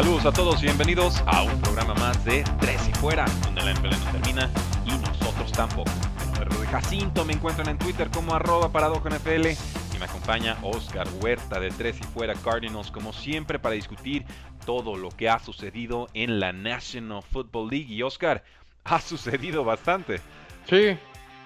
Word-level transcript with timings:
Saludos 0.00 0.24
a 0.24 0.32
todos 0.32 0.62
y 0.62 0.64
bienvenidos 0.64 1.22
a 1.26 1.42
un 1.42 1.60
programa 1.60 1.92
más 1.92 2.24
de 2.24 2.42
Tres 2.58 2.88
y 2.88 2.92
Fuera, 2.92 3.26
donde 3.44 3.60
la 3.60 3.74
NFL 3.74 3.90
no 4.02 4.12
termina 4.12 4.50
y 4.86 4.92
nosotros 4.92 5.52
tampoco. 5.52 5.90
Nombre 6.24 6.46
es 6.62 6.70
Jacinto, 6.70 7.22
me 7.26 7.34
encuentran 7.34 7.68
en 7.68 7.76
Twitter 7.76 8.08
como 8.08 8.34
arroba 8.34 8.70
NFL 8.70 9.48
y 9.48 9.98
me 9.98 10.06
acompaña 10.06 10.56
Oscar 10.62 11.06
Huerta 11.20 11.60
de 11.60 11.68
Tres 11.68 12.00
y 12.00 12.04
Fuera 12.04 12.32
Cardinals, 12.32 12.90
como 12.90 13.12
siempre, 13.12 13.58
para 13.58 13.74
discutir 13.74 14.24
todo 14.64 14.96
lo 14.96 15.10
que 15.10 15.28
ha 15.28 15.38
sucedido 15.38 16.08
en 16.14 16.40
la 16.40 16.54
National 16.54 17.22
Football 17.22 17.68
League. 17.68 17.92
Y 17.92 18.02
Oscar, 18.02 18.42
ha 18.84 19.02
sucedido 19.02 19.64
bastante. 19.64 20.22
Sí, 20.64 20.96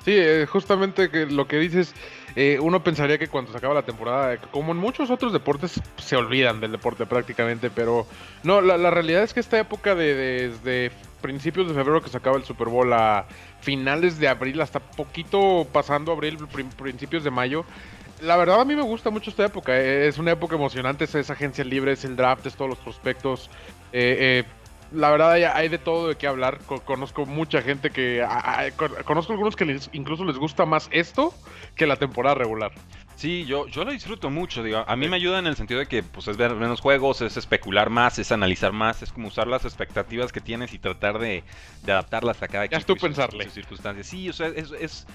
sí, 0.04 0.12
eh, 0.14 0.46
justamente 0.48 1.10
que 1.10 1.26
lo 1.26 1.48
que 1.48 1.58
dices 1.58 1.92
eh, 2.36 2.58
uno 2.60 2.82
pensaría 2.82 3.18
que 3.18 3.28
cuando 3.28 3.52
se 3.52 3.58
acaba 3.58 3.74
la 3.74 3.82
temporada, 3.82 4.38
como 4.50 4.72
en 4.72 4.78
muchos 4.78 5.10
otros 5.10 5.32
deportes, 5.32 5.80
se 5.98 6.16
olvidan 6.16 6.60
del 6.60 6.72
deporte 6.72 7.06
prácticamente, 7.06 7.70
pero 7.70 8.06
no, 8.42 8.60
la, 8.60 8.90
realidad 8.90 9.22
es 9.22 9.32
que 9.32 9.40
esta 9.40 9.58
época 9.58 9.94
de, 9.94 10.50
desde 10.50 10.90
principios 11.20 11.68
de 11.68 11.74
febrero 11.74 12.02
que 12.02 12.10
se 12.10 12.16
acaba 12.16 12.36
el 12.36 12.44
Super 12.44 12.68
Bowl 12.68 12.92
a 12.92 13.26
finales 13.60 14.18
de 14.18 14.28
abril, 14.28 14.60
hasta 14.60 14.80
poquito 14.80 15.66
pasando 15.72 16.12
abril, 16.12 16.38
principios 16.76 17.22
de 17.22 17.30
mayo, 17.30 17.64
la 18.20 18.36
verdad 18.36 18.60
a 18.60 18.64
mí 18.64 18.74
me 18.74 18.82
gusta 18.82 19.10
mucho 19.10 19.30
esta 19.30 19.44
época. 19.44 19.76
Eh, 19.76 20.08
es 20.08 20.18
una 20.18 20.32
época 20.32 20.56
emocionante, 20.56 21.04
es 21.04 21.30
agencia 21.30 21.64
libre, 21.64 21.92
es 21.92 22.04
el 22.04 22.16
draft, 22.16 22.46
es 22.46 22.54
todos 22.54 22.70
los 22.70 22.78
prospectos. 22.78 23.48
Eh, 23.92 24.44
la 24.94 25.10
verdad 25.10 25.32
hay, 25.32 25.68
de 25.68 25.78
todo 25.78 26.08
de 26.08 26.16
qué 26.16 26.26
hablar. 26.26 26.58
Conozco 26.84 27.26
mucha 27.26 27.62
gente 27.62 27.90
que... 27.90 28.26
conozco 29.04 29.32
algunos 29.32 29.56
que 29.56 29.78
incluso 29.92 30.24
les 30.24 30.36
gusta 30.36 30.64
más 30.64 30.88
esto 30.92 31.34
que 31.74 31.86
la 31.86 31.96
temporada 31.96 32.34
regular. 32.36 32.72
Sí, 33.16 33.44
yo, 33.44 33.68
yo 33.68 33.84
lo 33.84 33.92
disfruto 33.92 34.28
mucho, 34.28 34.62
digo, 34.64 34.84
a 34.86 34.96
mí 34.96 35.08
me 35.08 35.16
ayuda 35.16 35.38
en 35.38 35.46
el 35.46 35.54
sentido 35.54 35.78
de 35.78 35.86
que 35.86 36.02
pues 36.02 36.26
es 36.26 36.36
ver 36.36 36.52
menos 36.54 36.80
juegos, 36.80 37.22
es 37.22 37.36
especular 37.36 37.88
más, 37.88 38.18
es 38.18 38.32
analizar 38.32 38.72
más, 38.72 39.02
es 39.02 39.12
como 39.12 39.28
usar 39.28 39.46
las 39.46 39.64
expectativas 39.64 40.32
que 40.32 40.40
tienes 40.40 40.74
y 40.74 40.80
tratar 40.80 41.20
de, 41.20 41.44
adaptarlas 41.84 42.42
a 42.42 42.48
cada 42.48 42.64
equipo. 42.64 42.74
Ya 42.74 42.80
es 42.80 42.86
tú 42.86 42.96
pensarle. 42.96 43.48
circunstancias. 43.50 44.08
Sí, 44.08 44.28
o 44.28 44.32
sea, 44.32 44.48
es 44.48 45.06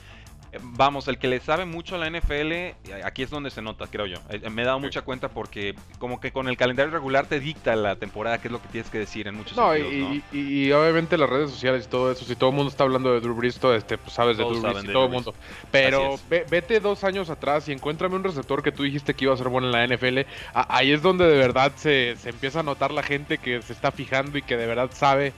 Vamos, 0.61 1.07
el 1.07 1.19
que 1.19 1.27
le 1.27 1.39
sabe 1.39 1.65
mucho 1.65 1.95
a 1.95 1.97
la 1.99 2.09
NFL, 2.09 2.51
eh, 2.51 2.75
aquí 3.03 3.21
es 3.21 3.29
donde 3.29 3.51
se 3.51 3.61
nota, 3.61 3.85
creo 3.87 4.07
yo. 4.07 4.17
Eh, 4.29 4.49
me 4.49 4.63
he 4.63 4.65
dado 4.65 4.79
mucha 4.79 5.03
cuenta 5.03 5.29
porque 5.29 5.75
como 5.99 6.19
que 6.19 6.31
con 6.31 6.47
el 6.47 6.57
calendario 6.57 6.91
regular 6.91 7.27
te 7.27 7.39
dicta 7.39 7.75
la 7.75 7.97
temporada, 7.97 8.39
qué 8.39 8.47
es 8.47 8.51
lo 8.51 8.61
que 8.61 8.67
tienes 8.69 8.89
que 8.89 8.97
decir 8.97 9.27
en 9.27 9.35
muchos 9.35 9.55
no, 9.55 9.77
y, 9.77 10.23
y, 10.31 10.71
obviamente 10.71 11.17
las 11.17 11.29
redes 11.29 11.51
sociales 11.51 11.85
y 11.85 11.89
todo 11.89 12.11
eso, 12.11 12.25
si 12.25 12.35
todo 12.35 12.49
el 12.49 12.55
mundo 12.55 12.71
está 12.71 12.83
hablando 12.83 13.13
de 13.13 13.19
Drew 13.19 13.35
Brees, 13.35 13.59
este, 13.63 13.97
pues 13.97 14.13
sabes 14.13 14.37
de 14.37 14.43
Drew 14.43 14.59
Brees 14.59 14.83
y 14.83 14.87
todo 14.87 15.05
el 15.05 15.11
mundo. 15.11 15.35
Pero 15.71 16.15
vete 16.29 16.79
dos 16.79 17.03
años 17.03 17.29
atrás 17.29 17.69
y 17.69 17.71
encuéntrame 17.71 18.15
un 18.15 18.23
receptor 18.23 18.63
que 18.63 18.71
tú 18.71 18.83
dijiste 18.83 19.13
que 19.13 19.25
iba 19.25 19.33
a 19.33 19.37
ser 19.37 19.49
bueno 19.49 19.67
en 19.67 19.73
la 19.73 19.95
NFL. 19.95 20.19
ahí 20.53 20.91
es 20.91 21.01
donde 21.01 21.25
de 21.25 21.37
verdad 21.37 21.73
se, 21.75 22.15
se 22.17 22.29
empieza 22.29 22.61
a 22.61 22.63
notar 22.63 22.91
la 22.91 23.03
gente 23.03 23.37
que 23.37 23.61
se 23.61 23.73
está 23.73 23.91
fijando 23.91 24.37
y 24.37 24.41
que 24.41 24.57
de 24.57 24.65
verdad 24.65 24.89
sabe, 24.93 25.33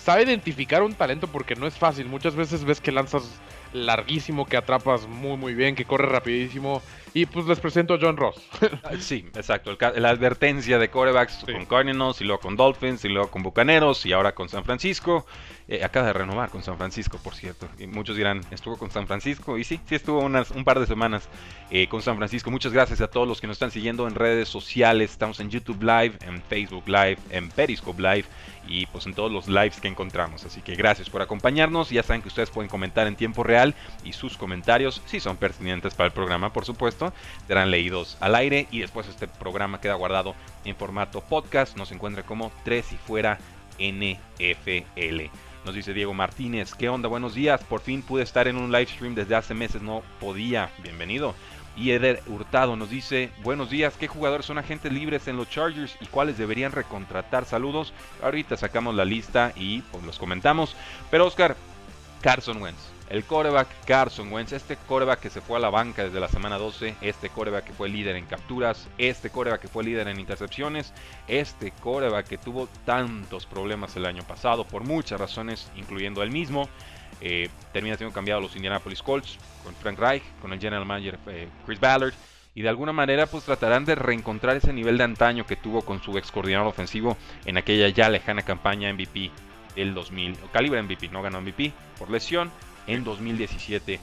sabe 0.00 0.22
identificar 0.22 0.82
un 0.82 0.94
talento 0.94 1.26
porque 1.26 1.56
no 1.56 1.66
es 1.66 1.74
fácil. 1.74 2.06
Muchas 2.06 2.36
veces 2.36 2.64
ves 2.64 2.80
que 2.80 2.92
lanzas 2.92 3.40
larguísimo 3.74 4.46
que 4.46 4.56
atrapas 4.56 5.06
muy 5.06 5.36
muy 5.36 5.54
bien, 5.54 5.74
que 5.74 5.84
corre 5.86 6.06
rapidísimo. 6.06 6.82
Y 7.16 7.26
pues 7.26 7.46
les 7.46 7.60
presento 7.60 7.94
a 7.94 7.98
John 8.00 8.16
Ross. 8.16 8.34
Ah, 8.82 8.96
sí, 8.98 9.24
exacto. 9.34 9.76
la 9.96 10.10
advertencia 10.10 10.78
de 10.78 10.90
corebacks 10.90 11.44
con 11.44 11.64
Cardinals 11.64 12.20
y 12.20 12.24
luego 12.24 12.40
con 12.40 12.56
Dolphins 12.56 13.04
y 13.04 13.08
luego 13.08 13.30
con 13.30 13.44
Bucaneros 13.44 14.04
y 14.04 14.12
ahora 14.12 14.34
con 14.34 14.48
San 14.48 14.64
Francisco. 14.64 15.24
Eh, 15.66 15.82
acaba 15.82 16.08
de 16.08 16.12
renovar 16.12 16.50
con 16.50 16.62
San 16.62 16.76
Francisco, 16.76 17.18
por 17.22 17.34
cierto. 17.34 17.68
Y 17.78 17.86
muchos 17.86 18.16
dirán, 18.16 18.40
estuvo 18.50 18.76
con 18.76 18.90
San 18.90 19.06
Francisco. 19.06 19.56
Y 19.56 19.64
sí, 19.64 19.80
sí 19.86 19.94
estuvo 19.94 20.20
unas, 20.20 20.50
un 20.50 20.64
par 20.64 20.80
de 20.80 20.86
semanas 20.86 21.28
eh, 21.70 21.88
con 21.88 22.02
San 22.02 22.16
Francisco. 22.16 22.50
Muchas 22.50 22.72
gracias 22.72 23.00
a 23.00 23.06
todos 23.06 23.28
los 23.28 23.40
que 23.40 23.46
nos 23.46 23.54
están 23.54 23.70
siguiendo 23.70 24.08
en 24.08 24.16
redes 24.16 24.48
sociales. 24.48 25.12
Estamos 25.12 25.38
en 25.38 25.50
YouTube 25.50 25.82
Live, 25.82 26.18
en 26.26 26.42
Facebook 26.42 26.88
Live, 26.88 27.18
en 27.30 27.48
Periscope 27.48 28.02
Live 28.02 28.24
y 28.66 28.86
pues 28.86 29.06
en 29.06 29.14
todos 29.14 29.30
los 29.30 29.48
lives 29.48 29.80
que 29.80 29.88
encontramos. 29.88 30.44
Así 30.44 30.60
que 30.62 30.74
gracias 30.74 31.10
por 31.10 31.22
acompañarnos. 31.22 31.90
Ya 31.90 32.02
saben 32.02 32.22
que 32.22 32.28
ustedes 32.28 32.50
pueden 32.50 32.68
comentar 32.68 33.06
en 33.06 33.16
tiempo 33.16 33.42
real 33.42 33.74
y 34.04 34.12
sus 34.12 34.36
comentarios, 34.36 35.02
si 35.06 35.20
son 35.20 35.36
pertinentes 35.36 35.94
para 35.94 36.06
el 36.08 36.12
programa, 36.12 36.52
por 36.52 36.64
supuesto, 36.64 37.03
serán 37.46 37.70
leídos 37.70 38.16
al 38.20 38.34
aire 38.34 38.68
y 38.70 38.80
después 38.80 39.08
este 39.08 39.28
programa 39.28 39.80
queda 39.80 39.94
guardado 39.94 40.34
en 40.64 40.76
formato 40.76 41.20
podcast. 41.20 41.76
Nos 41.76 41.92
encuentra 41.92 42.22
como 42.22 42.52
3 42.64 42.92
y 42.92 42.96
fuera 42.96 43.38
NFL. 43.78 45.30
Nos 45.64 45.74
dice 45.74 45.94
Diego 45.94 46.12
Martínez, 46.12 46.74
¿qué 46.74 46.88
onda? 46.88 47.08
Buenos 47.08 47.34
días, 47.34 47.62
por 47.64 47.80
fin 47.80 48.02
pude 48.02 48.22
estar 48.22 48.46
en 48.48 48.56
un 48.56 48.70
live 48.70 48.86
stream 48.86 49.14
desde 49.14 49.34
hace 49.34 49.54
meses, 49.54 49.80
no 49.80 50.02
podía, 50.20 50.70
bienvenido. 50.82 51.34
Y 51.76 51.90
Eder 51.90 52.22
Hurtado 52.26 52.76
nos 52.76 52.90
dice, 52.90 53.30
buenos 53.42 53.70
días, 53.70 53.96
¿qué 53.96 54.06
jugadores 54.06 54.46
son 54.46 54.58
agentes 54.58 54.92
libres 54.92 55.26
en 55.26 55.36
los 55.36 55.50
Chargers 55.50 55.96
y 56.00 56.06
cuáles 56.06 56.38
deberían 56.38 56.70
recontratar? 56.70 57.46
Saludos. 57.46 57.92
Ahorita 58.22 58.56
sacamos 58.56 58.94
la 58.94 59.04
lista 59.04 59.52
y 59.56 59.80
pues 59.80 60.04
los 60.04 60.18
comentamos. 60.18 60.76
Pero 61.10 61.26
Oscar, 61.26 61.56
Carson 62.20 62.62
Wentz. 62.62 62.93
El 63.10 63.24
coreback 63.24 63.68
Carson 63.84 64.32
Wentz, 64.32 64.52
este 64.52 64.76
coreback 64.88 65.20
que 65.20 65.30
se 65.30 65.42
fue 65.42 65.58
a 65.58 65.60
la 65.60 65.68
banca 65.68 66.04
desde 66.04 66.20
la 66.20 66.28
semana 66.28 66.56
12, 66.56 66.96
este 67.02 67.28
coreback 67.28 67.64
que 67.64 67.72
fue 67.74 67.90
líder 67.90 68.16
en 68.16 68.24
capturas, 68.24 68.88
este 68.96 69.28
coreback 69.28 69.60
que 69.60 69.68
fue 69.68 69.84
líder 69.84 70.08
en 70.08 70.18
intercepciones, 70.18 70.94
este 71.28 71.70
coreback 71.70 72.26
que 72.26 72.38
tuvo 72.38 72.66
tantos 72.86 73.44
problemas 73.44 73.94
el 73.96 74.06
año 74.06 74.22
pasado 74.22 74.64
por 74.66 74.84
muchas 74.84 75.20
razones, 75.20 75.70
incluyendo 75.76 76.22
el 76.22 76.30
mismo. 76.30 76.68
Eh, 77.20 77.48
termina 77.72 77.96
siendo 77.96 78.12
cambiado 78.12 78.40
a 78.40 78.42
los 78.42 78.56
Indianapolis 78.56 79.02
Colts 79.02 79.38
con 79.62 79.74
Frank 79.74 79.98
Reich, 79.98 80.22
con 80.40 80.52
el 80.52 80.58
general 80.58 80.86
manager 80.86 81.18
eh, 81.26 81.48
Chris 81.66 81.78
Ballard. 81.78 82.14
Y 82.54 82.62
de 82.62 82.68
alguna 82.68 82.92
manera 82.92 83.26
pues 83.26 83.44
tratarán 83.44 83.84
de 83.84 83.96
reencontrar 83.96 84.56
ese 84.56 84.72
nivel 84.72 84.96
de 84.96 85.04
antaño 85.04 85.44
que 85.44 85.56
tuvo 85.56 85.82
con 85.82 86.02
su 86.02 86.16
ex 86.16 86.30
coordinador 86.30 86.68
ofensivo 86.68 87.16
en 87.44 87.58
aquella 87.58 87.88
ya 87.88 88.08
lejana 88.08 88.42
campaña 88.42 88.92
MVP 88.92 89.30
del 89.74 89.92
2000, 89.92 90.38
calibre 90.52 90.80
MVP, 90.80 91.08
no 91.08 91.20
ganó 91.20 91.40
MVP 91.40 91.72
por 91.98 92.10
lesión 92.10 92.50
en 92.86 93.04
2017. 93.04 94.00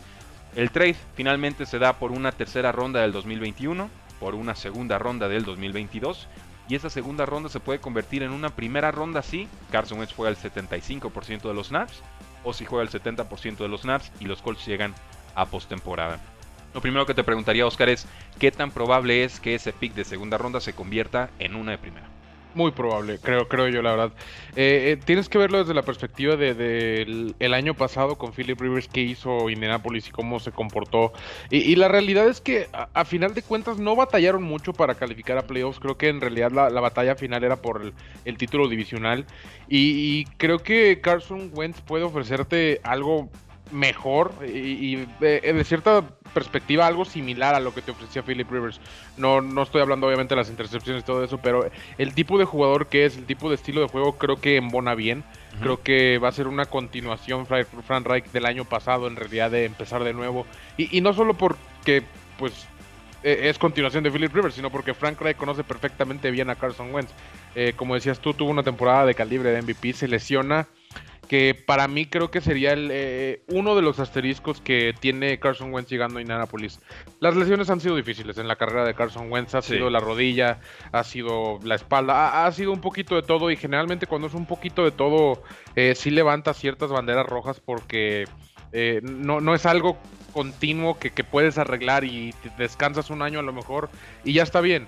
El 0.56 0.72
trade 0.72 0.96
finalmente 1.16 1.66
se 1.66 1.80
da 1.80 1.94
por 1.94 2.12
una 2.12 2.32
tercera 2.32 2.72
ronda 2.72 3.02
del 3.02 3.12
2021, 3.12 3.90
por 4.20 4.36
una 4.36 4.56
segunda 4.56 5.00
ronda 5.00 5.28
del 5.28 5.46
2022 5.46 6.28
y 6.72 6.76
esa 6.76 6.90
segunda 6.90 7.26
ronda 7.26 7.50
se 7.50 7.60
puede 7.60 7.80
convertir 7.80 8.24
en 8.24 8.32
una 8.32 8.50
primera 8.50 8.92
ronda 8.92 9.22
si 9.22 9.48
Carson 9.72 10.00
Wentz 10.00 10.14
juega 10.14 10.30
el 10.30 10.38
75% 10.38 11.42
de 11.42 11.54
los 11.54 11.68
snaps 11.68 12.02
o 12.44 12.54
si 12.54 12.66
juega 12.66 12.84
el 12.84 12.90
70% 12.90 13.58
de 13.58 13.68
los 13.68 13.82
snaps 13.82 14.12
y 14.20 14.26
los 14.26 14.42
Colts 14.42 14.66
llegan 14.66 14.96
a 15.36 15.46
postemporada. 15.48 16.20
Lo 16.74 16.80
primero 16.80 17.06
que 17.06 17.14
te 17.14 17.26
preguntaría, 17.26 17.66
Oscar, 17.66 17.90
es 17.90 18.08
qué 18.40 18.52
tan 18.52 18.72
probable 18.72 19.26
es 19.26 19.42
que 19.42 19.56
ese 19.56 19.74
pick 19.74 19.94
de 19.94 20.06
segunda 20.06 20.38
ronda 20.38 20.62
se 20.62 20.74
convierta 20.74 21.30
en 21.40 21.56
una 21.56 21.72
de 21.72 21.78
primera. 21.78 22.08
Muy 22.54 22.72
probable, 22.72 23.18
creo, 23.22 23.48
creo 23.48 23.70
yo, 23.70 23.82
la 23.82 23.92
verdad. 23.92 24.12
Eh, 24.58 24.92
eh, 24.92 25.00
tienes 25.06 25.30
que 25.30 25.38
verlo 25.38 25.60
desde 25.60 25.74
la 25.74 25.84
perspectiva 25.84 26.36
del 26.36 27.34
el 27.40 27.54
año 27.54 27.74
pasado 27.76 28.18
con 28.18 28.34
Philip 28.34 28.60
Rivers 28.60 28.90
que 28.90 29.02
hizo 29.02 29.50
Indianapolis 29.50 30.10
y 30.10 30.12
cómo 30.12 30.40
se 30.40 30.52
comportó. 30.52 31.14
Y, 31.50 31.76
la 31.78 31.88
realidad 31.88 32.28
es 32.28 32.42
que 32.42 32.68
a, 32.74 33.06
final 33.06 33.34
de 33.34 33.42
cuentas 33.42 33.78
no 33.78 33.96
batallaron 33.96 34.44
mucho 34.44 34.74
para 34.74 34.96
calificar 34.96 35.38
a 35.38 35.44
playoffs. 35.44 35.80
Creo 35.80 35.98
que 35.98 36.10
en 36.10 36.20
realidad 36.20 36.52
la, 36.52 36.82
batalla 36.82 37.16
final 37.16 37.44
era 37.44 37.56
por 37.56 37.94
el, 38.26 38.38
título 38.38 38.68
divisional. 38.68 39.26
Y, 39.70 40.26
creo 40.38 40.60
que 40.60 41.00
Carson 41.00 41.52
Wentz 41.54 41.80
puede 41.82 42.04
ofrecerte 42.04 42.82
algo 42.84 43.30
mejor 43.72 44.34
y, 44.46 44.96
y 44.96 45.08
de 45.20 45.64
cierta 45.64 46.04
perspectiva 46.34 46.88
algo 46.88 47.06
similar 47.06 47.56
a 47.56 47.60
lo 47.60 47.74
que 47.74 47.82
te 47.82 47.92
ofrecía 47.92 48.24
Philip 48.24 48.50
Rivers. 48.50 48.80
No, 49.18 49.42
no 49.42 49.64
estoy 49.64 49.82
hablando 49.82 50.08
obviamente 50.08 50.36
de 50.36 50.42
las 50.42 50.50
intercepciones 50.50 51.04
y 51.04 51.06
todo 51.06 51.24
eso, 51.24 51.38
pero 51.38 51.70
el 51.98 52.14
tipo 52.14 52.38
de 52.38 52.46
jugador 52.46 52.88
que 52.88 53.06
es, 53.06 53.18
el 53.18 53.26
tipo 53.26 53.50
de 53.50 53.56
estilo 53.56 53.82
de 53.82 53.88
juego, 53.88 54.18
creo 54.18 54.38
que 54.38 54.58
embona 54.58 54.96
bien. 54.96 55.24
Creo 55.62 55.84
que 55.84 56.18
va 56.18 56.30
a 56.30 56.32
ser 56.32 56.48
una 56.48 56.66
continuación 56.66 57.46
Frank 57.46 58.08
Reich 58.08 58.26
del 58.32 58.46
año 58.46 58.64
pasado, 58.64 59.08
en 59.08 59.18
realidad, 59.18 59.52
de 59.52 59.66
empezar 59.66 60.02
de 60.04 60.14
nuevo. 60.14 60.46
Y, 60.78 61.02
no 61.02 61.14
solo 61.14 61.34
porque, 61.34 62.04
pues, 62.40 62.68
e, 63.22 63.50
es 63.50 63.60
continuación 63.60 64.02
de 64.04 64.12
Philip 64.12 64.34
Rivers, 64.34 64.56
sino 64.56 64.70
porque 64.72 64.94
Frank 64.94 65.20
Reich 65.20 65.36
conoce 65.36 65.66
perfectamente 65.66 66.32
bien 66.32 66.50
a 66.50 66.56
Carson 66.56 66.94
Wentz. 66.94 67.12
Eh, 67.54 67.74
como 67.76 67.96
decías 67.96 68.20
tú, 68.20 68.34
tuvo 68.34 68.50
una 68.50 68.64
temporada 68.64 69.06
de 69.06 69.14
calibre 69.14 69.52
de 69.52 69.62
MVP, 69.62 69.92
se 69.92 70.08
lesiona 70.08 70.68
que 71.32 71.56
para 71.56 71.88
mí 71.88 72.08
creo 72.08 72.30
que 72.30 72.42
sería 72.42 72.74
el, 72.74 72.90
eh, 72.92 73.42
uno 73.48 73.74
de 73.74 73.82
los 73.82 74.02
asteriscos 74.02 74.60
que 74.60 74.94
tiene 75.00 75.40
Carson 75.40 75.74
Wentz 75.74 75.90
llegando 75.90 76.18
a 76.18 76.22
Indianapolis. 76.22 76.82
Las 77.22 77.38
lesiones 77.38 77.70
han 77.70 77.80
sido 77.80 77.96
difíciles 77.96 78.38
en 78.38 78.50
la 78.50 78.58
carrera 78.58 78.84
de 78.84 78.94
Carson 78.94 79.32
Wentz, 79.32 79.56
ha 79.56 79.62
sido 79.62 79.90
la 79.90 80.02
rodilla, 80.02 80.60
ha 80.92 81.06
sido 81.06 81.58
la 81.64 81.76
espalda, 81.76 82.46
ha, 82.46 82.52
sido 82.52 82.74
un 82.74 82.82
poquito 82.82 83.16
de 83.16 83.22
todo 83.22 83.50
y 83.50 83.56
generalmente 83.56 84.08
cuando 84.08 84.28
es 84.28 84.34
un 84.34 84.46
poquito 84.46 84.84
de 84.84 84.92
todo 84.92 85.42
eh, 85.78 85.96
sí 85.96 86.12
levanta 86.12 86.54
ciertas 86.54 86.90
banderas 86.90 87.26
rojas 87.26 87.62
porque 87.62 88.26
eh, 88.74 89.00
no, 89.02 89.40
no 89.40 89.56
es 89.56 89.66
algo 89.66 89.98
continuo 90.34 91.00
que, 91.00 91.12
que, 91.12 91.24
puedes 91.24 91.58
arreglar 91.58 92.04
y 92.04 92.34
descansas 92.58 93.10
un 93.10 93.22
año 93.22 93.40
a 93.40 93.44
lo 93.44 93.54
mejor 93.54 93.90
y 94.26 94.34
ya 94.34 94.44
está 94.44 94.60
bien. 94.60 94.86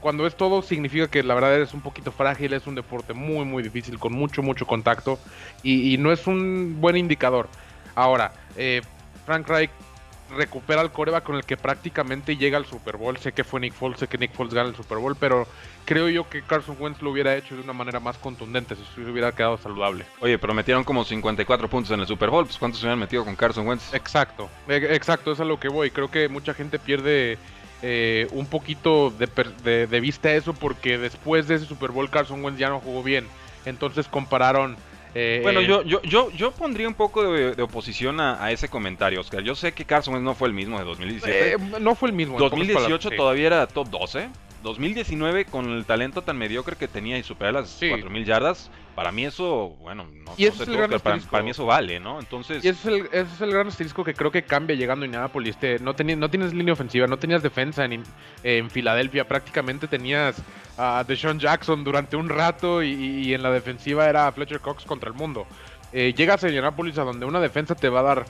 Cuando 0.00 0.26
es 0.26 0.34
todo 0.34 0.62
significa 0.62 1.08
que 1.08 1.22
la 1.22 1.34
verdad 1.34 1.60
es 1.60 1.74
un 1.74 1.82
poquito 1.82 2.10
frágil, 2.10 2.52
es 2.52 2.66
un 2.66 2.74
deporte 2.74 3.12
muy 3.12 3.44
muy 3.44 3.62
difícil 3.62 3.98
con 3.98 4.12
mucho 4.12 4.42
mucho 4.42 4.66
contacto 4.66 5.18
y, 5.62 5.96
no 5.98 6.12
es 6.12 6.26
un 6.26 6.80
buen 6.80 6.96
indicador. 6.96 7.48
Ahora, 7.94 8.32
eh, 8.56 8.80
Frank 9.26 9.46
Reich 9.48 9.70
recupera 10.36 10.82
el 10.82 10.90
coreback 10.90 11.24
con 11.24 11.36
el 11.36 11.44
que 11.44 11.56
prácticamente 11.56 12.36
llega 12.36 12.56
al 12.56 12.66
Super 12.66 12.96
Bowl. 12.96 13.16
Sé 13.18 13.32
que 13.32 13.44
fue 13.44 13.60
Nick 13.60 13.74
Foles, 13.74 13.98
sé 13.98 14.08
que 14.08 14.18
Nick 14.18 14.32
Foles 14.32 14.54
gana 14.54 14.68
el 14.68 14.76
Super 14.76 14.98
Bowl, 14.98 15.16
pero 15.16 15.46
creo 15.84 16.08
yo 16.08 16.28
que 16.28 16.42
Carson 16.42 16.76
Wentz 16.78 17.02
lo 17.02 17.10
hubiera 17.10 17.36
hecho 17.36 17.54
de 17.54 17.62
una 17.62 17.72
manera 17.72 18.00
más 18.00 18.16
contundente 18.18 18.76
si 18.76 18.84
se 18.94 19.10
hubiera 19.10 19.32
quedado 19.32 19.58
saludable. 19.58 20.04
Oye, 20.20 20.38
pero 20.38 20.54
metieron 20.54 20.84
como 20.84 21.04
54 21.04 21.68
puntos 21.68 21.90
en 21.92 22.00
el 22.00 22.06
Super 22.06 22.30
Bowl, 22.30 22.44
pues 22.44 22.58
¿cuántos 22.58 22.80
se 22.80 22.86
hubieran 22.86 23.00
metido 23.00 23.24
con 23.24 23.36
Carson 23.36 23.66
Wentz? 23.66 23.92
Exacto, 23.92 24.48
e, 24.68 24.76
exacto, 24.94 25.32
es 25.32 25.40
a 25.40 25.44
lo 25.44 25.58
que 25.58 25.68
voy. 25.68 25.90
Creo 25.90 26.10
que 26.10 26.28
mucha 26.28 26.54
gente 26.54 26.78
pierde 26.78 27.38
eh, 27.82 28.28
un 28.32 28.46
poquito 28.46 29.10
de, 29.10 29.86
de, 29.86 30.00
vista 30.00 30.32
eso 30.32 30.52
porque 30.52 30.98
después 30.98 31.48
de 31.48 31.54
ese 31.56 31.66
Super 31.66 31.90
Bowl 31.90 32.10
Carson 32.10 32.44
Wentz 32.44 32.58
ya 32.58 32.68
no 32.68 32.80
jugó 32.80 33.02
bien. 33.02 33.26
Entonces 33.64 34.06
compararon... 34.08 34.76
Eh, 35.14 35.40
bueno, 35.42 35.60
yo, 35.60 35.82
yo, 35.82 36.00
yo, 36.02 36.30
yo 36.30 36.52
pondría 36.52 36.86
un 36.86 36.94
poco 36.94 37.32
de, 37.32 37.60
oposición 37.62 38.20
a, 38.20 38.50
ese 38.52 38.68
comentario, 38.68 39.20
Oscar. 39.20 39.42
Yo 39.42 39.54
sé 39.54 39.72
que 39.72 39.84
Carson 39.84 40.14
Wentz 40.14 40.24
no 40.24 40.34
fue 40.34 40.48
el 40.48 40.54
mismo 40.54 40.78
de 40.78 40.84
2017. 40.84 41.52
Eh, 41.52 41.80
no 41.80 41.94
fue 41.94 42.10
el 42.10 42.14
mismo. 42.14 42.38
2018 42.38 43.10
todavía 43.10 43.46
era 43.46 43.66
top 43.66 43.88
12. 43.88 44.28
2019 44.62 45.46
con 45.46 45.70
el 45.70 45.84
talento 45.84 46.22
tan 46.22 46.36
mediocre 46.36 46.76
que 46.76 46.88
tenía 46.88 47.18
y 47.18 47.22
superar 47.22 47.54
las 47.54 47.78
4000 47.78 48.24
yardas, 48.24 48.70
para 48.94 49.12
mí 49.12 49.24
eso, 49.24 49.76
bueno, 49.80 50.06
no, 50.12 50.34
sé, 50.36 50.66
para, 51.30 51.42
mí 51.42 51.50
eso 51.50 51.64
vale, 51.64 52.00
¿no? 52.00 52.20
Entonces... 52.20 52.64
Y 52.64 52.68
ese 52.68 52.80
es 52.80 52.86
el, 52.86 53.06
ese 53.06 53.34
es 53.34 53.40
el 53.40 53.50
gran 53.50 53.68
asterisco 53.68 54.04
que 54.04 54.14
creo 54.14 54.30
que 54.30 54.42
cambia 54.42 54.76
llegando 54.76 55.04
a 55.04 55.06
Indianapolis. 55.06 55.56
Te, 55.56 55.78
no, 55.78 55.94
no 55.94 56.30
tienes 56.30 56.52
línea 56.52 56.74
ofensiva, 56.74 57.06
no 57.06 57.18
tenías 57.18 57.42
defensa 57.42 57.84
en, 57.84 58.02
en 58.42 58.70
Filadelfia, 58.70 59.26
prácticamente 59.26 59.88
tenías 59.88 60.42
a 60.76 61.04
Deshaun 61.06 61.38
Jackson 61.38 61.84
durante 61.84 62.16
un 62.16 62.28
rato 62.28 62.82
y, 62.82 63.32
en 63.32 63.42
la 63.42 63.50
defensiva 63.50 64.08
era 64.08 64.30
Fletcher 64.32 64.60
Cox 64.60 64.84
contra 64.84 65.08
el 65.08 65.14
mundo. 65.14 65.46
Eh, 65.92 66.12
llegas 66.16 66.44
a 66.44 66.48
Indianapolis 66.48 66.98
a 66.98 67.04
donde 67.04 67.26
una 67.26 67.40
defensa 67.40 67.74
te 67.74 67.88
va 67.88 68.00
a 68.00 68.02
dar 68.02 68.24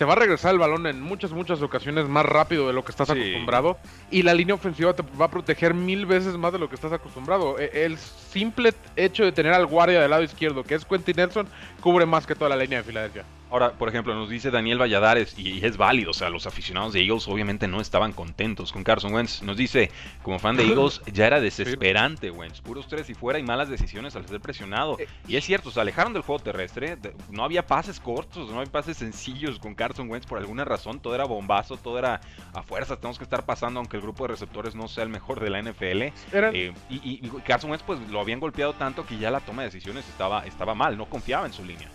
te 0.00 0.06
va 0.06 0.14
a 0.14 0.16
regresar 0.16 0.54
el 0.54 0.58
balón 0.58 0.86
en 0.86 1.02
muchas, 1.02 1.30
muchas 1.30 1.60
ocasiones 1.60 2.08
más 2.08 2.24
rápido 2.24 2.66
de 2.66 2.72
lo 2.72 2.82
que 2.82 2.90
estás 2.90 3.10
acostumbrado. 3.10 3.76
Y 4.10 4.22
la 4.22 4.32
línea 4.32 4.54
ofensiva 4.54 4.94
te 4.94 5.02
va 5.02 5.26
a 5.26 5.30
proteger 5.30 5.74
mil 5.74 6.06
veces 6.06 6.38
más 6.38 6.54
de 6.54 6.58
lo 6.58 6.70
que 6.70 6.74
estás 6.74 6.90
acostumbrado. 6.90 7.58
E, 7.58 7.84
el 7.84 7.98
simple 7.98 8.72
hecho 8.96 9.26
de 9.26 9.32
tener 9.32 9.52
al 9.52 9.66
guardia 9.66 10.00
del 10.00 10.08
lado 10.08 10.22
izquierdo, 10.22 10.64
que 10.64 10.74
es 10.74 10.86
Quentin 10.86 11.16
Nelson, 11.16 11.46
cubre 11.82 12.06
más 12.06 12.26
que 12.26 12.34
toda 12.34 12.48
la 12.48 12.56
línea 12.56 12.78
de 12.78 12.84
Filadelfia. 12.84 13.26
Ahora, 13.50 13.72
por 13.72 13.88
ejemplo, 13.88 14.14
nos 14.14 14.28
dice 14.28 14.50
Daniel 14.50 14.80
Valladares, 14.80 15.36
y 15.36 15.64
es 15.64 15.76
válido, 15.76 16.12
o 16.12 16.14
sea, 16.14 16.30
los 16.30 16.46
aficionados 16.46 16.92
de 16.92 17.00
Eagles 17.00 17.26
obviamente 17.26 17.66
no 17.66 17.80
estaban 17.80 18.12
contentos 18.12 18.72
con 18.72 18.84
Carson 18.84 19.12
Wentz. 19.12 19.42
Nos 19.42 19.56
dice, 19.56 19.90
como 20.22 20.38
fan 20.38 20.56
de 20.56 20.64
Eagles, 20.68 21.02
ya 21.12 21.26
era 21.26 21.40
desesperante 21.40 22.30
Wentz, 22.30 22.60
puros 22.60 22.86
tres 22.86 23.10
y 23.10 23.14
fuera 23.14 23.40
y 23.40 23.42
malas 23.42 23.68
decisiones 23.68 24.14
al 24.14 24.26
ser 24.26 24.40
presionado. 24.40 24.96
Eh, 25.00 25.08
y 25.26 25.36
es 25.36 25.44
cierto, 25.44 25.70
se 25.72 25.80
alejaron 25.80 26.12
del 26.12 26.22
juego 26.22 26.40
terrestre, 26.40 26.96
no 27.30 27.42
había 27.42 27.66
pases 27.66 27.98
cortos, 27.98 28.48
no 28.50 28.60
había 28.60 28.70
pases 28.70 28.98
sencillos 28.98 29.58
con 29.58 29.74
Carson 29.74 30.08
Wentz 30.08 30.26
por 30.26 30.38
alguna 30.38 30.64
razón, 30.64 31.00
todo 31.00 31.16
era 31.16 31.24
bombazo, 31.24 31.76
todo 31.76 31.98
era 31.98 32.20
a 32.54 32.62
fuerza, 32.62 32.96
tenemos 32.96 33.18
que 33.18 33.24
estar 33.24 33.44
pasando 33.44 33.80
aunque 33.80 33.96
el 33.96 34.02
grupo 34.02 34.24
de 34.24 34.28
receptores 34.28 34.76
no 34.76 34.86
sea 34.86 35.02
el 35.02 35.10
mejor 35.10 35.40
de 35.40 35.50
la 35.50 35.60
NFL. 35.60 36.02
Eh, 36.32 36.72
y, 36.88 37.28
Carson 37.44 37.70
Wentz 37.70 37.84
pues 37.84 37.98
lo 38.10 38.20
habían 38.20 38.38
golpeado 38.38 38.74
tanto 38.74 39.04
que 39.04 39.18
ya 39.18 39.30
la 39.30 39.40
toma 39.40 39.62
de 39.62 39.68
decisiones 39.68 40.08
estaba, 40.08 40.46
estaba 40.46 40.74
mal, 40.74 40.96
no 40.96 41.06
confiaba 41.06 41.46
en 41.46 41.52
su 41.52 41.64
línea. 41.64 41.88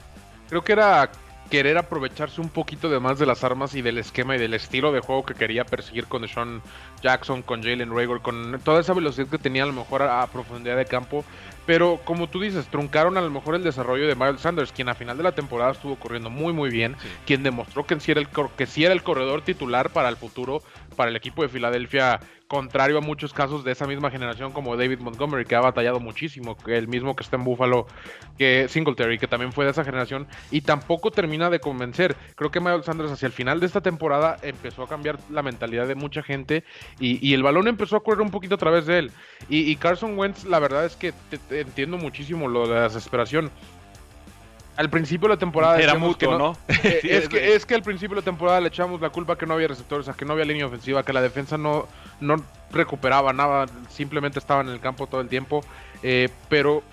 Creo 0.50 0.64
que 0.64 0.74
era 0.74 1.10
querer 1.50 1.78
aprovecharse 1.78 2.42
un 2.42 2.50
poquito 2.50 2.90
de 2.90 3.00
más 3.00 3.20
de 3.20 3.26
las 3.26 3.44
armas 3.44 3.76
y 3.76 3.82
del 3.82 3.98
esquema 3.98 4.36
y 4.36 4.40
del 4.40 4.54
estilo 4.54 4.92
de 4.92 5.00
juego 5.00 5.26
que 5.26 5.36
quería 5.36 5.64
perseguir 5.64 6.06
con 6.06 6.28
Sean 6.28 6.62
Jackson, 7.02 7.42
con 7.42 7.62
Jalen 7.62 7.96
Rager, 7.96 8.20
con 8.22 8.60
toda 8.64 8.82
esa 8.82 8.94
velocidad 8.94 9.28
que 9.28 9.38
tenía 9.38 9.64
a 9.64 9.68
lo 9.68 9.74
mejor 9.74 10.02
a, 10.04 10.26
profundidad 10.28 10.78
de 10.78 10.86
campo. 10.86 11.24
Pero 11.66 12.00
como 12.06 12.28
tú 12.28 12.42
dices, 12.42 12.68
truncaron 12.68 13.18
a 13.18 13.22
lo 13.22 13.30
mejor 13.32 13.56
el 13.56 13.64
desarrollo 13.64 14.08
de 14.08 14.16
Miles 14.16 14.42
Sanders, 14.42 14.72
quien 14.72 14.90
a 14.90 14.94
final 14.94 15.18
de 15.18 15.24
la 15.24 15.32
temporada 15.32 15.72
estuvo 15.72 15.96
corriendo 15.96 16.30
muy 16.30 16.54
muy 16.54 16.70
bien, 16.70 16.96
quien 17.26 17.42
demostró 17.42 17.86
que 17.86 18.00
sí, 18.00 18.12
era 18.12 18.22
el, 18.22 18.28
que 18.28 18.66
sí 18.68 18.84
era 18.84 18.94
el 18.94 19.02
corredor 19.02 19.42
titular 19.42 19.90
para 19.90 20.10
el 20.10 20.16
futuro, 20.16 20.62
para 20.96 21.10
el 21.10 21.16
equipo 21.16 21.44
de 21.44 21.50
Filadelfia 21.50 22.20
contrario 22.48 22.98
a 22.98 23.02
muchos 23.02 23.34
casos 23.34 23.64
de 23.64 23.72
esa 23.72 23.88
misma 23.88 24.12
generación 24.12 24.52
como 24.52 24.78
David 24.78 25.00
Montgomery, 25.00 25.46
que 25.46 25.56
ha 25.56 25.62
batallado 25.62 26.00
muchísimo, 26.00 26.56
el 26.68 26.88
mismo 26.88 27.16
que 27.16 27.24
está 27.24 27.38
en 27.38 27.44
Buffalo, 27.44 27.88
que 28.38 28.68
Singletary, 28.70 29.18
que 29.18 29.28
también 29.28 29.52
fue 29.52 29.66
de 29.66 29.72
esa 29.72 29.84
generación, 29.84 30.28
y 30.52 30.62
tampoco 30.62 31.12
termina 31.12 31.50
de 31.50 31.60
convencer. 31.60 32.16
Creo 32.36 32.52
que 32.52 32.60
Miles 32.60 32.86
Sanders 32.86 33.12
hacia 33.12 33.26
el 33.26 33.32
final 33.32 33.60
de 33.60 33.66
esta 33.66 33.82
temporada 33.82 34.38
empezó 34.42 34.84
a 34.84 34.88
cambiar 34.88 35.18
la 35.30 35.42
mentalidad 35.42 35.88
de 35.88 35.96
mucha 35.96 36.22
gente 36.22 36.64
y, 37.00 37.34
el 37.36 37.44
balón 37.44 37.68
empezó 37.68 37.98
a 37.98 38.04
correr 38.04 38.22
un 38.22 38.32
poquito 38.32 38.56
a 38.56 38.58
través 38.58 38.86
de 38.86 39.00
él. 39.00 39.12
Y, 39.50 39.76
Carson 39.78 40.18
Wentz, 40.18 40.46
la 40.46 40.60
verdad 40.60 40.86
es 40.86 40.96
que 40.96 41.14
entiendo 41.50 41.98
muchísimo 41.98 42.48
lo 42.48 42.68
de 42.68 42.76
la 42.76 42.84
desesperación 42.84 43.52
al 44.76 44.90
principio 44.90 45.28
de 45.28 45.36
la 45.36 45.40
temporada 45.40 45.80
era 45.80 45.96
mucho, 45.96 46.38
¿no? 46.38 46.58
Eh, 46.86 47.00
es, 47.04 47.30
que, 47.30 47.56
es 47.56 47.66
que 47.66 47.74
al 47.74 47.82
principio 47.82 48.16
de 48.16 48.22
la 48.22 48.26
temporada 48.26 48.62
le 48.62 48.68
echamos 48.68 49.02
la 49.02 49.10
culpa 49.10 49.38
que 49.38 49.46
no 49.46 49.56
había 49.56 49.68
receptores, 49.68 50.08
a 50.08 50.14
que 50.14 50.24
no 50.24 50.34
había 50.34 50.46
línea 50.46 50.68
ofensiva, 50.68 51.04
que 51.04 51.14
la 51.14 51.22
defensa 51.22 51.58
no, 51.58 51.88
no 52.20 52.36
recuperaba 52.72 53.34
nada, 53.34 53.66
simplemente 53.90 54.38
estaba 54.38 54.62
en 54.62 54.70
el 54.70 54.80
campo 54.80 55.08
todo 55.08 55.22
el 55.22 55.28
tiempo. 55.28 55.64
Eh, 56.04 56.30
pero 56.48 56.84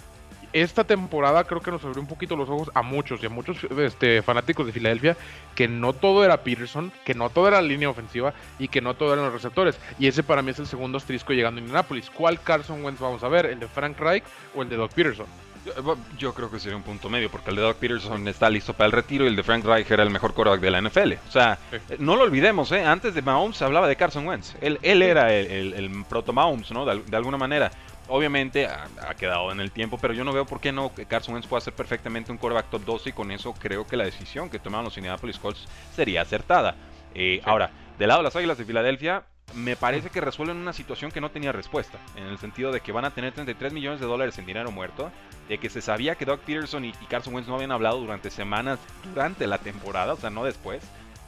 esta 0.52 0.84
temporada 0.84 1.44
creo 1.44 1.60
que 1.60 1.70
nos 1.70 1.84
abrió 1.84 2.00
un 2.00 2.06
poquito 2.06 2.36
los 2.36 2.48
ojos 2.48 2.70
a 2.74 2.82
muchos 2.82 3.22
y 3.22 3.26
a 3.26 3.30
muchos 3.30 3.58
este, 3.78 4.22
fanáticos 4.22 4.66
de 4.66 4.72
Filadelfia 4.72 5.16
que 5.54 5.68
no 5.68 5.92
todo 5.92 6.24
era 6.24 6.42
Peterson, 6.42 6.92
que 7.04 7.14
no 7.14 7.30
todo 7.30 7.48
era 7.48 7.60
línea 7.62 7.90
ofensiva 7.90 8.32
y 8.58 8.68
que 8.68 8.80
no 8.80 8.94
todo 8.94 9.12
eran 9.12 9.24
los 9.24 9.34
receptores. 9.34 9.78
Y 9.98 10.06
ese 10.06 10.22
para 10.22 10.42
mí 10.42 10.50
es 10.50 10.58
el 10.58 10.66
segundo 10.66 10.98
asterisco 10.98 11.32
llegando 11.32 11.58
a 11.58 11.62
Indianapolis. 11.62 12.10
¿Cuál 12.10 12.40
Carson 12.40 12.84
Wentz 12.84 13.00
vamos 13.00 13.22
a 13.24 13.28
ver? 13.28 13.46
¿El 13.46 13.60
de 13.60 13.68
Frank 13.68 13.98
Reich 13.98 14.24
o 14.54 14.62
el 14.62 14.68
de 14.68 14.76
Doug 14.76 14.90
Peterson? 14.90 15.26
Yo, 16.18 16.34
creo 16.34 16.50
que 16.50 16.58
sería 16.58 16.76
un 16.76 16.82
punto 16.82 17.08
medio, 17.08 17.30
porque 17.30 17.50
el 17.50 17.56
de 17.56 17.62
Doug 17.62 17.76
Peterson 17.76 18.26
está 18.26 18.50
listo 18.50 18.74
para 18.74 18.86
el 18.86 18.92
retiro 18.92 19.24
y 19.24 19.28
el 19.28 19.36
de 19.36 19.42
Frank 19.42 19.64
Reich 19.64 19.90
era 19.90 20.02
el 20.02 20.10
mejor 20.10 20.34
quarterback 20.34 20.60
de 20.60 20.70
la 20.70 20.80
NFL. 20.80 21.12
O 21.28 21.30
sea, 21.30 21.58
no 21.98 22.16
lo 22.16 22.24
olvidemos, 22.24 22.72
¿eh? 22.72 22.84
antes 22.84 23.14
de 23.14 23.22
Mahomes 23.22 23.56
se 23.56 23.64
hablaba 23.64 23.86
de 23.86 23.94
Carson 23.94 24.26
Wentz. 24.26 24.56
Él, 24.60 24.78
él 24.82 25.02
era 25.02 25.32
el, 25.32 26.04
proto 26.08 26.32
Mahomes, 26.32 26.70
¿no? 26.72 26.84
De, 26.84 27.16
alguna 27.16 27.36
manera. 27.36 27.70
Obviamente 28.08 28.66
ha, 28.66 29.14
quedado 29.14 29.52
en 29.52 29.60
el 29.60 29.70
tiempo, 29.70 29.96
pero 29.98 30.12
yo 30.12 30.24
no 30.24 30.32
veo 30.32 30.44
por 30.44 30.60
qué 30.60 30.72
no 30.72 30.90
Carson 31.08 31.34
Wentz 31.34 31.46
pueda 31.46 31.60
ser 31.60 31.72
perfectamente 31.72 32.32
un 32.32 32.38
quarterback 32.38 32.68
top 32.68 32.84
12 32.84 33.10
y 33.10 33.12
con 33.12 33.30
eso 33.30 33.54
creo 33.54 33.86
que 33.86 33.96
la 33.96 34.04
decisión 34.04 34.50
que 34.50 34.58
tomaron 34.58 34.86
los 34.86 34.96
Indianapolis 34.96 35.38
Colts 35.38 35.66
sería 35.94 36.22
acertada. 36.22 36.74
Eh, 37.14 37.40
ahora, 37.44 37.70
del 37.98 38.08
lado 38.08 38.20
de 38.20 38.24
las 38.24 38.36
Águilas 38.36 38.58
de 38.58 38.64
Filadelfia, 38.64 39.24
me 39.54 39.76
parece 39.76 40.10
que 40.10 40.20
resuelven 40.20 40.56
una 40.56 40.72
situación 40.72 41.10
que 41.10 41.20
no 41.20 41.30
tenía 41.30 41.52
respuesta, 41.52 41.98
en 42.16 42.24
el 42.24 42.38
sentido 42.38 42.72
de 42.72 42.80
que 42.80 42.92
van 42.92 43.04
a 43.04 43.10
tener 43.10 43.32
33 43.32 43.72
millones 43.72 44.00
de 44.00 44.06
dólares 44.06 44.38
en 44.38 44.46
dinero 44.46 44.70
muerto, 44.70 45.10
de 45.48 45.58
que 45.58 45.70
se 45.70 45.82
sabía 45.82 46.14
que 46.14 46.24
Doug 46.24 46.40
Peterson 46.40 46.84
y, 46.84 46.92
Carson 47.08 47.34
Wentz 47.34 47.48
no 47.48 47.56
habían 47.56 47.72
hablado 47.72 47.98
durante 47.98 48.30
semanas 48.30 48.78
durante 49.04 49.46
la 49.46 49.58
temporada, 49.58 50.14
o 50.14 50.16
sea, 50.16 50.30
no 50.30 50.44
después. 50.44 50.82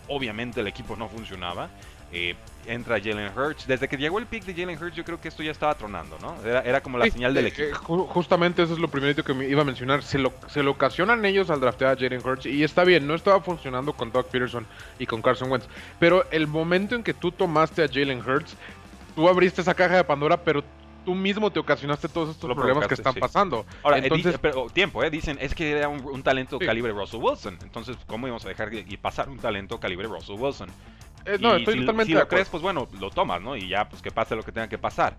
Obviamente 0.09 0.61
el 0.61 0.67
equipo 0.67 0.97
no 0.97 1.09
funcionaba. 1.09 1.71
Eh, 2.13 2.35
entra 2.67 3.01
Jalen 3.01 3.31
Hurts. 3.37 3.67
Desde 3.67 3.89
que 3.89 3.97
llegó 3.97 4.19
el 4.19 4.27
pick 4.27 4.45
de 4.45 4.55
Jalen 4.55 4.81
Hurts, 4.81 4.97
yo 4.97 5.05
creo 5.05 5.21
que 5.21 5.29
esto 5.29 5.43
ya 5.43 5.51
estaba 5.51 5.75
tronando, 5.75 6.19
¿no? 6.21 6.37
Era, 6.45 6.81
como 6.81 6.99
la 6.99 7.11
señal 7.11 7.35
del 7.35 7.47
eh, 7.47 7.49
equipo. 7.49 7.69
Eh, 7.69 8.07
justamente 8.09 8.63
eso 8.63 8.75
es 8.75 8.79
lo 8.79 8.89
primero 8.89 9.23
que 9.23 9.35
me 9.35 9.47
iba 9.47 9.63
a 9.63 9.65
mencionar. 9.65 10.03
Se 10.03 10.19
lo, 10.19 10.33
se 10.49 10.63
lo 10.63 10.73
ocasionan 10.73 11.25
ellos 11.25 11.51
al 11.51 11.61
draftear 11.61 11.97
a 11.97 12.01
Jalen 12.01 12.25
Hurts. 12.25 12.47
Y 12.47 12.63
está 12.63 12.85
bien, 12.85 13.07
no 13.07 13.15
estaba 13.15 13.41
funcionando 13.41 13.93
con 13.93 14.13
Doug 14.13 14.27
Peterson 14.27 14.67
y 14.99 15.07
con 15.07 15.23
Carson 15.23 15.51
Wentz. 15.51 15.67
Pero 15.99 16.25
el 16.31 16.47
momento 16.47 16.95
en 16.95 17.03
que 17.03 17.15
tú 17.15 17.33
tomaste 17.33 17.83
a 17.83 17.89
Jalen 17.89 18.21
Hurts, 18.21 18.57
tú 19.15 19.29
abriste 19.29 19.61
esa 19.61 19.75
caja 19.75 19.97
de 19.97 20.05
Pandora, 20.05 20.37
pero 20.37 20.65
tú 21.05 21.15
mismo 21.15 21.51
te 21.51 21.61
ocasionaste 21.61 22.09
todos 22.09 22.31
estos 22.31 22.55
problemas 22.55 22.89
que 22.89 22.95
están 22.95 23.15
pasando. 23.15 23.67
Ahora, 23.83 23.99
entonces, 23.99 24.39
pero 24.41 24.67
tiempo, 24.71 25.05
¿eh? 25.05 25.11
Dicen, 25.11 25.37
es 25.41 25.55
que 25.55 25.73
era 25.73 25.89
un, 25.89 26.23
talento 26.23 26.59
calibre 26.59 26.93
Russell 26.93 27.21
Wilson. 27.21 27.59
Entonces, 27.63 27.97
¿cómo 28.07 28.27
íbamos 28.27 28.45
a 28.45 28.49
dejar 28.49 28.73
y 28.73 28.97
pasar 28.97 29.29
un 29.29 29.39
talento 29.39 29.79
calibre 29.79 30.09
Russell 30.09 30.37
Wilson? 30.39 30.71
Eh, 31.27 31.39
no, 31.41 31.57
estoy 31.57 31.81
totalmente 31.81 32.13
si 32.13 32.19
lo 32.19 32.29
crees, 32.29 32.49
pues 32.49 32.63
bueno, 32.63 32.87
lo 33.01 33.11
tomas, 33.11 33.41
¿no? 33.41 33.57
Y 33.57 33.69
ya, 33.69 33.89
pues 33.89 34.03
que 34.03 34.11
pase 34.11 34.37
lo 34.37 34.43
que 34.43 34.53
tenga 34.53 34.69
que 34.69 34.79
pasar. 34.79 35.17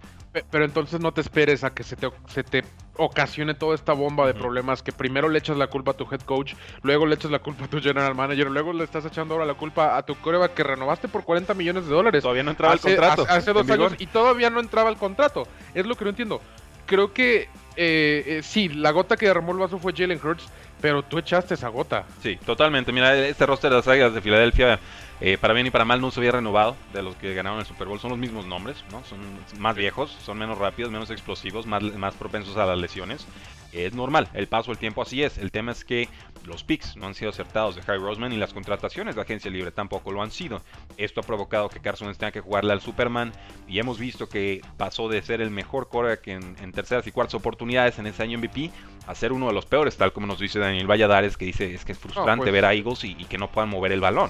Pero 0.52 0.66
entonces 0.66 1.00
no 1.00 1.14
te 1.14 1.22
esperes 1.22 1.64
a 1.64 1.74
que 1.74 1.84
se 1.84 1.96
te, 1.96 2.10
se 2.28 2.44
te 2.44 2.64
ocasione 2.98 3.54
toda 3.54 3.76
esta 3.76 3.94
bomba 3.94 4.28
de 4.28 4.34
problemas 4.34 4.84
que 4.84 4.92
primero 4.92 5.30
le 5.30 5.40
echas 5.40 5.58
la 5.58 5.68
culpa 5.68 5.92
a 5.92 5.94
tu 5.96 6.08
head 6.12 6.22
coach, 6.22 6.54
luego 6.84 7.06
le 7.06 7.16
echas 7.16 7.32
la 7.32 7.40
culpa 7.40 7.66
a 7.66 7.68
tu 7.68 7.82
general 7.82 8.16
manager, 8.16 8.52
luego 8.52 8.74
le 8.74 8.84
estás 8.84 9.06
echando 9.06 9.34
ahora 9.34 9.46
la 9.46 9.56
culpa 9.56 9.98
a 9.98 10.04
tu 10.04 10.16
coreback 10.16 10.54
que 10.54 10.64
renovaste 10.64 11.08
por 11.08 11.24
40 11.24 11.54
millones 11.54 11.88
de 11.88 11.94
dólares. 11.94 12.22
Todavía 12.22 12.44
no 12.44 12.52
entraba 12.52 12.74
el 12.74 12.80
contrato. 12.80 13.26
Hace, 13.28 13.54
dos 13.54 13.70
años 13.70 13.94
y 13.98 14.08
todavía 14.08 14.50
no 14.50 14.60
entraba 14.60 14.90
el 14.90 14.98
contrato. 14.98 15.48
Es 15.74 15.86
lo 15.86 15.96
que 15.96 16.04
no 16.04 16.12
entiendo. 16.12 16.42
Creo 16.86 17.14
que 17.14 17.50
eh, 17.76 18.24
eh, 18.26 18.42
sí, 18.44 18.70
la 18.70 18.92
gota 18.92 19.18
que 19.18 19.28
derramó 19.28 19.52
el 19.52 19.58
vaso 19.58 19.78
fue 19.78 19.94
Jalen 19.96 20.20
Hurts, 20.24 20.48
pero 20.82 21.04
tú 21.04 21.18
echaste 21.18 21.54
esa 21.54 21.70
gota. 21.70 22.06
Sí, 22.22 22.38
totalmente. 22.46 22.92
Mira, 22.92 23.16
este 23.18 23.46
roster 23.46 23.70
de 23.70 23.78
las 23.78 23.88
Águilas 23.88 24.14
de 24.14 24.22
Filadelfia, 24.22 24.80
eh, 25.22 25.38
para 25.40 25.54
bien 25.54 25.68
y 25.68 25.72
para 25.72 25.86
mal, 25.86 26.02
no 26.02 26.12
se 26.12 26.20
había 26.20 26.32
renovado 26.32 26.76
de 26.94 27.02
los 27.02 27.16
que 27.16 27.34
ganaron 27.34 27.60
el 27.60 27.66
Super 27.66 27.88
Bowl. 27.88 28.00
Son 28.00 28.12
los 28.12 28.20
mismos 28.20 28.46
nombres, 28.46 28.84
¿no? 28.92 29.04
Son 29.06 29.20
más 29.60 29.76
viejos, 29.76 30.12
son 30.24 30.38
menos 30.38 30.58
rápidos, 30.58 30.92
menos 30.92 31.10
explosivos, 31.10 31.66
más, 31.66 31.82
más 31.82 32.14
propensos 32.16 32.58
a 32.58 32.66
las 32.66 32.78
lesiones. 32.78 33.26
Es 33.72 33.94
normal, 33.94 34.30
el 34.34 34.48
paso 34.48 34.72
del 34.72 34.78
tiempo 34.78 35.02
así 35.02 35.22
es. 35.22 35.38
El 35.38 35.52
tema 35.52 35.74
es 35.74 35.84
que 35.84 36.08
los 36.46 36.64
picks 36.64 36.96
no 36.98 37.08
han 37.08 37.14
sido 37.14 37.30
acertados 37.32 37.76
de 37.76 37.82
Harry 37.82 38.00
Roseman 38.00 38.32
y 38.34 38.38
las 38.38 38.54
contrataciones 38.54 39.16
de 39.16 39.22
agencia 39.22 39.50
libre 39.52 39.72
tampoco 39.72 40.12
lo 40.12 40.22
han 40.22 40.32
sido. 40.32 40.62
Esto 40.98 41.22
ha 41.22 41.24
provocado 41.24 41.70
que 41.70 41.80
Carson 41.80 42.08
Wentz 42.08 42.20
tenga 42.20 42.32
que 42.32 42.42
jugarle 42.42 42.74
al 42.74 42.82
Superman 42.82 43.32
y 43.68 43.80
hemos 43.80 44.00
visto 44.00 44.30
que 44.30 44.62
pasó 44.78 45.10
de 45.10 45.22
ser 45.22 45.42
el 45.42 45.52
mejor 45.52 45.88
quarterback 45.90 46.28
en, 46.28 46.56
en 46.62 46.72
terceras 46.72 47.06
y 47.08 47.12
cuartas 47.12 47.36
oportunidades 47.36 48.00
en 48.00 48.08
ese 48.08 48.24
año 48.24 48.38
MVP 48.38 48.72
a 49.08 49.16
ser 49.16 49.32
uno 49.34 49.48
de 49.48 49.54
los 49.54 49.66
peores, 49.66 49.98
tal 49.98 50.14
como 50.14 50.28
nos 50.28 50.40
dice 50.40 50.60
Daniel 50.60 50.88
Valladares, 50.90 51.38
que 51.38 51.46
dice 51.46 51.74
es 51.74 51.86
que 51.86 51.92
es 51.92 51.98
frustrante 52.00 52.44
pues- 52.44 52.54
ver 52.54 52.66
a 52.66 52.74
Eagles 52.74 53.04
y, 53.04 53.16
y 53.20 53.26
que 53.26 53.38
no 53.38 53.52
puedan 53.52 53.70
mover 53.70 53.92
el 53.92 54.02
balón. 54.02 54.30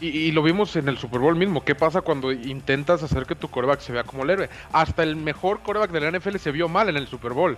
Y, 0.00 0.08
y 0.08 0.32
lo 0.32 0.42
vimos 0.42 0.74
en 0.76 0.88
el 0.88 0.98
Super 0.98 1.20
Bowl 1.20 1.36
mismo. 1.36 1.64
¿Qué 1.64 1.74
pasa 1.74 2.00
cuando 2.00 2.32
intentas 2.32 3.02
hacer 3.02 3.26
que 3.26 3.36
tu 3.36 3.48
coreback 3.48 3.80
se 3.80 3.92
vea 3.92 4.02
como 4.02 4.24
el 4.24 4.30
héroe? 4.30 4.50
Hasta 4.72 5.02
el 5.04 5.14
mejor 5.16 5.60
coreback 5.60 5.92
de 5.92 6.00
la 6.00 6.18
NFL 6.18 6.36
se 6.36 6.50
vio 6.50 6.68
mal 6.68 6.88
en 6.88 6.96
el 6.96 7.06
Super 7.06 7.32
Bowl. 7.32 7.56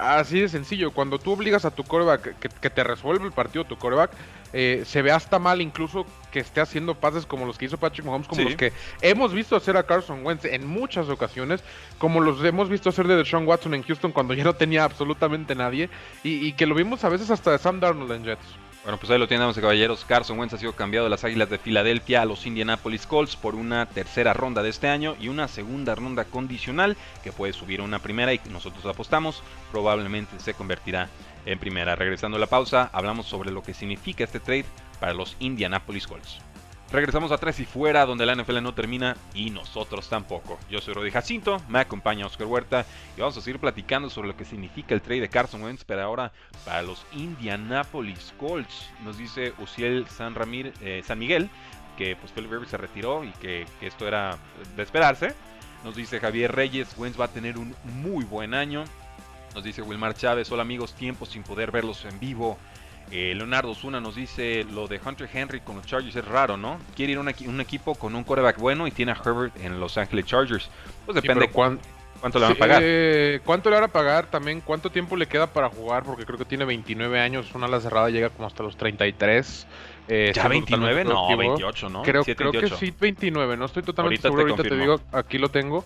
Así 0.00 0.40
de 0.40 0.48
sencillo. 0.48 0.90
Cuando 0.92 1.18
tú 1.18 1.32
obligas 1.32 1.64
a 1.64 1.70
tu 1.70 1.84
coreback 1.84 2.38
que, 2.38 2.48
que 2.48 2.70
te 2.70 2.84
resuelva 2.84 3.24
el 3.26 3.32
partido, 3.32 3.64
tu 3.64 3.76
coreback, 3.76 4.10
eh, 4.52 4.82
se 4.86 5.02
ve 5.02 5.10
hasta 5.12 5.38
mal 5.38 5.60
incluso 5.60 6.06
que 6.32 6.40
esté 6.40 6.60
haciendo 6.60 6.94
pases 6.94 7.26
como 7.26 7.44
los 7.44 7.58
que 7.58 7.66
hizo 7.66 7.76
Patrick 7.78 8.06
Mahomes, 8.06 8.28
como 8.28 8.40
Sí. 8.42 8.44
los 8.48 8.56
que 8.56 8.72
hemos 9.02 9.32
visto 9.34 9.56
hacer 9.56 9.76
a 9.76 9.82
Carson 9.82 10.24
Wentz 10.24 10.44
en 10.46 10.66
muchas 10.66 11.08
ocasiones, 11.08 11.62
como 11.98 12.20
los 12.20 12.42
hemos 12.44 12.68
visto 12.70 12.88
hacer 12.88 13.06
de 13.06 13.16
Deshaun 13.16 13.46
Watson 13.46 13.74
en 13.74 13.82
Houston 13.82 14.12
cuando 14.12 14.32
ya 14.34 14.44
no 14.44 14.54
tenía 14.54 14.84
absolutamente 14.84 15.54
nadie, 15.54 15.90
y, 16.24 16.46
y 16.46 16.52
que 16.54 16.64
lo 16.66 16.74
vimos 16.74 17.04
a 17.04 17.08
veces 17.10 17.30
hasta 17.30 17.50
de 17.52 17.58
Sam 17.58 17.80
Darnold 17.80 18.12
en 18.12 18.24
Jets. 18.24 18.46
Bueno, 18.84 18.98
pues 18.98 19.10
ahí 19.10 19.18
lo 19.18 19.28
tienen, 19.28 19.42
damas 19.42 19.58
y 19.58 19.60
caballeros. 19.60 20.04
Carson 20.04 20.38
Wentz 20.38 20.54
ha 20.54 20.58
sido 20.58 20.72
cambiado 20.72 21.04
de 21.04 21.10
las 21.10 21.24
Águilas 21.24 21.50
de 21.50 21.58
Filadelfia 21.58 22.22
a 22.22 22.24
los 22.24 22.46
Indianapolis 22.46 23.06
Colts 23.06 23.36
por 23.36 23.54
una 23.54 23.86
tercera 23.86 24.32
ronda 24.32 24.62
de 24.62 24.70
este 24.70 24.88
año 24.88 25.16
y 25.20 25.28
una 25.28 25.48
segunda 25.48 25.94
ronda 25.94 26.24
condicional 26.24 26.96
que 27.22 27.32
puede 27.32 27.52
subir 27.52 27.80
a 27.80 27.84
una 27.84 27.98
primera 27.98 28.32
y 28.32 28.40
nosotros 28.50 28.86
apostamos 28.86 29.42
probablemente 29.72 30.38
se 30.40 30.54
convertirá 30.54 31.08
en 31.44 31.58
primera. 31.58 31.96
Regresando 31.96 32.36
a 32.36 32.40
la 32.40 32.46
pausa, 32.46 32.88
hablamos 32.92 33.26
sobre 33.26 33.50
lo 33.50 33.62
que 33.62 33.74
significa 33.74 34.24
este 34.24 34.40
trade 34.40 34.64
para 35.00 35.12
los 35.12 35.36
Indianapolis 35.40 36.06
Colts. 36.06 36.38
Regresamos 36.90 37.32
a 37.32 37.38
Tres 37.38 37.60
y 37.60 37.66
Fuera, 37.66 38.06
donde 38.06 38.24
la 38.24 38.34
NFL 38.34 38.62
no 38.62 38.72
termina 38.72 39.14
y 39.34 39.50
nosotros 39.50 40.08
tampoco. 40.08 40.58
Yo 40.70 40.80
soy 40.80 40.94
Rodi 40.94 41.10
Jacinto, 41.10 41.60
me 41.68 41.80
acompaña 41.80 42.26
Oscar 42.26 42.46
Huerta 42.46 42.86
y 43.14 43.20
vamos 43.20 43.36
a 43.36 43.42
seguir 43.42 43.60
platicando 43.60 44.08
sobre 44.08 44.28
lo 44.28 44.36
que 44.36 44.46
significa 44.46 44.94
el 44.94 45.02
trade 45.02 45.20
de 45.20 45.28
Carson 45.28 45.62
Wentz, 45.62 45.84
pero 45.84 46.02
ahora 46.02 46.32
para 46.64 46.80
los 46.80 47.04
Indianapolis 47.12 48.32
Colts. 48.38 48.88
Nos 49.04 49.18
dice 49.18 49.52
Uciel 49.58 50.06
San, 50.08 50.34
Ramir, 50.34 50.72
eh, 50.80 51.02
San 51.04 51.18
Miguel 51.18 51.50
que 51.98 52.14
pues 52.16 52.32
Philip 52.32 52.52
Rivers 52.52 52.70
se 52.70 52.76
retiró 52.76 53.24
y 53.24 53.32
que, 53.32 53.66
que 53.80 53.88
esto 53.88 54.06
era 54.06 54.38
de 54.76 54.82
esperarse. 54.82 55.34
Nos 55.84 55.96
dice 55.96 56.20
Javier 56.20 56.54
Reyes, 56.54 56.96
Wentz 56.96 57.20
va 57.20 57.26
a 57.26 57.28
tener 57.28 57.58
un 57.58 57.74
muy 57.84 58.24
buen 58.24 58.54
año. 58.54 58.84
Nos 59.54 59.64
dice 59.64 59.82
Wilmar 59.82 60.14
Chávez, 60.14 60.50
hola 60.52 60.62
amigos, 60.62 60.94
tiempo 60.94 61.26
sin 61.26 61.42
poder 61.42 61.70
verlos 61.70 62.04
en 62.04 62.18
vivo. 62.20 62.56
Eh, 63.10 63.32
Leonardo 63.34 63.74
Zuna 63.74 64.00
nos 64.00 64.14
dice 64.16 64.64
lo 64.72 64.86
de 64.86 65.00
Hunter 65.04 65.28
Henry 65.32 65.60
con 65.60 65.76
los 65.76 65.86
Chargers 65.86 66.14
es 66.14 66.24
raro, 66.24 66.56
¿no? 66.56 66.78
Quiere 66.94 67.12
ir 67.12 67.18
a 67.18 67.22
un, 67.22 67.32
un 67.46 67.60
equipo 67.60 67.94
con 67.94 68.14
un 68.14 68.22
quarterback 68.24 68.58
bueno 68.58 68.86
y 68.86 68.90
tiene 68.90 69.12
a 69.12 69.14
Herbert 69.14 69.56
en 69.62 69.80
Los 69.80 69.96
Ángeles 69.96 70.26
Chargers. 70.26 70.68
Pues 71.06 71.14
Sí, 71.16 71.22
depende 71.22 71.46
pero 71.46 71.52
cuán- 71.52 71.80
cuánto 72.20 72.38
le 72.38 72.42
van 72.44 72.52
a 72.52 72.54
Sí, 72.54 72.60
pagar. 72.60 72.82
eh, 72.84 73.40
¿Cuánto 73.44 73.70
le 73.70 73.76
van 73.76 73.84
a 73.84 73.88
pagar? 73.88 74.26
También, 74.26 74.60
¿cuánto 74.60 74.90
tiempo 74.90 75.16
le 75.16 75.26
queda 75.26 75.46
para 75.46 75.70
jugar? 75.70 76.02
Porque 76.02 76.26
creo 76.26 76.36
que 76.38 76.44
tiene 76.44 76.66
29 76.66 77.18
años. 77.18 77.54
Una 77.54 77.66
ala 77.66 77.80
cerrada 77.80 78.10
llega 78.10 78.28
como 78.28 78.46
hasta 78.46 78.62
los 78.62 78.76
33. 78.76 79.66
eh, 80.10 80.32
¿Ya 80.34 80.42
siendo 80.42 80.48
29? 80.50 81.04
totalmente 81.04 81.04
No, 81.14 81.26
productivo. 81.26 81.38
28, 81.56 81.88
¿no? 81.90 82.02
Creo, 82.02 82.12
27, 82.24 82.36
creo 82.36 82.52
que 82.52 82.58
28. 82.60 82.76
sí, 82.78 82.94
29. 83.00 83.56
No 83.56 83.64
estoy 83.66 83.82
totalmente 83.82 84.16
Ahorita 84.16 84.22
te 84.22 84.28
seguro. 84.28 84.42
Ahorita 84.42 84.62
te, 84.62 84.68
confirmo. 84.68 84.96
digo, 84.98 85.18
aquí 85.18 85.38
lo 85.38 85.48
tengo. 85.50 85.84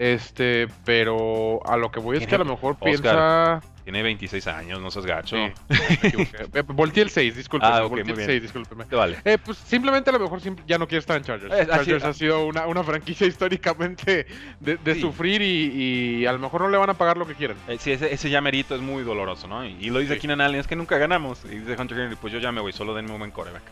Este, 0.00 0.66
pero 0.86 1.60
a 1.66 1.76
lo 1.76 1.90
que 1.90 2.00
voy 2.00 2.16
es 2.16 2.26
que 2.26 2.34
a 2.34 2.38
lo 2.38 2.46
mejor 2.46 2.72
Oscar. 2.80 2.88
piensa. 2.88 3.60
Tiene 3.84 4.02
26 4.02 4.46
años, 4.46 4.80
no 4.80 4.90
seas 4.90 5.04
gacho. 5.04 5.36
Sí. 5.36 5.52
Eh, 6.54 6.62
Volteé 6.66 7.02
el 7.02 7.10
6, 7.10 7.36
discúlpeme. 7.36 7.70
Ah, 7.74 7.84
ok, 7.84 7.90
volteé 7.90 8.04
muy 8.04 8.10
el 8.12 8.16
bien. 8.16 8.26
6, 8.28 8.42
discúlpeme. 8.42 8.84
Vale. 8.90 9.18
Eh, 9.26 9.36
pues 9.44 9.58
simplemente 9.58 10.08
a 10.08 10.14
lo 10.14 10.20
mejor 10.20 10.40
ya 10.66 10.78
no 10.78 10.88
quiere 10.88 11.00
estar 11.00 11.18
en 11.18 11.24
Chargers. 11.24 11.52
Eh, 11.52 11.60
así- 11.62 11.70
Chargers 11.70 12.04
ha 12.04 12.12
sido 12.14 12.46
una, 12.46 12.66
una 12.66 12.82
franquicia 12.82 13.26
históricamente 13.26 14.26
de, 14.58 14.76
de 14.78 14.94
Sí. 14.94 15.02
sufrir 15.02 15.42
y, 15.42 16.20
y 16.22 16.26
a 16.26 16.32
lo 16.32 16.38
mejor 16.38 16.62
no 16.62 16.70
le 16.70 16.78
van 16.78 16.88
a 16.88 16.94
pagar 16.94 17.18
lo 17.18 17.26
que 17.26 17.34
quieren. 17.34 17.58
Eh, 17.68 17.76
sí, 17.78 17.92
ese, 17.92 18.10
ese 18.10 18.30
llamerito 18.30 18.74
es 18.74 18.80
muy 18.80 19.02
doloroso, 19.02 19.48
¿no? 19.48 19.66
Y, 19.66 19.76
y 19.80 19.90
lo 19.90 19.98
dice 19.98 20.14
Sí. 20.14 20.20
Keenan 20.20 20.40
Allen, 20.40 20.60
es 20.60 20.66
que 20.66 20.76
nunca 20.76 20.96
ganamos. 20.96 21.44
Y 21.44 21.58
dice 21.58 21.76
Hunter 21.78 21.98
Henry, 21.98 22.16
pues 22.16 22.32
yo 22.32 22.38
ya 22.38 22.52
me 22.52 22.62
voy, 22.62 22.72
solo 22.72 22.94
denme 22.94 23.12
un 23.12 23.18
buen 23.18 23.30
coreback. 23.32 23.62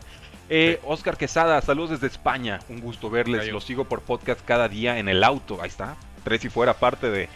Eh, 0.51 0.79
Oscar 0.83 1.15
Quesada, 1.15 1.61
saludos 1.61 1.91
desde 1.91 2.07
España. 2.07 2.57
Un 2.69 2.81
gusto 2.81 3.11
verles. 3.11 3.47
Los 3.51 3.63
sigo 3.63 3.85
por 3.85 4.01
podcast 4.01 4.41
cada 4.43 4.67
día 4.67 4.97
en 4.97 5.07
el 5.07 5.23
auto. 5.23 5.59
Ahí 5.61 5.67
está. 5.67 5.95
Tres 6.23 6.43
y 6.45 6.49
fuera, 6.49 6.73
parte 6.75 7.09
de, 7.09 7.29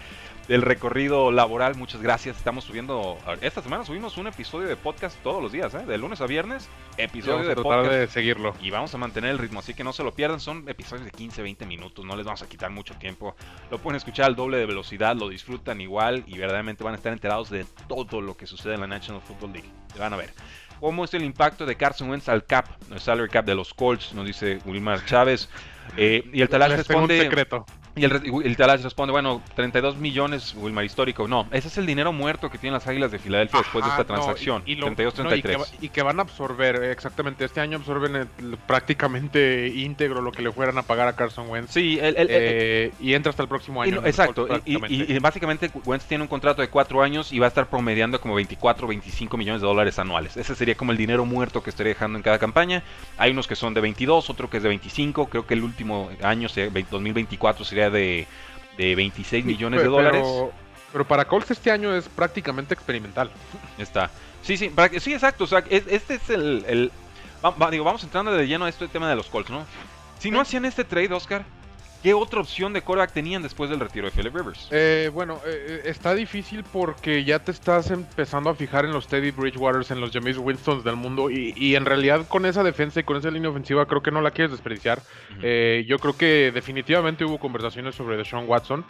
del 0.47 0.61
recorrido 0.61 1.31
laboral. 1.31 1.75
Muchas 1.75 2.01
gracias. 2.01 2.37
Estamos 2.37 2.63
subiendo. 2.65 3.17
Esta 3.41 3.61
semana 3.61 3.85
subimos 3.85 4.17
un 4.17 4.27
episodio 4.27 4.67
de 4.67 4.75
podcast 4.75 5.17
todos 5.23 5.41
los 5.41 5.51
días, 5.51 5.73
¿eh? 5.73 5.85
De 5.85 5.97
lunes 5.97 6.21
a 6.21 6.25
viernes. 6.27 6.69
Episodio 6.97 7.33
Vamos 7.37 7.47
de 7.47 7.55
tratar 7.55 7.79
podcast. 7.79 7.93
de 7.95 8.07
seguirlo. 8.07 8.55
Y 8.61 8.69
vamos 8.69 8.93
a 8.93 8.97
mantener 8.97 9.31
el 9.31 9.37
ritmo, 9.39 9.59
así 9.59 9.73
que 9.73 9.83
no 9.83 9.93
se 9.93 10.03
lo 10.03 10.13
pierdan. 10.13 10.39
Son 10.39 10.67
episodios 10.67 11.05
de 11.05 11.11
15, 11.11 11.41
20 11.41 11.65
minutos, 11.65 12.05
no 12.05 12.15
les 12.15 12.25
vamos 12.25 12.41
a 12.43 12.47
quitar 12.47 12.69
mucho 12.71 12.93
tiempo. 12.95 13.35
Lo 13.71 13.79
pueden 13.79 13.97
escuchar 13.97 14.25
al 14.25 14.35
doble 14.35 14.57
de 14.57 14.65
velocidad, 14.65 15.15
lo 15.15 15.29
disfrutan 15.29 15.81
igual 15.81 16.23
y 16.27 16.37
verdaderamente 16.37 16.83
van 16.83 16.93
a 16.93 16.97
estar 16.97 17.13
enterados 17.13 17.49
de 17.49 17.65
todo 17.87 18.21
lo 18.21 18.35
que 18.37 18.45
sucede 18.45 18.75
en 18.75 18.81
la 18.81 18.87
National 18.87 19.21
Football 19.21 19.53
League. 19.53 19.69
Van 19.97 20.13
a 20.13 20.17
ver. 20.17 20.33
¿Cómo 20.79 21.05
es 21.05 21.13
el 21.13 21.23
impacto 21.23 21.65
de 21.65 21.77
Carson 21.77 22.09
Wentz 22.09 22.27
al 22.27 22.43
cap, 22.45 22.65
el 22.91 22.99
salary 22.99 23.29
cap 23.29 23.45
de 23.45 23.55
los 23.55 23.73
Colts? 23.73 24.13
Nos 24.13 24.25
dice 24.25 24.59
Wilmar 24.65 25.05
Chávez. 25.05 25.49
Eh, 25.97 26.23
y 26.31 26.41
el 26.41 26.47
Talach 26.47 26.71
Les 26.71 26.87
tengo 26.87 27.01
un 27.03 27.09
responde. 27.09 27.29
secreto. 27.29 27.65
Y 27.95 28.05
el, 28.05 28.21
el 28.43 28.57
Talach 28.57 28.81
responde, 28.81 29.11
bueno, 29.11 29.41
32 29.55 29.97
millones, 29.97 30.55
Wilmar 30.57 30.83
histórico. 30.83 31.27
No, 31.27 31.47
ese 31.51 31.67
es 31.67 31.77
el 31.77 31.85
dinero 31.85 32.11
muerto 32.11 32.49
que 32.49 32.57
tienen 32.57 32.73
las 32.73 32.87
Águilas 32.87 33.11
de 33.11 33.19
Filadelfia 33.19 33.59
después 33.59 33.85
de 33.85 33.91
esta 33.91 34.03
no, 34.03 34.03
y- 34.03 34.07
transacción. 34.15 34.63
y 34.65 34.75
lo- 34.75 34.87
32-33. 34.87 35.23
no, 35.23 35.35
y, 35.35 35.41
que, 35.43 35.55
va- 35.57 35.65
y 35.81 35.89
que 35.89 36.01
van 36.01 36.19
a 36.19 36.23
absorber, 36.23 36.75
eh, 36.83 36.91
exactamente. 36.91 37.45
Este 37.45 37.61
año 37.61 37.77
absorben 37.77 38.15
el- 38.15 38.57
prácticamente 38.65 39.67
íntegro 39.67 40.21
lo 40.21 40.31
que 40.31 40.41
le 40.41 40.51
fueran 40.51 40.77
a 40.79 40.81
pagar 40.83 41.07
a 41.07 41.13
Carson 41.15 41.47
Wentz. 41.49 41.71
sí, 41.71 41.99
el, 42.01 42.15
Eh, 42.29 42.91
y 42.99 43.13
entra 43.13 43.29
hasta 43.29 43.43
el 43.43 43.49
próximo 43.49 43.81
año. 43.83 44.01
no, 44.01 44.07
exacto, 44.07 44.47
Colts, 44.47 44.63
y- 44.65 45.19
básicamente 45.19 45.69
Wentz 45.85 46.05
tiene 46.05 46.23
un 46.23 46.27
contrato 46.27 46.61
de 46.63 46.69
cuatro 46.69 47.03
años 47.03 47.31
y 47.31 47.37
va 47.39 47.45
a 47.45 47.49
estar 47.49 47.67
promediando 47.69 48.19
como 48.19 48.33
24 48.35 48.87
25 48.87 49.37
millones 49.37 49.61
de 49.61 49.67
dólares 49.67 49.99
anuales. 49.99 50.35
Ese 50.35 50.55
sería 50.55 50.75
como 50.75 50.91
el 50.91 50.97
dinero 50.97 51.25
muerto 51.25 51.61
que 51.61 51.69
estaría 51.69 51.93
dejando 51.93 52.17
en 52.17 52.23
cada 52.23 52.39
campaña. 52.39 52.81
Hay 53.17 53.31
unos 53.31 53.47
que 53.47 53.55
son 53.55 53.73
de 53.75 53.81
22, 53.81 54.29
otro 54.31 54.49
que 54.49 54.57
es 54.57 54.63
de 54.63 54.69
25. 54.69 55.27
Creo 55.27 55.45
que 55.45 55.53
el 55.53 55.63
último 55.63 56.09
año, 56.23 56.49
se- 56.49 56.69
ve- 56.69 56.85
2024, 56.89 57.63
sería 57.63 57.82
de, 57.89 58.27
de 58.77 58.95
26 58.95 59.45
millones 59.45 59.79
de 59.79 59.85
Pero- 59.85 59.91
dólares. 59.95 60.27
Pero 60.91 61.07
para 61.07 61.25
Colts 61.25 61.49
este 61.51 61.71
año 61.71 61.95
es 61.95 62.07
prácticamente 62.07 62.73
experimental. 62.75 63.31
Está. 63.79 64.11
Sí, 64.43 64.57
sí, 64.57 64.69
para 64.69 64.99
sí, 64.99 65.13
exacto. 65.13 65.45
O 65.45 65.47
sea, 65.47 65.63
es- 65.69 65.87
este 65.87 66.15
es 66.15 66.29
el. 66.29 66.63
el- 66.67 66.91
va- 67.43 67.49
va- 67.51 67.71
digo, 67.71 67.83
vamos 67.83 68.03
entrando 68.03 68.31
de 68.31 68.45
lleno 68.47 68.65
a 68.65 68.69
este 68.69 68.87
tema 68.87 69.09
de 69.09 69.15
los 69.15 69.27
Colts, 69.27 69.49
¿no? 69.49 69.65
Si 70.19 70.29
no 70.29 70.39
hacían 70.39 70.65
este 70.65 70.83
trade, 70.83 71.11
Oscar, 71.13 71.43
¿qué 72.03 72.13
otra 72.13 72.41
opción 72.41 72.73
de 72.73 72.81
quarterback 72.81 73.13
tenían 73.13 73.41
después 73.41 73.69
del 73.69 73.79
retiro 73.79 74.05
de 74.05 74.11
Philip 74.11 74.35
Rivers? 74.35 74.67
Eh, 74.71 75.09
bueno, 75.13 75.39
eh, 75.45 75.65
eh, 75.67 75.81
está 75.85 76.13
difícil 76.13 76.63
porque 76.71 77.23
ya 77.23 77.39
te 77.39 77.51
estás 77.51 77.89
empezando 77.91 78.49
a 78.49 78.55
fijar 78.55 78.85
en 78.85 78.91
los 78.91 79.07
Teddy 79.07 79.31
Bridgewaters, 79.31 79.89
en 79.91 80.01
los 80.01 80.11
Jameis 80.11 80.37
Winstons 80.37 80.83
del 80.83 80.97
mundo 80.97 81.31
y, 81.31 81.53
y 81.55 81.75
en 81.75 81.85
realidad 81.85 82.27
con 82.27 82.45
esa 82.45 82.61
defensa 82.63 82.99
y 82.99 83.03
con 83.03 83.17
esa 83.17 83.31
línea 83.31 83.49
ofensiva 83.49 83.85
creo 83.87 84.03
que 84.03 84.11
no 84.11 84.21
la 84.21 84.31
quieres 84.31 84.51
desperdiciar. 84.51 84.99
Eh, 85.41 85.85
yo 85.87 85.97
creo 85.97 86.15
que 86.17 86.51
definitivamente 86.53 87.25
hubo 87.25 87.39
conversaciones 87.39 87.95
sobre 87.95 88.17
Deshaun 88.17 88.47
Watson. 88.47 88.85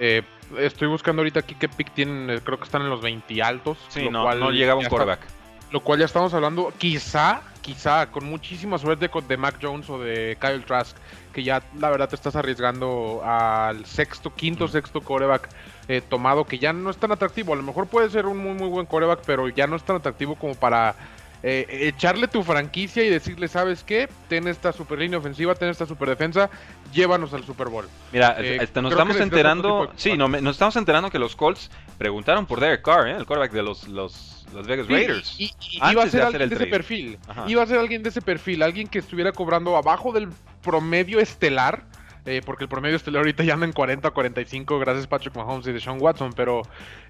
Eh, 0.00 0.22
estoy 0.58 0.86
buscando 0.88 1.20
ahorita 1.20 1.40
aquí 1.40 1.54
qué 1.54 1.68
pick 1.68 1.92
tienen, 1.94 2.40
creo 2.44 2.58
que 2.58 2.64
están 2.64 2.82
en 2.82 2.90
los 2.90 3.00
20 3.00 3.42
altos. 3.42 3.78
sí, 3.88 4.02
lo 4.04 4.10
no, 4.10 4.22
cual 4.24 4.40
no 4.40 4.50
llegaba 4.50 4.76
un 4.78 4.82
ya 4.82 4.86
está- 4.88 4.96
quarterback. 4.96 5.26
lo 5.72 5.80
cual 5.80 5.98
ya 5.98 6.04
estamos 6.04 6.32
hablando, 6.34 6.72
quizá, 6.78 7.42
quizá, 7.68 8.06
con 8.10 8.24
muchísima 8.24 8.78
suerte 8.78 9.10
de 9.28 9.36
Mac 9.36 9.56
Jones 9.60 9.90
o 9.90 9.98
de 9.98 10.38
Kyle 10.40 10.64
Trask, 10.64 10.96
que 11.34 11.42
ya 11.42 11.62
la 11.78 11.90
verdad 11.90 12.08
te 12.08 12.14
estás 12.16 12.34
arriesgando 12.34 13.20
al 13.22 13.84
sexto, 13.84 14.34
quinto, 14.34 14.64
Mm. 14.64 14.68
sexto 14.68 15.00
coreback 15.02 15.50
eh, 15.86 16.00
tomado, 16.00 16.44
que 16.46 16.58
ya 16.58 16.72
no 16.72 16.88
es 16.88 16.96
tan 16.96 17.12
atractivo. 17.12 17.52
A 17.52 17.56
lo 17.56 17.62
mejor 17.62 17.86
puede 17.86 18.08
ser 18.08 18.24
un 18.24 18.38
muy, 18.38 18.54
muy 18.54 18.68
buen 18.68 18.86
coreback, 18.86 19.20
pero 19.26 19.50
ya 19.50 19.66
no 19.66 19.76
es 19.76 19.82
tan 19.82 19.96
atractivo 19.96 20.34
como 20.36 20.54
para 20.54 20.94
eh, 21.42 21.66
echarle 21.94 22.26
tu 22.26 22.42
franquicia 22.42 23.04
y 23.04 23.10
decirle, 23.10 23.48
¿sabes 23.48 23.84
qué? 23.84 24.08
Ten 24.28 24.48
esta 24.48 24.72
super 24.72 24.98
línea 24.98 25.18
ofensiva, 25.18 25.54
ten 25.54 25.68
esta 25.68 25.84
super 25.86 26.08
defensa, 26.08 26.48
llévanos 26.92 27.32
al 27.34 27.44
Super 27.44 27.68
Bowl. 27.68 27.86
Mira, 28.12 28.34
Eh, 28.38 28.58
este, 28.62 28.80
nos 28.82 28.92
estamos 28.92 29.20
enterando, 29.20 29.86
de 29.86 29.92
sí, 29.96 30.16
no, 30.16 30.26
nos 30.26 30.56
estamos 30.56 30.74
enterando 30.76 31.10
que 31.10 31.18
los 31.18 31.36
Colts 31.36 31.70
preguntaron 31.98 32.46
por 32.46 32.60
Derek 32.60 32.82
Carr, 32.82 33.08
¿eh? 33.08 33.16
el 33.16 33.26
quarterback 33.26 33.52
de 33.52 33.62
los, 33.62 33.86
los, 33.88 34.37
los 34.54 34.66
Vegas 34.66 34.86
Sí, 34.86 34.92
Raiders. 34.92 35.34
Y, 35.38 35.44
y- 35.44 35.78
antes 35.80 35.92
iba 35.92 36.02
a 36.04 36.08
ser 36.10 36.22
alguien 36.22 36.48
de 36.48 36.54
ese 36.54 36.56
trade. 36.56 36.70
perfil. 36.70 37.18
Ajá. 37.28 37.44
Iba 37.48 37.62
a 37.62 37.66
ser 37.66 37.78
alguien 37.78 38.02
de 38.02 38.08
ese 38.08 38.22
perfil, 38.22 38.62
alguien 38.62 38.88
que 38.88 38.98
estuviera 38.98 39.32
cobrando 39.32 39.76
abajo 39.76 40.12
del 40.12 40.28
promedio 40.62 41.20
estelar 41.20 41.84
eh, 42.26 42.42
porque 42.44 42.64
el 42.64 42.68
promedio 42.68 42.96
estelar 42.96 43.20
ahorita 43.20 43.42
ya 43.44 43.54
anda 43.54 43.64
en 43.64 43.72
40 43.72 44.10
45 44.10 44.78
gracias 44.80 45.06
Patrick 45.06 45.34
Mahomes 45.34 45.66
y 45.66 45.72
de 45.72 45.80
Sean 45.80 45.96
Watson, 45.98 46.32
pero 46.34 46.60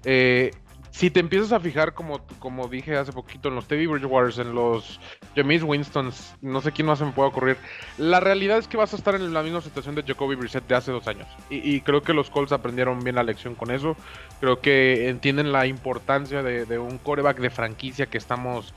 eh, 0.05 0.51
si 0.91 1.09
te 1.09 1.19
empiezas 1.19 1.51
a 1.51 1.59
fijar, 1.59 1.93
como, 1.93 2.19
como 2.39 2.67
dije 2.67 2.97
hace 2.97 3.11
poquito, 3.11 3.49
en 3.49 3.55
los 3.55 3.67
Teddy 3.67 3.87
Bridgewaters, 3.87 4.39
en 4.39 4.53
los 4.53 4.99
James 5.35 5.63
Winstons, 5.63 6.35
no 6.41 6.61
sé 6.61 6.71
quién 6.71 6.87
más 6.87 6.99
se 6.99 7.05
me 7.05 7.11
puede 7.11 7.29
ocurrir, 7.29 7.57
la 7.97 8.19
realidad 8.19 8.57
es 8.57 8.67
que 8.67 8.77
vas 8.77 8.93
a 8.93 8.97
estar 8.97 9.15
en 9.15 9.33
la 9.33 9.43
misma 9.43 9.61
situación 9.61 9.95
de 9.95 10.03
Jacoby 10.03 10.35
Brissett 10.35 10.67
de 10.67 10.75
hace 10.75 10.91
dos 10.91 11.07
años. 11.07 11.27
Y, 11.49 11.81
creo 11.81 12.01
que 12.01 12.13
los 12.13 12.29
Colts 12.29 12.51
aprendieron 12.51 12.99
bien 12.99 13.15
la 13.15 13.23
lección 13.23 13.55
con 13.55 13.71
eso. 13.71 13.95
Creo 14.39 14.59
que 14.61 15.09
entienden 15.09 15.51
la 15.51 15.65
importancia 15.65 16.43
de, 16.43 16.65
de 16.65 16.77
un 16.79 16.97
coreback 16.97 17.39
de 17.39 17.49
franquicia 17.49 18.07
que 18.07 18.17
estamos 18.17 18.73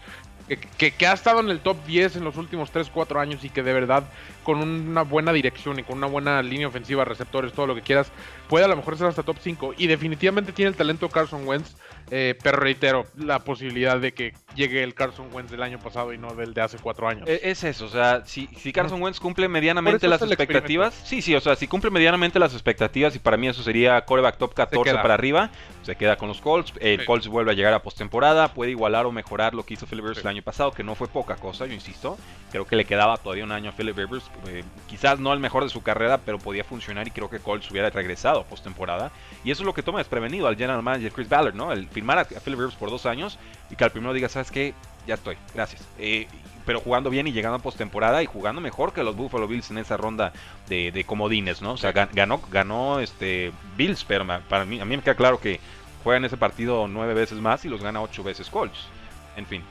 que, 0.48 1.06
ha 1.06 1.12
estado 1.12 1.40
en 1.40 1.48
el 1.48 1.60
top 1.60 1.76
10 1.86 2.16
en 2.16 2.24
los 2.24 2.36
últimos 2.36 2.70
3, 2.70 2.90
4 2.92 3.20
años 3.20 3.44
y 3.44 3.50
que 3.50 3.62
de 3.62 3.72
verdad 3.72 4.04
con 4.42 4.58
una 4.58 5.02
buena 5.02 5.32
dirección 5.32 5.78
y 5.78 5.82
con 5.82 5.98
una 5.98 6.06
buena 6.06 6.42
línea 6.42 6.68
ofensiva, 6.68 7.04
receptores, 7.04 7.52
todo 7.52 7.66
lo 7.66 7.74
que 7.74 7.82
quieras, 7.82 8.10
puede 8.48 8.64
a 8.64 8.68
lo 8.68 8.76
mejor 8.76 8.96
ser 8.96 9.06
hasta 9.06 9.22
top 9.22 9.36
5. 9.40 9.74
Y 9.78 9.86
definitivamente 9.86 10.52
tiene 10.52 10.70
el 10.70 10.76
talento 10.76 11.08
Carson 11.08 11.46
Wentz 11.46 11.76
eh, 12.14 12.36
pero 12.42 12.58
reitero, 12.58 13.06
la 13.16 13.38
posibilidad 13.38 13.98
de 13.98 14.12
que 14.12 14.34
llegue 14.54 14.82
el 14.82 14.92
Carson 14.92 15.30
Wentz 15.32 15.50
del 15.50 15.62
año 15.62 15.78
pasado 15.78 16.12
y 16.12 16.18
no 16.18 16.34
del 16.34 16.52
de 16.52 16.60
hace 16.60 16.76
cuatro 16.76 17.08
años. 17.08 17.26
E, 17.26 17.40
es 17.42 17.64
eso, 17.64 17.86
o 17.86 17.88
sea, 17.88 18.26
si, 18.26 18.48
si 18.48 18.70
Carson 18.70 19.00
Wentz 19.00 19.18
cumple 19.18 19.48
medianamente 19.48 20.06
las 20.06 20.20
expectativas, 20.20 20.92
sí, 20.92 21.22
sí, 21.22 21.34
o 21.34 21.40
sea, 21.40 21.56
si 21.56 21.66
cumple 21.66 21.90
medianamente 21.90 22.38
las 22.38 22.52
expectativas, 22.52 23.16
y 23.16 23.18
para 23.18 23.38
mí 23.38 23.48
eso 23.48 23.62
sería 23.62 24.04
coreback 24.04 24.36
top 24.36 24.52
14 24.52 24.92
para 24.96 25.14
arriba, 25.14 25.50
se 25.82 25.96
queda 25.96 26.16
con 26.16 26.28
los 26.28 26.40
Colts, 26.40 26.72
el 26.80 27.04
Colts 27.04 27.28
vuelve 27.28 27.52
a 27.52 27.54
llegar 27.54 27.74
a 27.74 27.82
postemporada, 27.82 28.54
puede 28.54 28.70
igualar 28.70 29.06
o 29.06 29.12
mejorar 29.12 29.54
lo 29.54 29.64
que 29.64 29.74
hizo 29.74 29.86
Philip 29.86 30.04
Rivers 30.04 30.20
el 30.20 30.28
año 30.28 30.42
pasado, 30.42 30.72
que 30.72 30.82
no 30.82 30.94
fue 30.94 31.08
poca 31.08 31.36
cosa, 31.36 31.66
yo 31.66 31.72
insisto, 31.72 32.16
creo 32.50 32.66
que 32.66 32.76
le 32.76 32.84
quedaba 32.84 33.16
todavía 33.16 33.44
un 33.44 33.52
año 33.52 33.70
a 33.70 33.72
Philip 33.72 33.96
Rivers, 33.96 34.24
eh, 34.48 34.64
quizás 34.86 35.18
no 35.18 35.32
el 35.32 35.40
mejor 35.40 35.64
de 35.64 35.70
su 35.70 35.82
carrera, 35.82 36.18
pero 36.18 36.38
podía 36.38 36.64
funcionar 36.64 37.06
y 37.08 37.10
creo 37.10 37.28
que 37.28 37.40
Colts 37.40 37.70
hubiera 37.70 37.90
regresado 37.90 38.40
a 38.40 38.44
postemporada, 38.44 39.10
y 39.44 39.50
eso 39.50 39.62
es 39.62 39.66
lo 39.66 39.74
que 39.74 39.82
toma 39.82 39.98
desprevenido 39.98 40.46
al 40.46 40.56
general 40.56 40.82
manager 40.82 41.12
Chris 41.12 41.28
Ballard, 41.28 41.54
¿no? 41.54 41.72
El 41.72 41.88
firmar 41.88 42.18
a, 42.18 42.24
Philip 42.24 42.58
Rivers 42.58 42.74
por 42.74 42.90
dos 42.90 43.06
años 43.06 43.38
y 43.70 43.76
que 43.76 43.84
al 43.84 43.90
primero 43.90 44.12
diga, 44.12 44.28
¿sabes 44.28 44.50
qué? 44.50 44.74
Ya 45.06 45.14
estoy, 45.14 45.36
gracias. 45.54 45.82
Eh, 45.98 46.26
pero 46.64 46.80
jugando 46.80 47.10
bien 47.10 47.26
y 47.26 47.32
llegando 47.32 47.56
a 47.56 47.58
postemporada 47.58 48.22
y 48.22 48.26
jugando 48.26 48.60
mejor 48.60 48.92
que 48.92 49.02
los 49.02 49.16
Buffalo 49.16 49.48
Bills 49.48 49.70
en 49.70 49.78
esa 49.78 49.96
ronda 49.96 50.32
de, 50.68 51.04
comodines, 51.06 51.60
¿no? 51.60 51.72
O 51.72 51.76
sea, 51.76 51.92
ganó, 51.92 52.40
ganó 52.50 53.00
este 53.00 53.52
Bills, 53.76 54.04
pero 54.04 54.24
para 54.48 54.64
mí, 54.64 54.80
a 54.80 54.84
mí 54.84 54.96
me 54.96 55.02
queda 55.02 55.16
claro 55.16 55.40
que 55.40 55.58
juega 56.04 56.18
en 56.18 56.24
ese 56.24 56.36
partido 56.36 56.86
nueve 56.88 57.14
veces 57.14 57.38
más 57.38 57.64
y 57.64 57.68
los 57.68 57.82
gana 57.82 58.00
ocho 58.00 58.22
veces 58.22 58.48
Colts. 58.48 58.86
En 59.36 59.46
fin. 59.46 59.62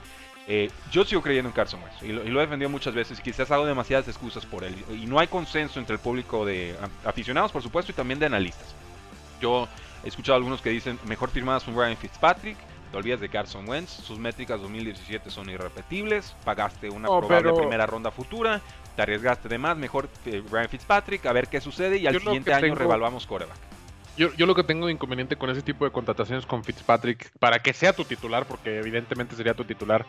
Eh, 0.47 0.69
yo 0.91 1.05
sigo 1.05 1.21
creyendo 1.21 1.49
en 1.49 1.53
Carson 1.53 1.81
Wentz 1.81 2.01
y 2.01 2.07
lo, 2.07 2.25
y 2.25 2.29
lo, 2.29 2.39
he 2.39 2.41
defendido 2.41 2.69
muchas 2.69 2.93
veces 2.93 3.19
y 3.19 3.21
quizás 3.21 3.51
hago 3.51 3.65
demasiadas 3.65 4.07
excusas 4.09 4.45
por 4.45 4.65
él. 4.65 4.75
Y 4.91 5.05
no 5.05 5.19
hay 5.19 5.27
consenso 5.27 5.79
entre 5.79 5.93
el 5.93 6.01
público 6.01 6.45
de 6.45 6.75
aficionados, 7.05 7.51
por 7.51 7.61
supuesto, 7.61 7.91
y 7.91 7.95
también 7.95 8.19
de 8.19 8.25
analistas. 8.25 8.75
Yo 9.39 9.69
He 10.03 10.07
escuchado 10.07 10.35
algunos 10.35 10.61
que 10.61 10.69
dicen, 10.69 10.99
mejor 11.05 11.29
firmadas 11.29 11.63
con 11.63 11.75
Ryan 11.75 11.97
Fitzpatrick, 11.97 12.57
te 12.91 12.97
olvidas 12.97 13.21
de 13.21 13.29
Carson 13.29 13.67
Wentz, 13.67 13.89
sus 13.89 14.19
métricas 14.19 14.61
2017 14.61 15.29
son 15.29 15.49
irrepetibles, 15.49 16.35
pagaste 16.43 16.89
una 16.89 17.07
probable 17.07 17.53
primera 17.53 17.85
ronda 17.85 18.11
futura, 18.11 18.61
te 18.95 19.01
arriesgaste 19.01 19.47
de 19.47 19.57
más, 19.57 19.77
mejor 19.77 20.09
eh, 20.25 20.43
Ryan 20.51 20.69
Fitzpatrick, 20.69 21.25
a 21.25 21.33
ver 21.33 21.47
qué 21.47 21.61
sucede 21.61 21.97
y 21.97 22.07
al 22.07 22.19
siguiente 22.19 22.53
año 22.53 22.75
revaluamos 22.75 23.25
coreback. 23.25 23.57
Yo, 24.17 24.33
yo, 24.35 24.45
lo 24.45 24.55
que 24.55 24.63
tengo 24.63 24.87
de 24.87 24.93
inconveniente 24.93 25.37
con 25.37 25.49
ese 25.49 25.61
tipo 25.61 25.85
de 25.85 25.91
contrataciones 25.91 26.45
con 26.45 26.63
Fitzpatrick, 26.63 27.31
para 27.39 27.59
que 27.59 27.73
sea 27.73 27.93
tu 27.93 28.03
titular, 28.03 28.45
porque 28.45 28.79
evidentemente 28.79 29.35
sería 29.35 29.53
tu 29.53 29.63
titular, 29.63 30.05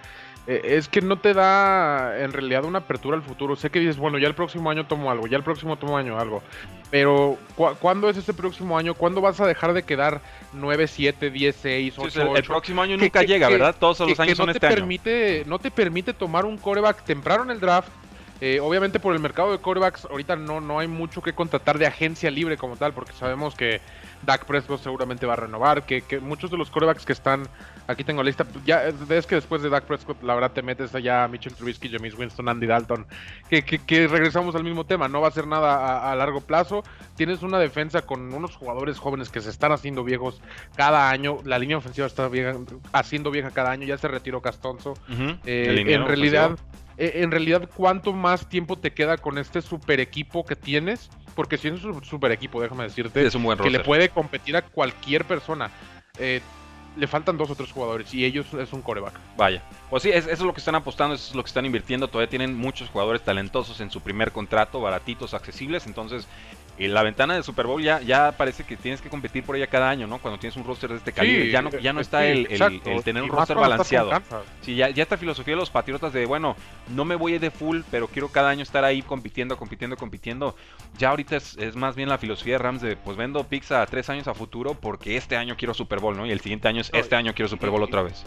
eh, 0.46 0.60
es 0.64 0.88
que 0.88 1.00
no 1.00 1.18
te 1.18 1.34
da 1.34 2.18
en 2.18 2.32
realidad 2.32 2.64
una 2.64 2.80
apertura 2.80 3.16
al 3.16 3.22
futuro. 3.22 3.54
Sé 3.54 3.70
que 3.70 3.78
dices, 3.78 3.96
bueno, 3.96 4.18
ya 4.18 4.26
el 4.26 4.34
próximo 4.34 4.70
año 4.70 4.86
tomo 4.86 5.10
algo, 5.10 5.26
ya 5.28 5.36
el 5.36 5.44
próximo 5.44 5.76
tomo 5.76 5.96
año 5.96 6.18
algo. 6.18 6.42
Pero, 6.90 7.38
¿cuándo 7.80 8.10
es 8.10 8.16
ese 8.16 8.34
próximo 8.34 8.76
año? 8.76 8.94
¿Cuándo 8.94 9.20
vas 9.20 9.40
a 9.40 9.46
dejar 9.46 9.72
de 9.72 9.82
quedar 9.82 10.20
9, 10.52 10.86
7, 10.88 11.30
10, 11.30 11.56
6, 11.56 11.94
8, 11.96 12.36
el, 12.36 12.44
próximo 12.44 12.82
año 12.82 12.96
nunca 12.96 13.22
llega, 13.22 13.48
¿verdad? 13.48 13.74
Todos 13.78 14.00
los 14.00 14.20
años 14.20 14.38
no 14.38 14.44
son 14.44 14.52
te 14.52 14.58
este 14.58 14.68
permite, 14.68 15.44
No 15.46 15.58
te 15.58 15.70
permite 15.70 16.12
tomar 16.12 16.44
un 16.44 16.58
coreback 16.58 17.04
temprano 17.04 17.44
en 17.44 17.50
el 17.50 17.60
draft. 17.60 17.88
Eh, 18.44 18.58
obviamente 18.58 18.98
por 18.98 19.14
el 19.14 19.20
mercado 19.20 19.52
de 19.52 19.58
corebacks 19.58 20.04
ahorita 20.06 20.34
no, 20.34 20.60
no 20.60 20.80
hay 20.80 20.88
mucho 20.88 21.22
que 21.22 21.32
contratar 21.32 21.78
de 21.78 21.86
agencia 21.86 22.28
libre 22.28 22.56
como 22.56 22.76
tal, 22.76 22.92
porque 22.92 23.12
sabemos 23.12 23.54
que 23.54 23.80
Dak 24.26 24.46
Prescott 24.46 24.82
seguramente 24.82 25.26
va 25.26 25.34
a 25.34 25.36
renovar, 25.36 25.86
que, 25.86 26.02
muchos 26.20 26.50
de 26.50 26.56
los 26.56 26.68
corebacks 26.68 27.04
que 27.04 27.12
están, 27.12 27.44
aquí 27.86 28.02
tengo 28.02 28.20
la 28.20 28.26
lista, 28.26 28.44
ya 28.66 28.88
es 28.88 29.26
que 29.28 29.36
después 29.36 29.62
de 29.62 29.70
Dak 29.70 29.84
Prescott 29.84 30.20
la 30.24 30.34
verdad 30.34 30.50
te 30.50 30.60
metes 30.60 30.92
allá 30.92 31.22
a 31.22 31.28
Mitchell 31.28 31.54
Trubisky, 31.54 31.88
James 31.88 32.18
Winston, 32.18 32.48
Andy 32.48 32.66
Dalton, 32.66 33.06
que, 33.48 33.62
que, 33.62 34.08
regresamos 34.08 34.56
al 34.56 34.64
mismo 34.64 34.86
tema, 34.86 35.06
no 35.06 35.20
va 35.20 35.28
a 35.28 35.30
ser 35.30 35.46
nada 35.46 36.10
a, 36.10 36.16
largo 36.16 36.40
plazo, 36.40 36.82
tienes 37.14 37.42
una 37.42 37.60
defensa 37.60 38.02
con 38.02 38.34
unos 38.34 38.56
jugadores 38.56 38.98
jóvenes 38.98 39.28
que 39.28 39.40
se 39.40 39.50
están 39.50 39.70
haciendo 39.70 40.02
viejos 40.02 40.40
cada 40.74 41.10
año, 41.10 41.38
la 41.44 41.60
línea 41.60 41.76
ofensiva 41.76 42.08
está 42.08 42.28
haciendo 42.90 43.30
vieja 43.30 43.52
cada 43.52 43.70
año, 43.70 43.86
ya 43.86 43.98
se 43.98 44.08
retiró 44.08 44.42
Castonzo, 44.42 44.94
eh, 45.46 45.84
en 45.86 46.06
realidad... 46.08 46.58
Eh, 46.96 47.12
en 47.16 47.30
realidad, 47.30 47.68
¿cuánto 47.74 48.12
más 48.12 48.48
tiempo 48.48 48.78
te 48.78 48.92
queda 48.92 49.16
con 49.16 49.38
este 49.38 49.62
super 49.62 50.00
equipo 50.00 50.44
que 50.44 50.56
tienes? 50.56 51.10
porque 51.34 51.58
si 51.58 51.68
es 51.68 51.84
un 51.84 52.04
super 52.04 52.30
equipo, 52.32 52.60
déjame 52.60 52.84
decirte, 52.84 53.28
que 53.62 53.70
le 53.70 53.80
puede 53.80 54.08
competir 54.08 54.56
a 54.56 54.62
cualquier 54.62 55.24
persona. 55.24 55.70
Eh, 56.18 56.40
le 56.94 57.06
faltan 57.06 57.38
dos 57.38 57.48
o 57.48 57.54
tres 57.54 57.72
jugadores 57.72 58.12
y 58.12 58.24
ellos 58.24 58.52
es 58.52 58.72
un 58.72 58.82
coreback. 58.82 59.18
Vaya. 59.36 59.62
Pues 59.88 60.02
sí, 60.02 60.10
eso 60.10 60.28
es 60.30 60.40
lo 60.40 60.52
que 60.52 60.60
están 60.60 60.74
apostando, 60.74 61.14
eso 61.14 61.30
es 61.30 61.34
lo 61.34 61.42
que 61.42 61.48
están 61.48 61.64
invirtiendo. 61.64 62.08
Todavía 62.08 62.28
tienen 62.28 62.54
muchos 62.54 62.90
jugadores 62.90 63.22
talentosos 63.22 63.80
en 63.80 63.90
su 63.90 64.02
primer 64.02 64.30
contrato, 64.30 64.80
baratitos, 64.80 65.32
accesibles. 65.32 65.86
Entonces, 65.86 66.26
y 66.78 66.88
la 66.88 67.02
ventana 67.02 67.34
de 67.34 67.42
Super 67.42 67.66
Bowl 67.66 67.82
ya, 67.82 68.00
ya 68.00 68.32
parece 68.32 68.64
que 68.64 68.76
tienes 68.76 69.00
que 69.00 69.10
competir 69.10 69.44
por 69.44 69.56
ella 69.56 69.66
cada 69.66 69.90
año, 69.90 70.06
¿no? 70.06 70.18
Cuando 70.18 70.40
tienes 70.40 70.56
un 70.56 70.64
roster 70.64 70.90
de 70.90 70.96
este 70.96 71.12
calibre. 71.12 71.50
ya 71.50 71.62
no, 71.62 71.70
ya 71.70 71.92
no 71.92 72.00
está 72.00 72.26
el, 72.26 72.46
tener 73.04 73.22
un 73.22 73.28
roster 73.28 73.56
balanceado. 73.56 74.10
Sí, 74.62 74.74
ya, 74.74 74.88
ya 74.90 75.02
esta 75.02 75.16
filosofía 75.16 75.52
de 75.52 75.60
los 75.60 75.70
patriotas 75.70 76.12
de, 76.12 76.26
bueno, 76.26 76.56
no 76.88 77.04
me 77.04 77.14
voy 77.14 77.38
de 77.38 77.50
full, 77.50 77.80
pero 77.90 78.08
quiero 78.08 78.28
cada 78.28 78.50
año 78.50 78.62
estar 78.62 78.84
ahí 78.84 79.02
compitiendo, 79.02 79.56
compitiendo, 79.56 79.96
compitiendo. 79.96 80.56
Ya 80.98 81.10
ahorita 81.10 81.36
es, 81.36 81.56
es 81.58 81.76
más 81.76 81.94
bien 81.94 82.08
la 82.08 82.18
filosofía 82.18 82.54
de 82.54 82.58
Rams 82.58 82.82
de, 82.82 82.96
pues 82.96 83.16
vendo 83.16 83.44
pizza 83.44 83.84
tres 83.86 84.08
años 84.08 84.26
a 84.28 84.34
futuro 84.34 84.74
porque 84.74 85.16
este 85.16 85.36
año 85.36 85.56
quiero 85.56 85.74
Super 85.74 86.00
Bowl, 86.00 86.16
¿no? 86.16 86.26
Y 86.26 86.30
el 86.30 86.40
siguiente 86.40 86.68
año 86.68 86.80
es, 86.80 86.90
este 86.94 87.16
año 87.16 87.34
quiero 87.34 87.48
Super 87.48 87.70
Bowl 87.70 87.82
otra 87.82 88.02
vez 88.02 88.24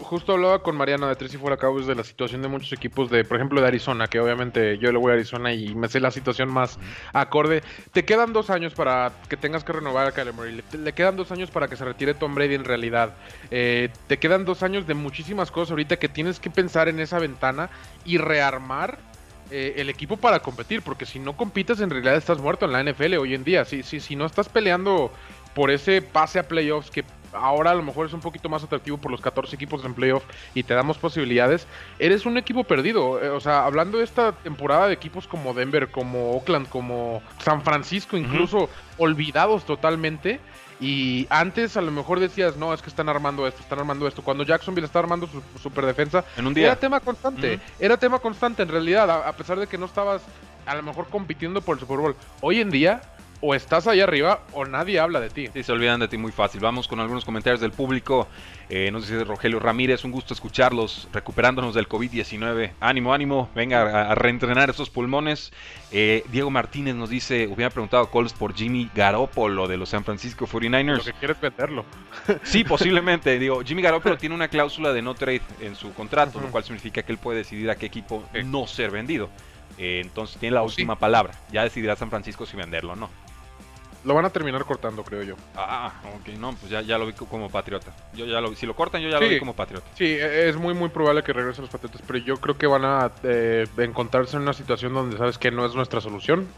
justo 0.00 0.32
hablaba 0.32 0.62
con 0.62 0.76
Mariana 0.76 1.08
de 1.08 1.16
Tres 1.16 1.34
y 1.34 1.36
Fuera 1.36 1.56
Cowboys 1.56 1.86
de 1.86 1.94
la 1.94 2.04
situación 2.04 2.42
de 2.42 2.48
muchos 2.48 2.72
equipos, 2.72 3.10
de 3.10 3.24
por 3.24 3.36
ejemplo 3.36 3.60
de 3.60 3.66
Arizona, 3.66 4.06
que 4.06 4.20
obviamente 4.20 4.78
yo 4.78 4.90
le 4.90 4.98
voy 4.98 5.10
a 5.10 5.14
Arizona 5.14 5.52
y 5.52 5.74
me 5.74 5.88
sé 5.88 6.00
la 6.00 6.10
situación 6.10 6.50
más 6.50 6.78
acorde. 7.12 7.62
Te 7.92 8.04
quedan 8.04 8.32
dos 8.32 8.50
años 8.50 8.74
para 8.74 9.12
que 9.28 9.36
tengas 9.36 9.64
que 9.64 9.72
renovar 9.72 10.06
a 10.06 10.12
Kyler 10.12 10.32
Murray. 10.32 10.62
Le, 10.72 10.92
quedan 10.92 11.16
dos 11.16 11.30
años 11.32 11.50
para 11.50 11.68
que 11.68 11.76
se 11.76 11.84
retire 11.84 12.14
Tom 12.14 12.34
Brady 12.34 12.54
en 12.54 12.64
realidad. 12.64 13.14
Eh, 13.50 13.90
te 14.06 14.18
quedan 14.18 14.44
dos 14.44 14.62
años 14.62 14.86
de 14.86 14.94
muchísimas 14.94 15.50
cosas 15.50 15.72
ahorita 15.72 15.98
que 15.98 16.08
tienes 16.08 16.40
que 16.40 16.50
pensar 16.50 16.88
en 16.88 16.98
esa 17.00 17.18
ventana 17.18 17.68
y 18.04 18.18
rearmar 18.18 18.98
eh, 19.50 19.74
el 19.76 19.90
equipo 19.90 20.16
para 20.16 20.40
competir, 20.40 20.80
porque 20.82 21.04
si 21.04 21.18
no 21.18 21.36
compites 21.36 21.80
en 21.80 21.90
realidad 21.90 22.16
estás 22.16 22.38
muerto 22.38 22.64
en 22.64 22.72
la 22.72 22.82
NFL 22.82 23.14
hoy 23.14 23.34
en 23.34 23.44
día. 23.44 23.64
Si, 23.64 23.82
si, 23.82 24.00
si 24.00 24.16
no 24.16 24.24
estás 24.24 24.48
peleando 24.48 25.12
por 25.54 25.70
ese 25.70 26.00
pase 26.00 26.38
a 26.38 26.48
playoffs 26.48 26.90
que 26.90 27.04
ahora 27.32 27.70
a 27.70 27.74
lo 27.74 27.82
mejor 27.82 28.06
es 28.06 28.12
un 28.12 28.20
poquito 28.20 28.48
más 28.48 28.62
atractivo 28.62 28.98
por 28.98 29.10
los 29.10 29.20
14 29.20 29.54
equipos 29.54 29.84
en 29.84 29.94
playoff 29.94 30.24
y 30.54 30.62
te 30.62 30.74
damos 30.74 30.98
posibilidades, 30.98 31.66
eres 31.98 32.26
un 32.26 32.38
equipo 32.38 32.64
perdido. 32.64 33.22
Eh, 33.22 33.30
o 33.30 33.40
sea, 33.40 33.64
hablando 33.64 33.98
de 33.98 34.04
esta 34.04 34.32
temporada 34.32 34.88
de 34.88 34.94
equipos 34.94 35.26
como 35.26 35.54
Denver, 35.54 35.90
como 35.90 36.32
Oakland, 36.32 36.68
como 36.68 37.22
San 37.38 37.62
Francisco, 37.62 38.16
incluso 38.16 38.68
olvidados 38.98 39.64
totalmente. 39.64 40.40
Y 40.80 41.28
antes 41.30 41.76
a 41.76 41.80
lo 41.80 41.92
mejor 41.92 42.18
decías, 42.18 42.56
no, 42.56 42.74
es 42.74 42.82
que 42.82 42.90
están 42.90 43.08
armando 43.08 43.46
esto, 43.46 43.60
están 43.60 43.78
armando 43.78 44.08
esto. 44.08 44.22
Cuando 44.22 44.42
Jacksonville 44.42 44.86
está 44.86 44.98
armando 44.98 45.28
su 45.28 45.40
super 45.60 45.86
defensa, 45.86 46.24
en 46.36 46.46
un 46.46 46.54
día. 46.54 46.66
era 46.66 46.76
tema 46.76 46.98
constante. 46.98 47.60
Era 47.78 47.96
tema 47.96 48.18
constante 48.18 48.62
en 48.62 48.68
realidad, 48.68 49.08
a 49.08 49.32
pesar 49.32 49.60
de 49.60 49.68
que 49.68 49.78
no 49.78 49.86
estabas 49.86 50.22
a 50.66 50.74
lo 50.74 50.82
mejor 50.82 51.06
compitiendo 51.08 51.60
por 51.60 51.76
el 51.76 51.80
Super 51.80 51.98
Bowl. 51.98 52.16
Hoy 52.40 52.60
en 52.60 52.70
día 52.70 53.00
o 53.44 53.56
estás 53.56 53.88
ahí 53.88 54.00
arriba 54.00 54.44
o 54.52 54.64
nadie 54.64 55.00
habla 55.00 55.20
de 55.20 55.28
ti. 55.28 55.48
Sí, 55.52 55.62
se 55.64 55.72
olvidan 55.72 55.98
de 55.98 56.06
ti 56.06 56.16
muy 56.16 56.30
fácil. 56.30 56.60
Vamos 56.60 56.86
con 56.86 57.00
algunos 57.00 57.24
comentarios 57.24 57.60
del 57.60 57.72
público. 57.72 58.28
Eh, 58.68 58.90
nos 58.92 59.08
dice 59.08 59.24
Rogelio 59.24 59.58
Ramírez, 59.58 60.04
un 60.04 60.12
gusto 60.12 60.32
escucharlos, 60.32 61.08
recuperándonos 61.12 61.74
del 61.74 61.88
COVID-19. 61.88 62.70
Ánimo, 62.80 63.12
ánimo, 63.12 63.50
venga 63.54 64.10
a, 64.10 64.14
reentrenar 64.14 64.70
esos 64.70 64.90
pulmones. 64.90 65.52
Eh, 65.90 66.24
Diego 66.30 66.50
Martínez 66.50 66.94
nos 66.94 67.10
dice, 67.10 67.48
hubiera 67.48 67.68
preguntado 67.70 68.04
a 68.04 68.10
Coles 68.10 68.32
por 68.32 68.54
Jimmy 68.54 68.88
Garoppolo 68.94 69.66
de 69.66 69.76
los 69.76 69.88
San 69.88 70.04
Francisco 70.04 70.46
49ers. 70.46 70.98
Lo 70.98 71.04
que 71.04 71.12
quieres 71.12 71.40
venderlo. 71.40 71.84
Sí, 72.44 72.62
posiblemente. 72.62 73.38
Digo, 73.38 73.62
Jimmy 73.64 73.82
Garoppolo 73.82 74.16
tiene 74.16 74.36
una 74.36 74.48
cláusula 74.48 74.92
de 74.92 75.02
no 75.02 75.14
trade 75.14 75.42
en 75.60 75.74
su 75.74 75.92
contrato, 75.94 76.40
lo 76.40 76.48
cual 76.48 76.62
significa 76.62 77.02
que 77.02 77.10
él 77.10 77.18
puede 77.18 77.38
decidir 77.38 77.70
a 77.70 77.74
qué 77.74 77.86
equipo 77.86 78.22
no 78.44 78.68
ser 78.68 78.90
vendido. 78.90 79.28
Eh, 79.78 80.00
entonces 80.04 80.38
tiene 80.38 80.54
la 80.54 80.62
última 80.62 80.96
palabra. 80.96 81.34
Ya 81.50 81.62
decidirá 81.64 81.96
San 81.96 82.10
Francisco 82.10 82.46
si 82.46 82.56
venderlo 82.56 82.92
o 82.92 82.96
no. 82.96 83.10
Lo 84.04 84.14
van 84.14 84.24
a 84.24 84.30
terminar 84.30 84.64
cortando, 84.64 85.04
creo 85.04 85.22
yo. 85.22 85.36
Ah, 85.56 85.92
ok, 86.16 86.28
no, 86.38 86.54
pues 86.54 86.70
ya, 86.70 86.80
ya 86.80 86.98
lo 86.98 87.06
vi 87.06 87.12
como 87.12 87.48
patriota. 87.50 87.92
Yo 88.14 88.26
ya 88.26 88.40
lo, 88.40 88.54
si 88.54 88.66
lo 88.66 88.74
cortan, 88.74 89.00
yo 89.00 89.08
ya 89.08 89.20
lo 89.20 89.28
vi 89.28 89.38
como 89.38 89.54
patriota. 89.54 89.86
Sí, 89.94 90.04
e, 90.04 90.48
es 90.48 90.56
muy, 90.56 90.74
muy 90.74 90.88
probable 90.88 91.22
que 91.22 91.32
regresen 91.32 91.62
los 91.62 91.70
patriotas, 91.70 92.02
pero 92.06 92.18
yo 92.18 92.36
creo 92.38 92.58
que 92.58 92.66
van 92.66 92.84
a 92.84 93.12
eh, 93.22 93.66
encontrarse 93.78 94.36
en 94.36 94.42
una 94.42 94.54
situación 94.54 94.92
donde 94.92 95.16
sabes 95.18 95.38
que 95.38 95.50
no 95.50 95.64
es 95.64 95.74
nuestra 95.74 96.00
solución. 96.00 96.48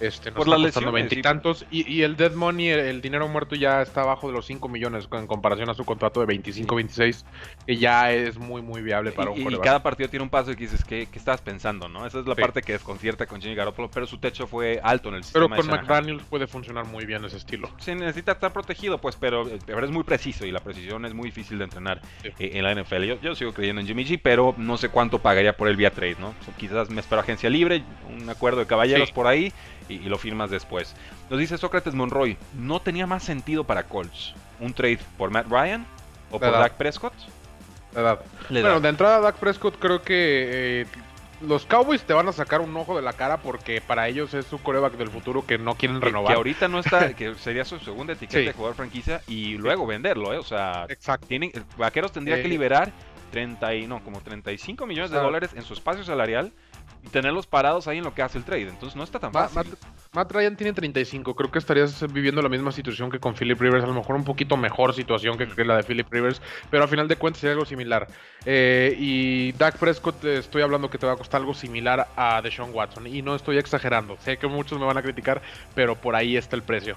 Este, 0.00 0.30
nos 0.30 0.36
Por 0.36 0.46
está 0.46 0.58
las 0.58 0.66
costando 0.74 0.92
lesiones, 0.92 1.10
sí. 1.10 1.14
veintitantos. 1.16 1.66
Y, 1.70 1.92
y 1.92 2.02
el 2.02 2.16
dead 2.16 2.32
money, 2.32 2.68
el, 2.68 2.78
el 2.80 3.00
dinero 3.00 3.26
muerto 3.28 3.56
ya 3.56 3.82
está 3.82 4.02
abajo 4.02 4.28
de 4.28 4.32
los 4.34 4.46
5 4.46 4.68
millones 4.68 5.08
en 5.12 5.26
comparación 5.26 5.68
a 5.70 5.74
su 5.74 5.84
contrato 5.84 6.20
de 6.20 6.26
25, 6.26 6.74
26, 6.76 7.24
que 7.66 7.76
ya 7.76 8.12
es 8.12 8.38
muy, 8.38 8.62
muy 8.62 8.80
viable 8.82 9.10
para 9.12 9.30
un 9.30 9.36
y, 9.36 9.40
y 9.40 9.42
quarterback. 9.42 9.64
cada 9.64 9.82
partido 9.82 10.08
tiene 10.08 10.22
un 10.22 10.30
paso 10.30 10.52
y 10.52 10.56
que 10.56 10.62
dices, 10.64 10.84
¿qué, 10.84 11.08
qué 11.10 11.18
estabas 11.18 11.40
pensando? 11.40 11.88
no 11.88 12.06
Esa 12.06 12.20
es 12.20 12.26
la 12.26 12.34
Sí. 12.36 12.40
parte 12.40 12.62
que 12.62 12.72
desconcierta 12.72 13.26
con 13.26 13.40
Jimmy 13.40 13.54
Garoppolo, 13.56 13.90
pero 13.90 14.06
su 14.06 14.18
techo 14.18 14.46
fue 14.46 14.80
alto 14.82 15.08
en 15.08 15.16
el 15.16 15.22
Pero 15.22 15.46
sistema 15.46 15.56
con 15.56 15.66
de 15.66 15.72
Shanahan. 15.72 15.86
McDaniels 15.86 16.22
puede 16.30 16.46
funcionar 16.46 16.84
muy 16.86 17.04
bien 17.04 17.24
ese 17.24 17.36
estilo. 17.36 17.68
Se 17.78 17.94
necesita 17.94 18.32
estar 18.32 18.52
protegido, 18.52 18.98
pues, 18.98 19.16
pero, 19.16 19.50
pero 19.66 19.84
es 19.84 19.90
muy 19.90 20.04
preciso 20.04 20.46
y 20.46 20.52
la 20.52 20.60
precisión 20.60 21.04
es 21.06 21.12
muy 21.14 21.26
difícil 21.30 21.58
de 21.58 21.64
entrenar 21.64 22.00
Sí. 22.22 22.28
eh, 22.38 22.50
en 22.54 22.62
la 22.64 22.72
NFL. 22.72 23.04
Yo, 23.06 23.20
yo 23.20 23.34
sigo 23.34 23.52
creyendo 23.52 23.80
en 23.80 23.86
Jimmy 23.88 24.04
G, 24.04 24.20
pero 24.22 24.54
no 24.58 24.76
sé 24.76 24.88
cuánto 24.90 25.18
pagaría 25.18 25.56
por 25.56 25.66
él 25.68 25.76
vía 25.76 25.90
trade, 25.90 26.16
¿no? 26.20 26.28
O 26.40 26.44
sea, 26.44 26.54
quizás 26.56 26.88
me 26.90 27.00
espero 27.00 27.20
agencia 27.20 27.50
libre, 27.50 27.82
un 28.08 28.28
acuerdo 28.30 28.60
de 28.60 28.66
caballeros 28.66 29.08
Sí. 29.08 29.14
por 29.14 29.26
ahí 29.26 29.52
y, 29.88 29.94
y 29.94 30.08
lo 30.08 30.18
firmas 30.18 30.50
después. 30.50 30.94
Nos 31.30 31.38
dice 31.38 31.58
Sócrates 31.58 31.94
Monroy, 31.94 32.36
¿no 32.58 32.80
tenía 32.80 33.06
más 33.06 33.22
sentido 33.22 33.64
para 33.64 33.84
Colts 33.84 34.34
un 34.60 34.72
trade 34.74 34.98
por 35.16 35.30
Matt 35.30 35.46
Ryan 35.48 35.86
o 36.30 36.38
por. 36.38 36.50
Dak 36.52 36.74
Prescott? 36.74 37.12
Le 38.50 38.60
Bueno, 38.62 38.80
de 38.80 38.88
entrada, 38.88 39.20
Dak 39.20 39.36
Prescott 39.36 39.78
creo 39.78 40.02
que 40.02 40.82
eh, 40.82 40.86
los 41.40 41.64
Cowboys 41.66 42.02
te 42.02 42.12
van 42.12 42.28
a 42.28 42.32
sacar 42.32 42.60
un 42.60 42.76
ojo 42.76 42.94
de 42.96 43.02
la 43.02 43.12
cara 43.12 43.38
porque 43.38 43.80
para 43.80 44.08
ellos 44.08 44.34
es 44.34 44.44
su 44.46 44.58
coreback 44.58 44.94
del 44.94 45.08
futuro 45.08 45.44
que 45.46 45.58
no 45.58 45.74
quieren 45.74 46.00
renovar. 46.00 46.32
que 46.32 46.36
ahorita 46.36 46.68
no 46.68 46.80
está, 46.80 47.12
que 47.16 47.34
sería 47.36 47.64
su 47.64 47.78
segunda 47.80 48.12
etiqueta 48.12 48.40
Sí. 48.40 48.44
de 48.46 48.52
jugador 48.52 48.76
franquicia 48.76 49.22
y 49.26 49.54
luego 49.56 49.86
venderlo, 49.86 50.32
¿eh? 50.32 50.38
O 50.38 50.42
sea, 50.44 50.84
Exacto. 50.88 51.26
tienen, 51.26 51.50
Vaqueros 51.76 52.12
tendría 52.12 52.38
Eh, 52.38 52.42
que 52.42 52.48
liberar 52.48 52.92
30 53.32 53.74
y 53.74 53.86
no, 53.86 54.02
como 54.04 54.20
35 54.20 54.86
millones 54.86 55.10
de 55.10 55.16
o 55.16 55.20
sea, 55.20 55.26
dólares 55.26 55.50
en 55.54 55.62
su 55.62 55.74
espacio 55.74 56.04
salarial 56.04 56.52
y 57.02 57.08
tenerlos 57.08 57.46
parados 57.46 57.88
ahí 57.88 57.98
en 57.98 58.04
lo 58.04 58.14
que 58.14 58.22
hace 58.22 58.38
el 58.38 58.44
trade. 58.44 58.68
Entonces 58.68 58.96
no 58.96 59.04
está 59.04 59.18
tan 59.18 59.32
fácil. 59.32 59.56
Matt, 59.56 59.66
Matt 60.12 60.32
Ryan 60.32 60.56
tiene 60.56 60.72
35. 60.72 61.34
Creo 61.34 61.50
que 61.50 61.58
estarías 61.58 62.12
viviendo 62.12 62.42
la 62.42 62.48
misma 62.48 62.72
situación 62.72 63.10
que 63.10 63.18
con 63.18 63.34
Philip 63.34 63.60
Rivers. 63.60 63.84
A 63.84 63.86
lo 63.86 63.94
mejor 63.94 64.16
un 64.16 64.24
poquito 64.24 64.56
mejor 64.56 64.94
situación 64.94 65.38
que, 65.38 65.46
que 65.46 65.64
la 65.64 65.76
de 65.76 65.82
Philip 65.82 66.06
Rivers. 66.10 66.40
Pero 66.70 66.84
a 66.84 66.88
final 66.88 67.08
de 67.08 67.16
cuentas 67.16 67.40
sería 67.40 67.52
algo 67.52 67.66
similar. 67.66 68.08
Eh, 68.44 68.94
y 68.98 69.52
Dak 69.52 69.78
Prescott, 69.78 70.24
eh, 70.24 70.38
estoy 70.38 70.62
hablando 70.62 70.90
que 70.90 70.98
te 70.98 71.06
va 71.06 71.12
a 71.12 71.16
costar 71.16 71.40
algo 71.40 71.54
similar 71.54 72.08
a 72.16 72.40
Deshaun 72.42 72.74
Watson. 72.74 73.06
Y 73.06 73.22
no 73.22 73.34
estoy 73.34 73.58
exagerando. 73.58 74.16
Sé 74.20 74.36
que 74.38 74.46
muchos 74.46 74.78
me 74.78 74.86
van 74.86 74.98
a 74.98 75.02
criticar, 75.02 75.42
pero 75.74 75.94
por 75.96 76.14
ahí 76.16 76.36
está 76.36 76.56
el 76.56 76.62
precio. 76.62 76.96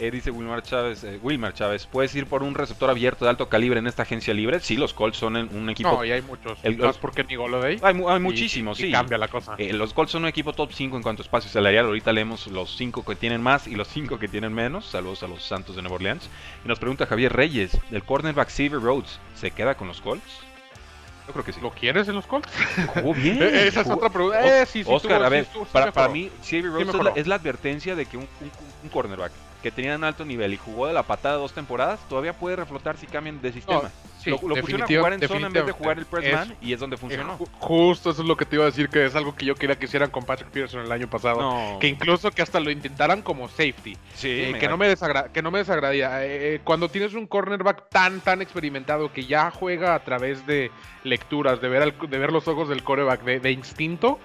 Eh, 0.00 0.12
dice 0.12 0.30
Wilmar 0.30 0.62
Chávez, 0.62 1.02
eh, 1.02 1.18
Wilmar 1.22 1.54
Chávez, 1.54 1.86
¿puedes 1.86 2.14
ir 2.14 2.26
por 2.26 2.44
un 2.44 2.54
receptor 2.54 2.88
abierto 2.88 3.24
de 3.24 3.30
alto 3.30 3.48
calibre 3.48 3.80
en 3.80 3.88
esta 3.88 4.02
agencia 4.04 4.32
libre? 4.32 4.60
Sí, 4.60 4.76
los 4.76 4.94
Colts 4.94 5.16
son 5.18 5.34
un 5.36 5.70
equipo... 5.70 5.90
No, 5.90 6.04
y 6.04 6.12
hay 6.12 6.22
muchos. 6.22 6.56
El- 6.62 6.78
Más 6.78 6.98
porque 6.98 7.24
ni 7.24 7.34
Golladay. 7.34 7.80
hay, 7.82 7.94
mu- 7.94 8.08
hay 8.08 8.20
muchísimos, 8.20 8.78
y 8.78 8.84
sí. 8.84 8.92
cambia 8.92 9.18
la 9.18 9.26
cosa. 9.26 9.56
Eh, 9.58 9.72
los 9.72 9.92
Colts 9.94 10.12
son 10.12 10.22
un 10.22 10.28
equipo 10.28 10.52
top 10.52 10.70
5 10.72 10.96
en 10.96 11.02
cuanto 11.02 11.22
a 11.22 11.24
espacio 11.24 11.50
salarial. 11.50 11.86
Ahorita 11.86 12.12
leemos 12.12 12.46
los 12.46 12.76
5 12.76 13.04
que 13.04 13.16
tienen 13.16 13.42
más 13.42 13.66
y 13.66 13.74
los 13.74 13.88
5 13.88 14.20
que 14.20 14.28
tienen 14.28 14.52
menos. 14.54 14.86
Saludos 14.86 15.24
a 15.24 15.28
los 15.28 15.42
Santos 15.42 15.74
de 15.74 15.82
Nueva 15.82 15.96
Orleans. 15.96 16.30
Y 16.64 16.68
nos 16.68 16.78
pregunta 16.78 17.06
Javier 17.06 17.32
Reyes, 17.32 17.76
¿el 17.90 18.04
cornerback 18.04 18.50
Xavier 18.50 18.80
Rhodes 18.80 19.18
se 19.34 19.50
queda 19.50 19.74
con 19.74 19.88
los 19.88 20.00
Colts? 20.00 20.22
Yo 21.28 21.32
creo 21.34 21.44
que 21.44 21.52
sí. 21.52 21.60
¿Lo 21.60 21.70
quieres 21.70 22.08
en 22.08 22.14
los 22.14 22.26
Colts? 22.26 22.50
Jugó 22.94 23.14
bien. 23.14 23.40
Esa 23.42 23.80
es 23.82 23.86
jugó- 23.86 23.96
otra 23.98 24.08
pregunta. 24.10 24.62
Eh, 24.62 24.66
sí, 24.66 24.82
sí, 24.82 24.90
Oscar, 24.90 25.18
tuvo- 25.18 25.24
a 25.24 25.28
sí 25.28 25.30
ver, 25.34 25.42
estuvo- 25.44 25.64
sí 25.66 25.70
para, 25.72 25.92
para 25.92 26.08
mí, 26.08 26.30
Xavier 26.42 26.64
Rhodes 26.72 26.80
es, 26.80 26.86
la, 26.86 26.92
mejoró. 27.02 27.16
es 27.16 27.26
la 27.26 27.34
advertencia 27.36 27.94
de 27.94 28.06
que 28.06 28.16
un, 28.16 28.28
un- 28.40 28.50
un 28.82 28.88
cornerback 28.88 29.32
que 29.62 29.70
tenía 29.70 29.94
en 29.94 30.04
alto 30.04 30.24
nivel 30.24 30.54
y 30.54 30.56
jugó 30.56 30.86
de 30.86 30.92
la 30.94 31.02
patada 31.02 31.36
dos 31.36 31.52
temporadas, 31.52 32.00
todavía 32.08 32.32
puede 32.32 32.56
reflotar 32.56 32.96
si 32.96 33.06
cambian 33.06 33.40
de 33.42 33.52
sistema. 33.52 33.90
Sí, 34.18 34.30
lo, 34.30 34.36
lo 34.48 34.56
pusieron 34.56 34.82
a 34.82 34.86
jugar 34.86 35.12
en 35.12 35.20
zona 35.28 35.46
en 35.46 35.52
vez 35.52 35.66
de 35.66 35.72
jugar 35.72 35.98
el 35.98 36.04
press 36.06 36.24
definitivamente. 36.24 36.54
man 36.60 36.68
y 36.68 36.72
es 36.72 36.80
donde 36.80 36.96
funcionó. 36.96 37.38
ju- 37.38 37.48
justo 37.58 38.10
eso 38.10 38.22
es 38.22 38.28
lo 38.28 38.36
que 38.36 38.44
te 38.44 38.56
iba 38.56 38.64
a 38.64 38.66
decir, 38.66 38.88
que 38.88 39.06
es 39.06 39.14
algo 39.14 39.34
que 39.34 39.46
yo 39.46 39.54
quería 39.54 39.76
que 39.78 39.84
hicieran 39.86 40.10
con 40.10 40.24
Patrick 40.24 40.50
Pearson 40.50 40.80
el 40.84 40.90
año 40.92 41.08
pasado. 41.08 41.40
No. 41.40 41.78
Que 41.78 41.86
incluso 41.88 42.30
que 42.32 42.42
hasta 42.42 42.58
lo 42.60 42.70
intentaran 42.70 43.22
como 43.22 43.48
safety. 43.48 43.96
Sí, 44.14 44.28
Eh, 44.28 44.56
que, 44.58 44.68
no 44.68 44.76
me 44.76 44.94
que 45.32 45.42
no 45.42 45.50
me 45.50 45.58
desagradaría. 45.58 46.24
Eh, 46.24 46.54
eh, 46.56 46.60
cuando 46.64 46.88
tienes 46.88 47.14
un 47.14 47.26
cornerback 47.26 47.88
tan, 47.90 48.20
tan 48.20 48.42
experimentado 48.42 49.12
que 49.12 49.24
ya 49.24 49.50
juega 49.50 49.94
a 49.94 50.00
través 50.04 50.46
de 50.46 50.70
lecturas, 51.04 51.60
de 51.60 51.68
ver, 51.68 51.82
al- 51.82 51.94
de 52.10 52.18
ver 52.18 52.32
los 52.32 52.48
ojos 52.48 52.68
del 52.68 52.82
coreback, 52.82 53.22
de, 53.22 53.40
de 53.40 53.50
instinto, 53.52 54.18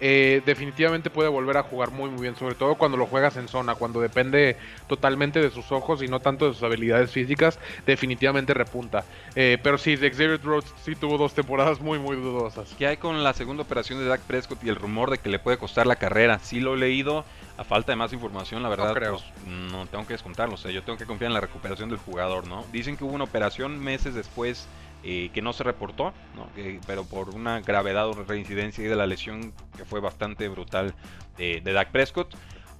eh, 0.00 0.42
definitivamente 0.44 1.10
puede 1.10 1.28
volver 1.28 1.56
a 1.56 1.62
jugar 1.62 1.90
muy, 1.90 2.10
muy 2.10 2.22
bien. 2.22 2.36
Sobre 2.36 2.54
todo 2.54 2.74
cuando 2.74 2.96
lo 2.96 3.06
juegas 3.06 3.36
en 3.36 3.48
zona, 3.48 3.74
cuando 3.74 4.00
depende 4.00 4.56
totalmente 4.88 5.40
de 5.40 5.50
sus 5.50 5.72
ojos 5.72 6.02
y 6.02 6.08
no 6.08 6.20
tanto 6.20 6.46
de 6.46 6.54
sus 6.54 6.62
habilidades 6.62 7.10
físicas, 7.10 7.58
definitivamente 7.86 8.54
repunta. 8.54 9.04
Eh, 9.34 9.58
pero 9.62 9.78
sí, 9.78 9.96
Xavier 9.96 10.42
Rhodes 10.42 10.72
sí 10.82 10.94
tuvo 10.94 11.18
dos 11.18 11.34
temporadas 11.34 11.80
muy, 11.80 11.98
muy 11.98 12.16
dudosas. 12.16 12.74
¿Qué 12.78 12.86
hay 12.86 12.96
con 12.96 13.22
la 13.24 13.32
segunda 13.32 13.62
operación 13.62 13.98
de 13.98 14.06
Dak 14.06 14.20
Prescott 14.22 14.62
y 14.64 14.68
el 14.68 14.76
rumor 14.76 15.10
de 15.10 15.18
que 15.18 15.28
le 15.28 15.38
puede 15.38 15.58
costar 15.58 15.86
la 15.86 15.96
carrera? 15.96 16.38
Sí 16.40 16.60
lo 16.60 16.74
he 16.74 16.78
leído, 16.78 17.24
a 17.56 17.64
falta 17.64 17.92
de 17.92 17.96
más 17.96 18.12
información, 18.12 18.62
la 18.62 18.68
verdad, 18.68 18.92
creo. 18.92 19.12
pues, 19.12 19.46
no 19.46 19.86
tengo 19.86 20.06
que 20.06 20.14
descontarlo. 20.14 20.54
O 20.54 20.58
sea, 20.58 20.70
yo 20.70 20.82
tengo 20.82 20.98
que 20.98 21.06
confiar 21.06 21.30
en 21.30 21.34
la 21.34 21.40
recuperación 21.40 21.88
del 21.88 21.98
jugador, 21.98 22.46
¿no? 22.46 22.64
Dicen 22.72 22.96
que 22.96 23.04
hubo 23.04 23.14
una 23.14 23.24
operación 23.24 23.78
meses 23.78 24.14
después 24.14 24.68
eh, 25.04 25.30
que 25.32 25.42
no 25.42 25.52
se 25.52 25.62
reportó, 25.64 26.12
¿no? 26.34 26.48
Pero 26.86 27.04
por 27.04 27.30
una 27.34 27.60
gravedad 27.60 28.08
o 28.08 28.14
reincidencia 28.24 28.88
de 28.88 28.96
la 28.96 29.06
lesión 29.06 29.52
que 29.76 29.84
fue 29.84 30.00
bastante 30.00 30.48
brutal 30.48 30.94
de, 31.36 31.60
de 31.60 31.72
Dak 31.72 31.90
Prescott. 31.90 32.34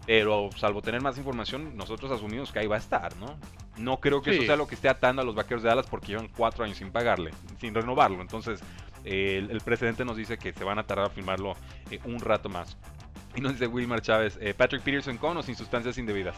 Pero 0.07 0.51
salvo 0.57 0.83
tener 0.83 1.01
más 1.01 1.19
información, 1.19 1.77
nosotros 1.77 2.13
asumimos 2.13 2.53
que 2.53 2.61
ahí 2.61 2.69
va 2.69 2.77
a 2.77 2.79
estar, 2.79 3.17
¿no? 3.17 3.37
No 3.77 3.99
creo 3.99 4.23
que 4.23 4.31
Sí. 4.33 4.37
eso 4.39 4.47
sea 4.47 4.57
lo 4.57 4.69
que 4.69 4.77
esté 4.77 4.89
atando 4.89 5.21
a 5.21 5.25
los 5.25 5.35
vaqueros 5.35 5.65
de 5.65 5.69
Dallas 5.69 5.87
porque 5.91 6.09
llevan 6.13 6.29
cuatro 6.29 6.65
años 6.65 6.77
sin 6.79 6.93
pagarle, 6.93 7.33
sin 7.61 7.75
renovarlo. 7.75 8.21
Entonces, 8.23 8.61
eh, 9.05 9.39
el, 9.39 9.51
el 9.51 9.61
precedente 9.63 10.05
nos 10.05 10.17
dice 10.17 10.39
que 10.39 10.53
se 10.53 10.63
van 10.63 10.79
a 10.79 10.85
tardar 10.87 11.07
a 11.07 11.11
firmarlo 11.11 11.57
eh, 11.91 11.99
un 12.05 12.21
rato 12.21 12.49
más. 12.49 12.77
Y 13.35 13.41
nos 13.41 13.53
dice 13.55 13.67
Wilmar 13.67 14.01
Chávez, 14.01 14.39
eh, 14.41 14.55
Patrick 14.55 14.83
Peterson 14.83 15.17
con 15.19 15.37
o 15.39 15.43
sin 15.43 15.57
sustancias 15.57 15.99
indebidas. 15.99 16.37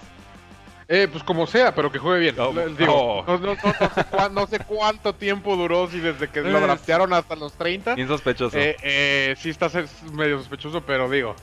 Eh, 0.90 1.06
pues 1.12 1.22
como 1.22 1.46
sea, 1.46 1.74
pero 1.74 1.92
que 1.92 1.98
juegue 1.98 2.18
bien. 2.20 2.36
Lo- 2.36 2.52
digo, 2.70 3.22
no, 3.26 3.36
no- 3.38 3.46
no- 3.54 3.56
no 3.62 3.90
sé 3.94 4.04
cuán- 4.10 4.34
no 4.34 4.46
sé 4.46 4.58
cuánto 4.60 5.14
tiempo 5.14 5.54
duró, 5.54 5.86
si 5.90 6.00
desde 6.00 6.28
que 6.30 6.40
lo 6.40 6.56
Es- 6.56 6.64
draftearon 6.64 7.12
hasta 7.12 7.36
los 7.36 7.52
30. 7.58 7.94
Bien 7.94 8.08
sospechoso. 8.08 8.56
Eh, 8.58 8.74
eh, 8.82 9.34
sí 9.38 9.50
está 9.50 9.68
medio 10.14 10.38
sospechoso, 10.38 10.80
pero 10.80 11.10
digo, 11.10 11.36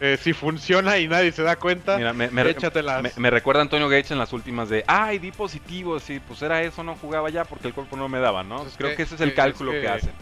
eh, 0.00 0.18
si 0.20 0.34
funciona 0.34 0.98
y 0.98 1.08
nadie 1.08 1.32
se 1.32 1.42
da 1.42 1.56
cuenta, 1.56 1.96
Mira, 1.96 2.12
me, 2.12 2.28
me- 2.30 2.42
échatelas. 2.50 3.02
me- 3.02 3.12
me 3.16 3.30
recuerda 3.30 3.60
a 3.60 3.62
Antonio 3.62 3.88
Gates 3.88 4.10
en 4.10 4.18
las 4.18 4.34
últimas 4.34 4.68
de, 4.68 4.84
ay, 4.86 5.18
di 5.18 5.32
positivo, 5.32 5.98
sí, 5.98 6.20
pues 6.20 6.42
era 6.42 6.62
eso, 6.62 6.82
no 6.84 6.94
jugaba 6.94 7.30
ya 7.30 7.44
porque 7.44 7.68
el 7.68 7.74
cuerpo 7.74 7.96
no 7.96 8.06
me 8.06 8.20
daba, 8.20 8.42
¿no? 8.44 8.66
Es 8.66 8.76
Creo 8.76 8.90
que- 8.90 8.96
que 8.96 9.02
ese 9.04 9.14
es 9.14 9.20
el 9.22 9.30
es 9.30 9.34
cálculo 9.34 9.72
que- 9.72 9.80
que 9.80 9.88
hacen. 9.88 10.12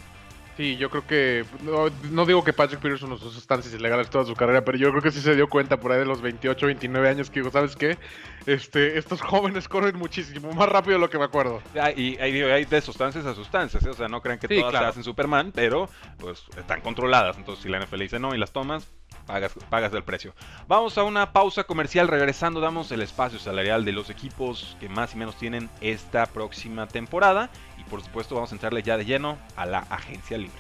Sí, 0.59 0.77
yo 0.77 0.91
creo 0.91 1.07
que. 1.07 1.45
No, 1.63 1.87
no 2.11 2.27
digo 2.27 2.43
que 2.43 2.53
Patrick 2.53 2.81
Peterson 2.81 3.13
usó 3.13 3.31
sustancias 3.31 3.73
ilegales 3.73 4.11
toda 4.11 4.25
su 4.25 4.35
carrera, 4.35 4.65
pero 4.65 4.77
yo 4.77 4.91
creo 4.91 5.01
que 5.01 5.13
sí 5.13 5.21
se 5.21 5.37
dio 5.37 5.49
cuenta 5.49 5.79
por 5.79 5.93
ahí 5.93 6.01
de 6.01 6.05
los 6.05 6.21
28, 6.21 6.67
29 6.67 7.09
años 7.09 7.31
que 7.31 7.39
digo, 7.39 7.53
¿sabes 7.53 7.77
qué? 7.77 7.97
Este, 8.45 8.99
estos 8.99 9.23
jóvenes 9.23 9.69
corren 9.69 9.97
muchísimo 9.97 10.53
más 10.53 10.69
rápido 10.69 10.95
de 10.95 10.99
lo 10.99 11.11
que 11.11 11.17
me 11.17 11.23
acuerdo. 11.23 11.63
Ah, 11.81 11.93
y 11.93 12.17
hay, 12.19 12.65
de 12.65 12.81
sustancias 12.81 13.25
a 13.25 13.37
sustancias, 13.37 13.85
¿eh? 13.85 13.89
o 13.91 13.95
sea, 13.95 14.09
no 14.09 14.21
crean 14.21 14.41
que 14.41 14.49
Sí, 14.49 14.57
todas 14.57 14.71
claro. 14.73 14.87
se 14.87 14.91
hacen 14.91 15.05
Superman, 15.05 15.53
pero 15.55 15.89
pues 16.19 16.43
están 16.57 16.81
controladas. 16.81 17.37
Entonces, 17.39 17.63
si 17.63 17.69
la 17.69 17.79
NFL 17.79 18.01
dice 18.01 18.19
no 18.19 18.35
y 18.35 18.39
las 18.39 18.51
tomas, 18.51 18.89
pagas, 19.29 19.53
pagas 19.71 19.93
el 19.93 20.03
precio. 20.03 20.35
Vamos 20.67 20.99
a 20.99 21.05
una 21.05 21.33
pausa 21.33 21.63
comercial. 21.65 22.09
Regresando, 22.09 22.59
damos 22.61 22.91
el 22.91 23.03
espacio 23.03 23.39
salarial 23.39 23.85
de 23.85 23.93
los 23.93 24.11
equipos 24.11 24.77
que 24.81 24.89
más 24.89 25.15
y 25.15 25.19
menos 25.19 25.37
tienen 25.37 25.71
esta 25.81 26.27
próxima 26.27 26.89
temporada. 26.89 27.51
Y 27.79 27.85
por 27.85 28.03
supuesto, 28.03 28.35
vamos 28.35 28.51
a 28.51 28.55
entrarle 28.57 28.83
ya 28.83 28.97
de 28.97 29.05
lleno 29.05 29.39
a 29.55 29.67
la 29.67 29.81
agencia 29.91 30.37
libre. 30.37 30.59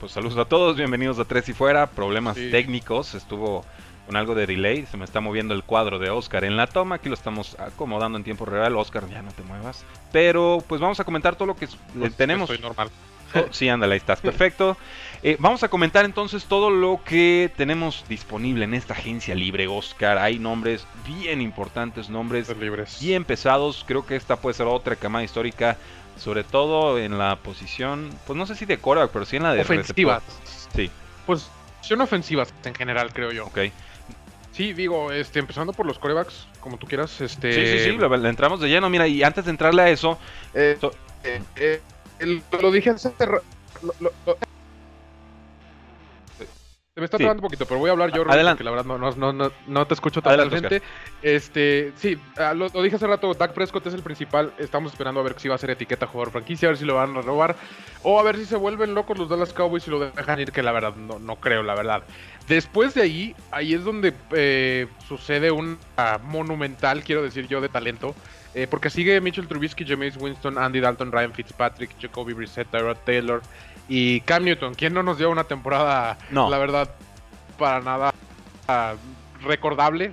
Pues 0.00 0.12
saludos 0.12 0.38
a 0.38 0.44
todos, 0.46 0.76
bienvenidos 0.76 1.18
a 1.18 1.24
Tres 1.24 1.48
y 1.48 1.52
Fuera. 1.52 1.86
Problemas 1.88 2.36
Sí. 2.36 2.50
técnicos, 2.50 3.14
estuvo 3.14 3.64
con 4.06 4.14
algo 4.16 4.34
de 4.34 4.46
delay. 4.46 4.86
Se 4.86 4.96
me 4.96 5.04
está 5.04 5.20
moviendo 5.20 5.52
el 5.54 5.64
cuadro 5.64 5.98
de 5.98 6.10
Oscar 6.10 6.44
en 6.44 6.56
la 6.56 6.66
toma. 6.68 6.96
Aquí 6.96 7.08
lo 7.08 7.14
estamos 7.14 7.58
acomodando 7.58 8.16
en 8.18 8.22
tiempo 8.24 8.44
real. 8.44 8.76
Oscar, 8.76 9.08
ya 9.08 9.20
no 9.22 9.32
te 9.32 9.42
muevas. 9.42 9.84
Pero 10.12 10.62
pues 10.68 10.80
vamos 10.80 11.00
a 11.00 11.04
comentar 11.04 11.34
todo 11.34 11.46
lo 11.46 11.56
que 11.56 11.66
Pues, 11.98 12.14
tenemos. 12.14 12.48
Estoy 12.48 12.62
normal. 12.64 12.88
Oh, 13.40 13.48
sí, 13.52 13.68
ándale, 13.68 13.94
ahí 13.94 13.98
estás, 13.98 14.20
perfecto. 14.20 14.76
Eh, 15.22 15.36
vamos 15.38 15.62
a 15.62 15.68
comentar 15.68 16.04
entonces 16.04 16.44
todo 16.44 16.70
lo 16.70 17.00
que 17.04 17.50
tenemos 17.56 18.04
disponible 18.08 18.64
en 18.64 18.74
esta 18.74 18.94
agencia 18.94 19.34
libre, 19.34 19.66
Oscar. 19.66 20.18
Hay 20.18 20.38
nombres 20.38 20.86
bien 21.06 21.40
importantes, 21.40 22.08
nombres 22.08 22.48
libres. 22.56 22.98
bien 23.00 23.24
pesados. 23.24 23.84
Creo 23.86 24.04
que 24.06 24.16
esta 24.16 24.36
puede 24.36 24.54
ser 24.54 24.66
otra 24.66 24.96
camada 24.96 25.24
histórica, 25.24 25.76
sobre 26.16 26.44
todo 26.44 26.98
en 26.98 27.18
la 27.18 27.36
posición, 27.36 28.10
pues 28.26 28.36
no 28.36 28.46
sé 28.46 28.54
si 28.54 28.64
de 28.66 28.78
quarterback, 28.78 29.12
pero 29.12 29.24
sí 29.24 29.36
en 29.36 29.42
la 29.42 29.54
de 29.54 29.62
Ofensivas. 29.62 30.22
Sí, 30.74 30.90
Pues 31.26 31.50
son 31.80 32.00
ofensivas 32.00 32.52
en 32.64 32.74
general, 32.74 33.12
creo 33.12 33.32
yo. 33.32 33.46
ok. 33.46 33.58
Sí, 34.52 34.72
digo, 34.72 35.12
este, 35.12 35.38
empezando 35.38 35.74
por 35.74 35.84
los 35.84 35.98
corebacks, 35.98 36.46
como 36.60 36.78
tú 36.78 36.86
quieras, 36.86 37.20
este... 37.20 37.52
Sí, 37.52 37.66
sí, 37.78 37.90
sí, 37.90 37.98
le, 37.98 38.28
entramos 38.30 38.58
de 38.58 38.68
lleno. 38.68 38.88
Mira, 38.88 39.06
y 39.06 39.22
antes 39.22 39.44
de 39.44 39.50
entrarle 39.50 39.82
a 39.82 39.90
eso, 39.90 40.18
Eh, 40.54 40.78
So- 40.80 40.94
eh, 41.24 41.42
eh, 41.56 41.80
el- 42.18 42.42
lo 42.60 42.70
dije 42.70 42.90
hace 42.90 43.12
lo- 43.26 43.42
lo- 44.00 44.12
lo- 44.26 44.38
Se 46.94 47.00
me 47.00 47.04
está 47.04 47.18
trabando 47.18 47.42
un 47.42 47.48
poquito, 47.48 47.66
pero 47.66 47.78
voy 47.78 47.90
a 47.90 47.92
hablar 47.92 48.10
yo, 48.10 48.22
Adelante. 48.22 48.52
porque 48.52 48.64
la 48.64 48.70
verdad 48.70 48.86
no, 48.86 48.96
no, 48.96 49.32
no, 49.34 49.52
no 49.66 49.86
te 49.86 49.92
escucho 49.92 50.22
totalmente. 50.22 50.80
Este, 51.20 51.92
sí, 51.96 52.16
ah, 52.38 52.54
lo, 52.54 52.70
dije 52.70 52.96
hace 52.96 53.06
rato, 53.06 53.34
Dak 53.34 53.52
Prescott 53.52 53.86
es 53.86 53.92
el 53.92 54.02
principal. 54.02 54.54
Estamos 54.56 54.92
esperando 54.92 55.20
a 55.20 55.22
ver 55.22 55.38
si 55.38 55.46
va 55.46 55.56
a 55.56 55.58
ser 55.58 55.68
etiqueta 55.68 56.06
jugador 56.06 56.32
franquicia, 56.32 56.68
a 56.68 56.70
ver 56.70 56.78
si 56.78 56.86
lo 56.86 56.94
van 56.94 57.14
a 57.14 57.20
robar. 57.20 57.54
O 58.02 58.18
a 58.18 58.22
ver 58.22 58.38
si 58.38 58.46
se 58.46 58.56
vuelven 58.56 58.94
locos 58.94 59.18
los 59.18 59.28
Dallas 59.28 59.52
Cowboys 59.52 59.86
y 59.86 59.90
lo 59.90 59.98
dejan 60.00 60.40
ir, 60.40 60.52
que 60.52 60.62
la 60.62 60.72
verdad 60.72 60.94
no, 60.96 61.18
no 61.18 61.36
creo, 61.36 61.62
la 61.62 61.74
verdad. 61.74 62.02
Después 62.48 62.94
de 62.94 63.02
ahí, 63.02 63.36
ahí 63.50 63.74
es 63.74 63.84
donde 63.84 64.14
eh, 64.30 64.86
sucede 65.06 65.50
un 65.50 65.78
monumental, 66.22 67.04
quiero 67.04 67.22
decir 67.22 67.46
yo, 67.46 67.60
de 67.60 67.68
talento. 67.68 68.14
Eh, 68.56 68.66
porque 68.66 68.88
sigue 68.88 69.20
Mitchell 69.20 69.46
Trubisky, 69.46 69.84
James 69.84 70.16
Winston, 70.16 70.56
Andy 70.56 70.80
Dalton, 70.80 71.12
Ryan 71.12 71.30
Fitzpatrick, 71.30 71.90
Jacoby 72.00 72.32
Brissett, 72.32 72.66
Tyrod 72.70 72.96
Taylor 73.04 73.42
y 73.86 74.22
Cam 74.22 74.44
Newton. 74.44 74.74
¿Quién 74.74 74.94
no 74.94 75.02
nos 75.02 75.18
dio 75.18 75.30
una 75.30 75.44
temporada, 75.44 76.16
la 76.30 76.58
verdad, 76.58 76.88
para 77.58 77.80
nada 77.80 78.14
recordable. 79.42 80.10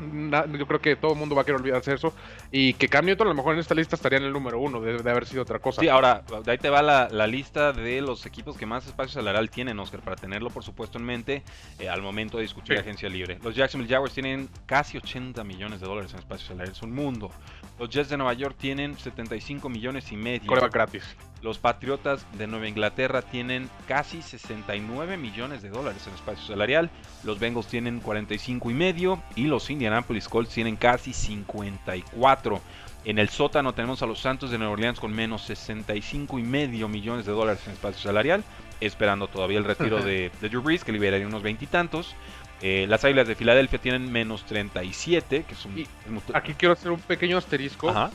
yo 0.58 0.68
creo 0.68 0.82
que 0.82 0.96
todo 0.96 1.14
el 1.14 1.20
mundo 1.20 1.36
va 1.36 1.42
a 1.42 1.46
querer 1.46 1.60
olvidarse 1.60 1.94
eso. 1.94 2.14
Y 2.52 2.74
que 2.74 2.88
Cam 2.88 3.06
Newton 3.06 3.28
a 3.28 3.30
lo 3.30 3.36
mejor 3.36 3.54
en 3.54 3.60
esta 3.60 3.74
lista 3.74 3.96
estaría 3.96 4.20
en 4.20 4.26
el 4.26 4.34
número 4.34 4.60
uno, 4.60 4.80
de, 4.80 5.10
haber 5.10 5.26
sido 5.26 5.42
otra 5.42 5.60
cosa. 5.60 5.82
Sí, 5.82 5.90
ahora, 5.90 6.24
de 6.44 6.52
ahí 6.52 6.58
te 6.58 6.70
va 6.70 6.82
la, 6.82 7.28
lista 7.28 7.72
de 7.72 8.02
los 8.02 8.26
equipos 8.26 8.58
que 8.58 8.66
más 8.66 8.86
espacio 8.86 9.14
salarial 9.14 9.50
tienen, 9.50 9.80
Oscar, 9.80 10.02
para 10.02 10.16
tenerlo 10.16 10.50
por 10.50 10.64
supuesto 10.64 10.98
en 10.98 11.06
mente 11.06 11.44
eh, 11.80 11.90
al 11.90 12.02
momento 12.02 12.38
de 12.38 12.44
discutir 12.44 12.78
agencia 12.78 13.10
libre. 13.10 13.40
Los 13.42 13.56
Jacksonville 13.56 13.92
Jaguars 13.92 14.14
tienen 14.14 14.50
casi 14.66 14.98
80 14.98 15.44
millones 15.44 15.80
de 15.80 15.88
dólares 15.88 16.12
en 16.14 16.20
espacio 16.20 16.48
salarial, 16.48 16.76
es 16.76 16.82
un 16.82 16.94
mundo. 16.94 17.32
Los 17.80 17.90
Jets 17.90 18.10
de 18.10 18.18
Nueva 18.18 18.34
York 18.34 18.56
tienen 18.58 18.98
75 18.98 19.68
millones 19.70 20.12
y 20.12 20.16
medio. 20.16 20.52
gratis. 20.72 21.04
Los 21.42 21.58
Patriotas 21.58 22.26
de 22.38 22.48
Nueva 22.48 22.70
Inglaterra 22.70 23.22
tienen 23.22 23.70
casi 23.88 24.22
69 24.22 25.18
millones 25.18 25.62
de 25.62 25.70
dólares 25.70 26.08
en 26.08 26.14
espacio 26.14 26.46
salarial. 26.46 26.90
Los 27.24 27.40
Bengals 27.40 27.68
tienen 27.68 28.00
45 28.00 28.72
y 28.72 28.74
medio 28.74 29.22
y 29.36 29.46
los 29.46 29.70
Indianapolis 29.70 30.30
Colts 30.30 30.54
tienen 30.54 30.78
casi 30.78 31.12
54. 31.12 32.62
En 33.06 33.20
el 33.20 33.28
sótano 33.28 33.74
tenemos 33.74 34.02
a 34.02 34.06
los 34.06 34.20
Santos 34.20 34.52
de 34.52 34.58
Nueva 34.58 34.74
Orleans 34.74 35.02
con 35.02 35.14
menos 35.14 35.42
65 35.42 36.40
y 36.40 36.44
medio 36.44 36.88
millones 36.88 37.26
de 37.26 37.34
dólares 37.34 37.62
en 37.66 37.74
espacio 37.74 38.02
salarial, 38.02 38.46
esperando 38.80 39.28
todavía 39.28 39.58
el 39.58 39.66
retiro 39.66 39.98
de, 40.04 40.32
de 40.40 40.50
Drew 40.50 40.62
Brees, 40.62 40.86
que 40.86 40.94
liberaría 40.94 41.28
unos 41.28 41.44
veintitantos. 41.44 42.16
Eh, 42.66 42.86
las 42.88 43.04
Águilas 43.04 43.28
de 43.28 43.36
Filadelfia 43.36 43.78
tienen 43.78 44.10
menos 44.10 44.46
37, 44.46 45.44
que 45.44 45.54
es 45.54 45.66
un... 45.66 45.86
Aquí 46.34 46.54
quiero 46.54 46.74
hacer 46.74 46.92
un 46.92 47.00
pequeño 47.00 47.38
asterisco. 47.38 47.90
Ajá 47.90 48.10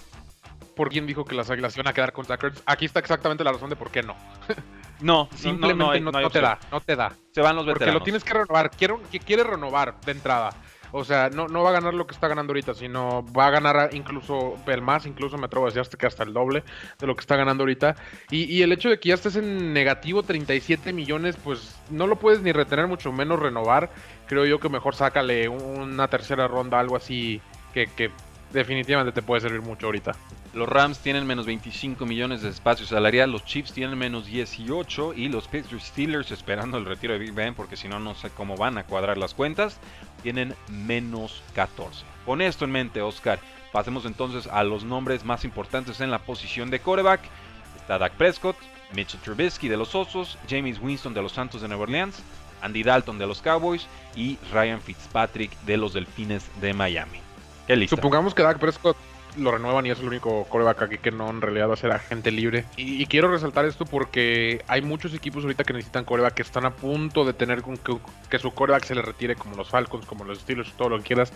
por 0.79 0.91
quién 0.91 1.09
dijo 1.09 1.25
que 1.25 1.35
las 1.35 1.51
águilas 1.51 1.77
iban 1.77 1.89
a 1.89 1.93
quedar 1.93 2.13
con 2.13 2.25
Tuckers. 2.25 2.63
Aquí 2.65 2.85
está 2.85 3.01
exactamente 3.01 3.43
la 3.43 3.51
razón 3.51 3.69
de 3.69 3.75
por 3.75 3.91
qué 3.91 4.03
no. 4.03 4.15
No, 5.01 5.29
simplemente 5.33 6.01
no, 6.01 6.29
te 6.29 6.41
da, 6.41 6.59
no 6.73 6.81
te 6.81 6.97
da. 6.97 7.13
Se 7.31 7.41
van 7.41 7.55
los 7.55 7.65
veteranos. 7.65 7.79
Porque 7.79 7.93
lo 7.93 8.03
tienes 8.03 8.25
que 8.25 8.33
renovar, 8.35 8.69
quiere, 8.71 8.97
quiere 9.25 9.45
renovar 9.45 10.01
de 10.01 10.11
entrada. 10.11 10.51
O 10.91 11.05
sea, 11.05 11.31
no, 11.31 11.47
no 11.47 11.63
va 11.63 11.71
a 11.71 11.73
ganar 11.73 11.95
lo 11.95 12.07
que 12.07 12.15
está 12.15 12.27
ganando 12.29 12.51
ahorita, 12.51 12.75
sino 12.75 13.25
va 13.33 13.47
a 13.47 13.51
ganar 13.51 13.91
incluso 13.93 14.57
el 14.67 14.83
más, 14.83 15.07
incluso 15.07 15.37
me 15.37 15.47
atrevo 15.47 15.67
a 15.67 15.71
decir 15.71 15.97
que 15.97 16.07
hasta 16.07 16.25
el 16.25 16.33
doble 16.33 16.65
de 16.99 17.07
lo 17.07 17.15
que 17.15 17.21
está 17.21 17.37
ganando 17.37 17.63
ahorita. 17.63 17.95
Y, 18.31 18.45
y, 18.45 18.63
el 18.63 18.73
hecho 18.73 18.89
de 18.89 18.99
que 18.99 19.11
ya 19.11 19.15
estés 19.15 19.37
en 19.37 19.73
negativo 19.73 20.23
37 20.23 20.93
millones, 20.93 21.37
pues 21.45 21.77
no 21.91 22.07
lo 22.07 22.17
puedes 22.17 22.41
ni 22.43 22.53
retener, 22.53 22.87
mucho 22.87 23.13
menos 23.13 23.39
renovar. 23.39 23.91
Creo 24.29 24.45
yo 24.45 24.61
que 24.61 24.69
mejor 24.69 24.95
sácale 24.95 25.49
una 25.49 26.09
tercera 26.09 26.47
ronda, 26.47 26.79
algo 26.79 26.97
así 26.97 27.41
que, 27.73 28.11
definitivamente 28.53 29.13
te 29.13 29.23
puede 29.23 29.41
servir 29.41 29.63
mucho 29.63 29.87
ahorita. 29.87 30.13
Los 30.55 30.69
Rams 30.69 30.99
tienen 31.01 31.27
menos 31.27 31.47
25 31.47 32.05
millones 32.07 32.43
de 32.43 32.49
espacio 32.49 32.87
salarial, 32.87 33.31
los 33.31 33.45
Chiefs 33.45 33.73
tienen 33.73 33.99
menos 33.99 34.27
18 34.27 35.15
y 35.15 35.29
los 35.29 35.49
Pittsburgh 35.49 35.81
Steelers, 35.81 36.31
esperando 36.31 36.79
el 36.79 36.87
retiro 36.87 37.13
de 37.13 37.19
Big 37.19 37.33
Ben, 37.33 37.55
porque 37.55 37.77
si 37.77 37.89
no, 37.89 38.01
no 38.01 38.15
sé 38.15 38.31
cómo 38.31 38.57
van 38.57 38.79
a 38.79 38.85
cuadrar 38.85 39.19
las 39.19 39.35
cuentas, 39.35 39.79
tienen 40.23 40.55
menos 40.69 41.43
14. 41.55 42.05
Con 42.25 42.43
esto 42.43 42.65
en 42.65 42.73
mente, 42.73 43.03
Oscar, 43.03 43.39
pasemos 43.73 44.05
entonces 44.05 44.47
a 44.47 44.65
los 44.65 44.85
nombres 44.85 45.25
más 45.25 45.45
importantes 45.45 46.01
en 46.01 46.11
la 46.11 46.19
posición 46.19 46.71
de 46.71 46.81
coreback. 46.81 47.21
Está 47.77 47.99
Prescott, 48.11 48.57
Mitchell 48.93 49.21
Trubisky 49.21 49.69
de 49.69 49.77
los 49.77 49.95
Osos, 49.95 50.39
James 50.49 50.81
Winston 50.81 51.15
de 51.15 51.23
los 51.23 51.33
Santos 51.33 51.63
de 51.63 51.69
Nueva 51.69 51.85
Orleans, 51.85 52.23
Andy 52.61 52.83
Dalton 52.83 53.19
de 53.19 53.27
los 53.27 53.41
Cowboys 53.43 53.87
y 54.15 54.39
Ryan 54.53 54.81
Fitzpatrick 54.81 55.51
de 55.63 55.77
los 55.77 55.93
Delfines 55.93 56.49
de 56.61 56.75
Miami. 56.75 57.21
Supongamos 57.89 58.35
que 58.35 58.43
Dak 58.43 58.59
Prescott 58.59 58.97
lo 59.39 59.51
renuevan 59.51 59.87
y 59.87 59.91
es 59.91 60.01
el 60.01 60.07
único 60.07 60.45
coreback 60.45 60.83
aquí 60.83 60.99
que 60.99 61.11
no 61.11 61.29
en 61.31 61.41
realidad 61.41 61.69
va 61.69 61.75
a 61.75 61.77
ser 61.77 61.93
agente 61.93 62.31
libre. 62.31 62.65
Y, 62.77 63.07
quiero 63.07 63.31
resaltar 63.31 63.65
esto 63.65 63.85
porque 63.85 64.63
hay 64.69 64.83
muchos 64.83 65.15
equipos 65.15 65.45
ahorita 65.45 65.65
que 65.65 65.73
necesitan 65.73 66.05
coreback 66.05 66.35
que 66.35 66.43
están 66.43 66.67
a 66.67 66.71
punto 66.71 67.25
de 67.25 67.33
tener 67.33 67.63
que, 67.63 67.99
que 68.29 68.39
su 68.39 68.53
coreback 68.53 68.85
se 68.85 68.95
le 68.95 69.03
retire, 69.03 69.35
como 69.35 69.57
los 69.57 69.69
Falcons, 69.69 70.07
como 70.07 70.25
los 70.25 70.41
Steelers, 70.41 70.73
todo 70.75 70.91
lo 70.91 70.99
que 70.99 71.05
quieras, 71.05 71.33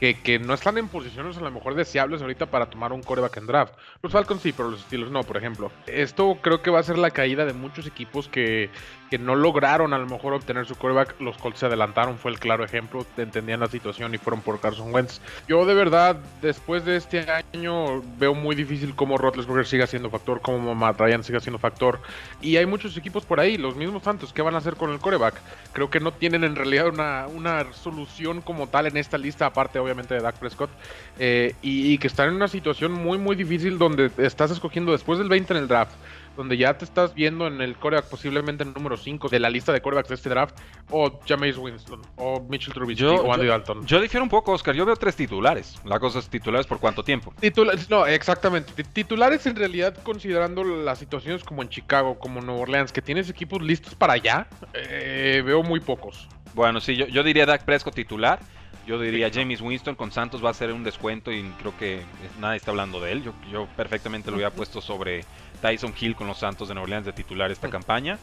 que, 0.00 0.20
que, 0.20 0.38
no 0.38 0.54
están 0.54 0.78
en 0.78 0.88
posiciones 0.88 1.36
a 1.36 1.40
lo 1.40 1.50
mejor 1.50 1.74
deseables 1.74 2.22
ahorita 2.22 2.46
para 2.46 2.66
tomar 2.66 2.92
un 2.92 3.02
coreback 3.02 3.36
en 3.36 3.46
draft. 3.46 3.74
Los 4.02 4.12
Falcons 4.12 4.42
sí, 4.42 4.52
pero 4.52 4.70
los 4.70 4.80
Steelers 4.80 5.12
no, 5.12 5.22
por 5.22 5.36
ejemplo. 5.36 5.70
Esto 5.86 6.38
creo 6.40 6.62
que 6.62 6.70
va 6.70 6.80
a 6.80 6.82
ser 6.82 6.98
la 6.98 7.10
caída 7.10 7.44
de 7.44 7.52
muchos 7.52 7.86
equipos 7.86 8.28
que, 8.28 8.70
que 9.12 9.18
no 9.18 9.34
lograron 9.34 9.92
a 9.92 9.98
lo 9.98 10.06
mejor 10.06 10.32
obtener 10.32 10.64
su 10.66 10.74
coreback. 10.74 11.20
Los 11.20 11.36
Colts 11.36 11.58
se 11.58 11.66
adelantaron, 11.66 12.16
fue 12.16 12.30
el 12.30 12.38
claro 12.38 12.64
ejemplo, 12.64 13.04
entendían 13.18 13.60
la 13.60 13.66
situación 13.66 14.14
y 14.14 14.18
fueron 14.18 14.40
por 14.40 14.58
Carson 14.58 14.92
Wentz. 14.92 15.20
Yo 15.46 15.66
de 15.66 15.74
verdad, 15.74 16.16
después 16.40 16.86
de 16.86 16.96
este 16.96 17.20
año, 17.30 17.41
año 17.52 18.02
veo 18.18 18.34
muy 18.34 18.54
difícil 18.54 18.94
cómo 18.94 19.18
Roethlisberger 19.18 19.66
siga 19.66 19.86
siendo 19.86 20.10
factor, 20.10 20.40
cómo 20.40 20.74
Matt 20.74 21.00
Ryan 21.00 21.24
siga 21.24 21.40
siendo 21.40 21.58
factor. 21.58 22.00
Y 22.40 22.56
hay 22.56 22.66
muchos 22.66 22.96
equipos 22.96 23.24
por 23.24 23.40
ahí, 23.40 23.56
los 23.56 23.76
mismos 23.76 24.02
Santos, 24.02 24.32
¿qué 24.32 24.42
van 24.42 24.54
a 24.54 24.58
hacer 24.58 24.76
con 24.76 24.90
el 24.90 24.98
coreback? 24.98 25.34
Creo 25.72 25.90
que 25.90 26.00
no 26.00 26.12
tienen 26.12 26.44
en 26.44 26.56
realidad 26.56 26.88
una, 26.88 27.26
una 27.26 27.72
solución 27.72 28.40
como 28.40 28.68
tal 28.68 28.86
en 28.86 28.96
esta 28.96 29.18
lista, 29.18 29.46
aparte 29.46 29.78
obviamente 29.78 30.14
de 30.14 30.20
Dak 30.20 30.36
Prescott. 30.36 30.70
Eh, 31.18 31.54
y, 31.62 31.92
y 31.92 31.98
que 31.98 32.06
están 32.06 32.28
en 32.28 32.36
una 32.36 32.48
situación 32.48 32.92
muy, 32.92 33.18
muy 33.18 33.36
difícil 33.36 33.78
donde 33.78 34.10
estás 34.18 34.50
escogiendo 34.50 34.92
después 34.92 35.18
del 35.18 35.28
20 35.28 35.52
en 35.52 35.58
el 35.60 35.68
draft 35.68 35.92
donde 36.36 36.56
ya 36.56 36.76
te 36.76 36.84
estás 36.84 37.14
viendo 37.14 37.46
en 37.46 37.60
el 37.60 37.76
coreback 37.76 38.06
posiblemente 38.06 38.64
el 38.64 38.72
número 38.72 38.96
5 38.96 39.28
de 39.28 39.40
la 39.40 39.50
lista 39.50 39.72
de 39.72 39.80
corebacks 39.80 40.08
de 40.08 40.14
este 40.14 40.28
draft, 40.28 40.58
o 40.90 41.20
Jameis 41.26 41.56
Winston, 41.56 42.02
o 42.16 42.40
Mitchell 42.48 42.72
Trubisky, 42.74 43.04
o 43.04 43.32
Andy 43.32 43.46
Dalton. 43.46 43.86
Yo 43.86 44.00
difiero 44.00 44.24
un 44.24 44.30
poco, 44.30 44.52
Oscar. 44.52 44.74
Yo 44.74 44.86
veo 44.86 44.96
tres 44.96 45.16
titulares. 45.16 45.80
La 45.84 45.98
cosa 45.98 46.18
es 46.18 46.28
titulares 46.28 46.66
por 46.66 46.78
cuánto 46.78 47.02
tiempo. 47.02 47.34
No, 47.88 48.06
exactamente. 48.06 48.84
Titulares 48.84 49.46
en 49.46 49.56
realidad, 49.56 49.96
considerando 50.02 50.64
las 50.64 50.98
situaciones 50.98 51.44
como 51.44 51.62
en 51.62 51.68
Chicago, 51.68 52.18
como 52.18 52.40
Nueva 52.40 52.62
Orleans, 52.62 52.92
que 52.92 53.02
tienes 53.02 53.28
equipos 53.28 53.62
listos 53.62 53.94
para 53.94 54.14
allá, 54.14 54.46
eh, 54.74 55.42
veo 55.44 55.62
muy 55.62 55.80
pocos. 55.80 56.28
Bueno, 56.54 56.80
sí, 56.80 56.96
yo, 56.96 57.06
yo 57.06 57.22
diría 57.22 57.46
Dak 57.46 57.64
Prescott 57.64 57.94
titular. 57.94 58.40
Yo 58.86 59.00
diría 59.00 59.30
James 59.32 59.60
Winston 59.60 59.94
con 59.94 60.10
Santos 60.10 60.44
va 60.44 60.50
a 60.50 60.54
ser 60.54 60.72
un 60.72 60.82
descuento 60.82 61.30
y 61.30 61.42
creo 61.60 61.76
que 61.76 62.02
nadie 62.40 62.56
está 62.56 62.72
hablando 62.72 63.00
de 63.00 63.12
él. 63.12 63.22
Yo, 63.22 63.32
yo 63.50 63.66
perfectamente 63.76 64.30
lo 64.30 64.36
había 64.36 64.50
puesto 64.50 64.80
sobre 64.80 65.24
Tyson 65.60 65.94
Hill 65.98 66.16
con 66.16 66.26
los 66.26 66.38
Santos 66.38 66.68
de 66.68 66.74
Nueva 66.74 66.84
Orleans 66.84 67.06
de 67.06 67.12
titular 67.12 67.50
esta 67.52 67.70
campaña. 67.70 68.18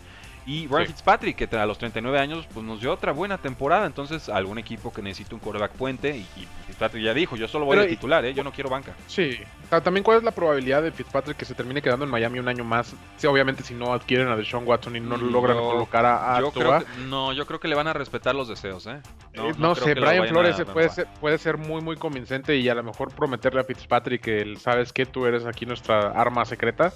Y 0.45 0.67
Ryan 0.67 0.87
Fitzpatrick, 0.87 1.35
que 1.35 1.55
a 1.55 1.65
los 1.65 1.77
39 1.77 2.19
años 2.19 2.47
pues 2.53 2.65
nos 2.65 2.79
dio 2.81 2.91
otra 2.91 3.11
buena 3.11 3.37
temporada. 3.37 3.85
Entonces, 3.85 4.29
algún 4.29 4.57
equipo 4.57 4.91
que 4.91 5.01
necesite 5.01 5.35
un 5.35 5.41
quarterback 5.41 5.71
puente. 5.71 6.17
Y, 6.17 6.25
Fitzpatrick 6.67 7.03
ya 7.03 7.13
dijo: 7.13 7.35
Yo 7.35 7.47
solo 7.47 7.65
voy 7.65 7.77
a 7.77 7.87
titular, 7.87 8.25
¿eh? 8.25 8.33
yo 8.33 8.43
no 8.43 8.51
quiero 8.51 8.69
banca. 8.69 8.93
Sí. 9.07 9.37
También, 9.83 10.03
¿cuál 10.03 10.17
es 10.17 10.23
la 10.23 10.31
probabilidad 10.31 10.81
de 10.81 10.91
Fitzpatrick 10.91 11.37
que 11.37 11.45
se 11.45 11.53
termine 11.53 11.81
quedando 11.81 12.05
en 12.05 12.11
Miami 12.11 12.39
un 12.39 12.47
año 12.47 12.63
más? 12.63 12.95
Sí, 13.17 13.27
obviamente, 13.27 13.63
si 13.63 13.75
no 13.75 13.93
adquieren 13.93 14.27
a 14.27 14.35
Deshaun 14.35 14.67
Watson 14.67 14.95
y 14.95 14.99
no 14.99 15.17
logran 15.17 15.57
colocar 15.57 16.05
a, 16.05 16.39
yo 16.39 16.51
creo 16.51 16.83
No, 17.07 17.33
yo 17.33 17.45
creo 17.45 17.59
que 17.59 17.67
le 17.67 17.75
van 17.75 17.87
a 17.87 17.93
respetar 17.93 18.33
los 18.33 18.47
deseos, 18.47 18.87
¿eh? 18.87 18.99
No, 19.57 19.73
eh, 19.73 19.75
sé, 19.75 19.93
Brian 19.93 20.27
Flores 20.27 20.57
puede 20.73 20.89
ser, 20.89 21.07
puede 21.19 21.37
ser 21.37 21.57
muy, 21.57 21.81
muy 21.81 21.97
convincente 21.97 22.55
y 22.57 22.67
a 22.69 22.75
lo 22.75 22.83
mejor 22.83 23.13
prometerle 23.13 23.61
a 23.61 23.63
Fitzpatrick 23.63 24.21
que 24.21 24.41
él, 24.41 24.57
sabes 24.57 24.91
que 24.91 25.05
tú 25.05 25.25
eres 25.25 25.45
aquí 25.45 25.65
nuestra 25.65 26.11
arma 26.11 26.45
secreta. 26.45 26.91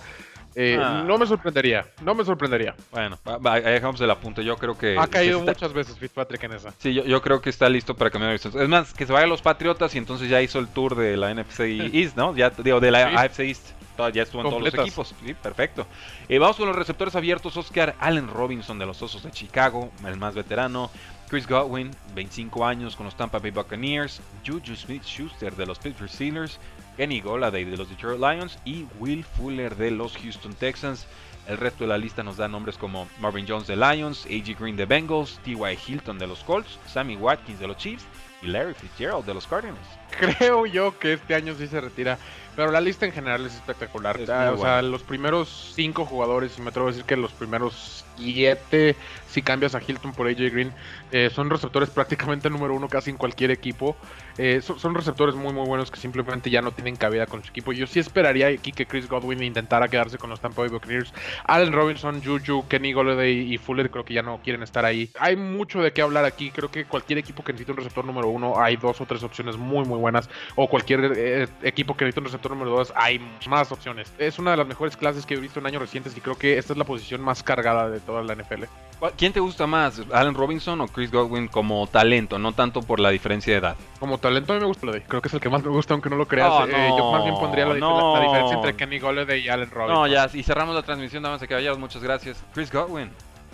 Eh, 0.55 0.77
ah. 0.79 1.03
No 1.05 1.17
me 1.17 1.25
sorprendería, 1.25 1.85
no 2.01 2.13
me 2.13 2.23
sorprendería. 2.23 2.75
Bueno, 2.91 3.17
ahí 3.45 3.61
dejamos 3.61 3.99
el 4.01 4.11
apunte. 4.11 4.43
Yo 4.43 4.55
creo 4.57 4.77
que. 4.77 4.97
Ha 4.97 5.07
caído 5.07 5.41
muchas 5.41 5.73
veces 5.73 5.97
Fitzpatrick 5.97 6.43
en 6.43 6.53
esa. 6.53 6.71
Sí, 6.77 6.93
yo, 6.93 7.21
creo 7.21 7.41
que 7.41 7.49
está 7.49 7.69
listo 7.69 7.95
para 7.95 8.09
cambiar 8.09 8.39
de 8.39 8.63
Es 8.63 8.69
más, 8.69 8.93
que 8.93 9.05
se 9.05 9.13
vaya 9.13 9.25
a 9.25 9.29
los 9.29 9.41
Patriotas 9.41 9.95
y 9.95 9.97
entonces 9.97 10.29
ya 10.29 10.41
hizo 10.41 10.59
el 10.59 10.67
tour 10.67 10.95
de 10.95 11.17
la 11.17 11.33
NFC 11.33 11.59
East, 11.93 12.15
¿no? 12.15 12.35
Ya, 12.35 12.49
digo, 12.49 12.79
de 12.79 12.91
la 12.91 13.21
AFC 13.21 13.39
East. 13.39 13.69
Ya 14.13 14.23
estuvo 14.23 14.41
en 14.41 14.49
todos 14.49 14.61
los 14.61 14.73
equipos. 14.73 15.15
Sí, 15.23 15.33
perfecto. 15.35 15.85
Eh, 16.27 16.39
vamos 16.39 16.57
con 16.57 16.67
los 16.67 16.75
receptores 16.75 17.15
abiertos. 17.15 17.55
Oscar 17.57 17.95
Allen 17.99 18.27
Robinson 18.27 18.79
de 18.79 18.87
los 18.87 19.01
Osos 19.01 19.23
de 19.23 19.31
Chicago, 19.31 19.91
el 20.05 20.17
más 20.17 20.33
veterano. 20.33 20.89
Chris 21.29 21.47
Godwin, 21.47 21.91
25 22.15 22.65
años 22.65 22.95
con 22.95 23.05
los 23.05 23.15
Tampa 23.15 23.39
Bay 23.39 23.51
Buccaneers. 23.51 24.21
Juju 24.45 24.75
Smith 24.75 25.03
Schuster 25.03 25.55
de 25.55 25.65
los 25.65 25.79
Pittsburgh 25.79 26.09
Steelers. 26.09 26.59
Kenny 26.97 27.21
Goladay 27.21 27.65
de 27.65 27.77
los 27.77 27.89
Detroit 27.89 28.19
Lions 28.19 28.57
y 28.65 28.85
Will 28.99 29.23
Fuller 29.23 29.75
de 29.75 29.91
los 29.91 30.17
Houston 30.17 30.53
Texans. 30.53 31.05
El 31.47 31.57
resto 31.57 31.83
de 31.83 31.89
la 31.89 31.97
lista 31.97 32.23
nos 32.23 32.37
da 32.37 32.47
nombres 32.47 32.77
como 32.77 33.07
Marvin 33.19 33.45
Jones 33.47 33.67
de 33.67 33.75
Lions, 33.75 34.25
A.G. 34.25 34.57
Green 34.57 34.77
de 34.77 34.85
Bengals, 34.85 35.39
T.Y. 35.43 35.77
Hilton 35.87 36.17
de 36.17 36.27
los 36.27 36.39
Colts, 36.43 36.79
Sammy 36.87 37.17
Watkins 37.17 37.59
de 37.59 37.67
los 37.67 37.77
Chiefs 37.77 38.05
y 38.41 38.47
Larry 38.47 38.73
Fitzgerald 38.73 39.25
de 39.25 39.33
los 39.33 39.45
Cardinals. 39.47 39.79
creo 40.19 40.65
yo 40.65 40.97
que 40.99 41.13
este 41.13 41.35
año 41.35 41.55
sí 41.55 41.67
se 41.67 41.81
retira. 41.81 42.17
Pero 42.55 42.71
la 42.71 42.81
lista 42.81 43.05
en 43.05 43.11
general 43.11 43.45
es 43.45 43.55
espectacular. 43.55 44.19
Ah, 44.29 44.51
o 44.53 44.57
sea, 44.59 44.81
los 44.83 45.01
primeros 45.01 45.73
cinco 45.75 46.05
jugadores, 46.05 46.57
y 46.57 46.61
me 46.61 46.69
atrevo 46.69 46.89
a 46.89 46.91
decir 46.91 47.05
que 47.05 47.17
los 47.17 47.31
primeros 47.31 48.05
siete, 48.15 48.95
si 49.33 49.41
cambias 49.41 49.73
a 49.73 49.81
Hilton 49.85 50.13
por 50.13 50.27
AJ 50.27 50.51
Green, 50.51 50.71
eh, 51.11 51.31
son 51.33 51.49
receptores 51.49 51.89
prácticamente 51.97 52.49
número 52.49 52.75
uno 52.75 52.87
casi 52.87 53.09
en 53.09 53.17
cualquier 53.17 53.49
equipo. 53.49 53.95
Eh, 54.37 54.61
son, 54.61 54.95
receptores 54.95 55.35
muy 55.35 55.53
muy 55.53 55.65
buenos 55.67 55.91
que 55.91 55.99
simplemente 55.99 56.49
ya 56.49 56.61
no 56.61 56.71
tienen 56.71 56.95
cabida 56.95 57.25
con 57.25 57.43
su 57.43 57.49
equipo. 57.49 57.73
Yo 57.73 57.87
sí 57.87 57.99
esperaría 57.99 58.47
aquí 58.47 58.71
que 58.71 58.85
Chris 58.85 59.07
Godwin 59.09 59.41
intentara 59.43 59.87
quedarse 59.87 60.17
con 60.17 60.29
los 60.29 60.39
Tampa 60.39 60.61
Bay 60.61 60.69
Buccaneers. 60.69 61.13
Allen 61.45 61.73
Robinson, 61.73 62.21
Juju, 62.23 62.67
Kenny 62.67 62.93
Golladay 62.93 63.53
y 63.53 63.57
Fuller 63.57 63.89
creo 63.89 64.05
que 64.05 64.13
ya 64.13 64.21
no 64.21 64.39
quieren 64.43 64.63
estar 64.63 64.85
ahí. 64.85 65.09
Hay 65.19 65.35
mucho 65.35 65.81
de 65.81 65.91
qué 65.93 66.01
hablar 66.01 66.25
aquí. 66.25 66.51
Creo 66.51 66.69
que 66.69 66.85
cualquier 66.85 67.19
equipo 67.19 67.43
que 67.43 67.53
necesite 67.53 67.71
un 67.71 67.77
receptor 67.77 68.05
número 68.05 68.29
uno, 68.29 68.59
hay 68.59 68.75
dos 68.75 69.01
o 69.01 69.05
tres 69.05 69.23
opciones 69.23 69.57
muy 69.57 69.85
muy 69.85 69.97
buenas. 69.97 70.29
O 70.55 70.67
cualquier 70.67 71.11
eh, 71.15 71.47
equipo 71.63 71.97
que 71.97 72.05
necesite 72.05 72.19
un 72.19 72.25
receptor 72.25 72.51
número 72.51 72.71
dos, 72.71 72.93
hay 72.95 73.19
más 73.47 73.71
opciones. 73.71 74.13
Es 74.19 74.37
una 74.37 74.51
de 74.51 74.57
las 74.57 74.67
mejores 74.67 74.95
clases 74.95 75.25
que 75.25 75.33
he 75.33 75.39
visto 75.39 75.59
en 75.59 75.65
años 75.65 75.81
recientes 75.81 76.15
y 76.15 76.21
creo 76.21 76.37
que 76.37 76.57
esta 76.57 76.73
es 76.73 76.77
la 76.77 76.85
posición 76.85 77.21
más 77.21 77.41
cargada 77.41 77.89
de 77.89 77.99
toda 77.99 78.23
la 78.23 78.35
NFL. 78.35 78.63
¿Quién 79.11 79.33
te 79.33 79.39
gusta 79.39 79.67
más, 79.67 80.01
Allen 80.11 80.33
Robinson 80.33 80.79
o 80.81 80.87
Chris 80.87 81.11
Godwin 81.11 81.47
como 81.47 81.87
talento, 81.87 82.39
no 82.39 82.53
tanto 82.53 82.81
por 82.81 82.99
la 82.99 83.09
diferencia 83.09 83.53
de 83.53 83.59
edad? 83.59 83.75
Como 83.99 84.17
talento 84.17 84.53
a 84.53 84.55
mí 84.55 84.61
me 84.61 84.67
gusta 84.67 84.87
Creo 85.07 85.21
que 85.21 85.27
es 85.27 85.33
el 85.33 85.39
que 85.39 85.49
más 85.49 85.63
me 85.63 85.69
gusta, 85.69 85.93
aunque 85.93 86.09
no 86.09 86.15
lo 86.15 86.27
creas. 86.27 86.49
Oh, 86.51 86.65
eh, 86.67 86.93
yo 86.97 87.11
más 87.11 87.23
bien 87.23 87.35
pondría 87.35 87.65
la, 87.65 87.75
diferencia 87.75 88.55
entre 88.55 88.75
Kenny 88.75 88.99
Golladay 88.99 89.41
y 89.41 89.49
Allen 89.49 89.69
Robinson. 89.69 89.95
No, 89.95 90.07
ya, 90.07 90.29
y 90.33 90.43
cerramos 90.43 90.75
la 90.75 90.83
transmisión, 90.83 91.23
damas 91.23 91.41
y 91.41 91.47
caballeros, 91.47 91.79
muchas 91.79 92.01
gracias. 92.01 92.43
Chris 92.53 92.71
Godwin, 92.71 93.09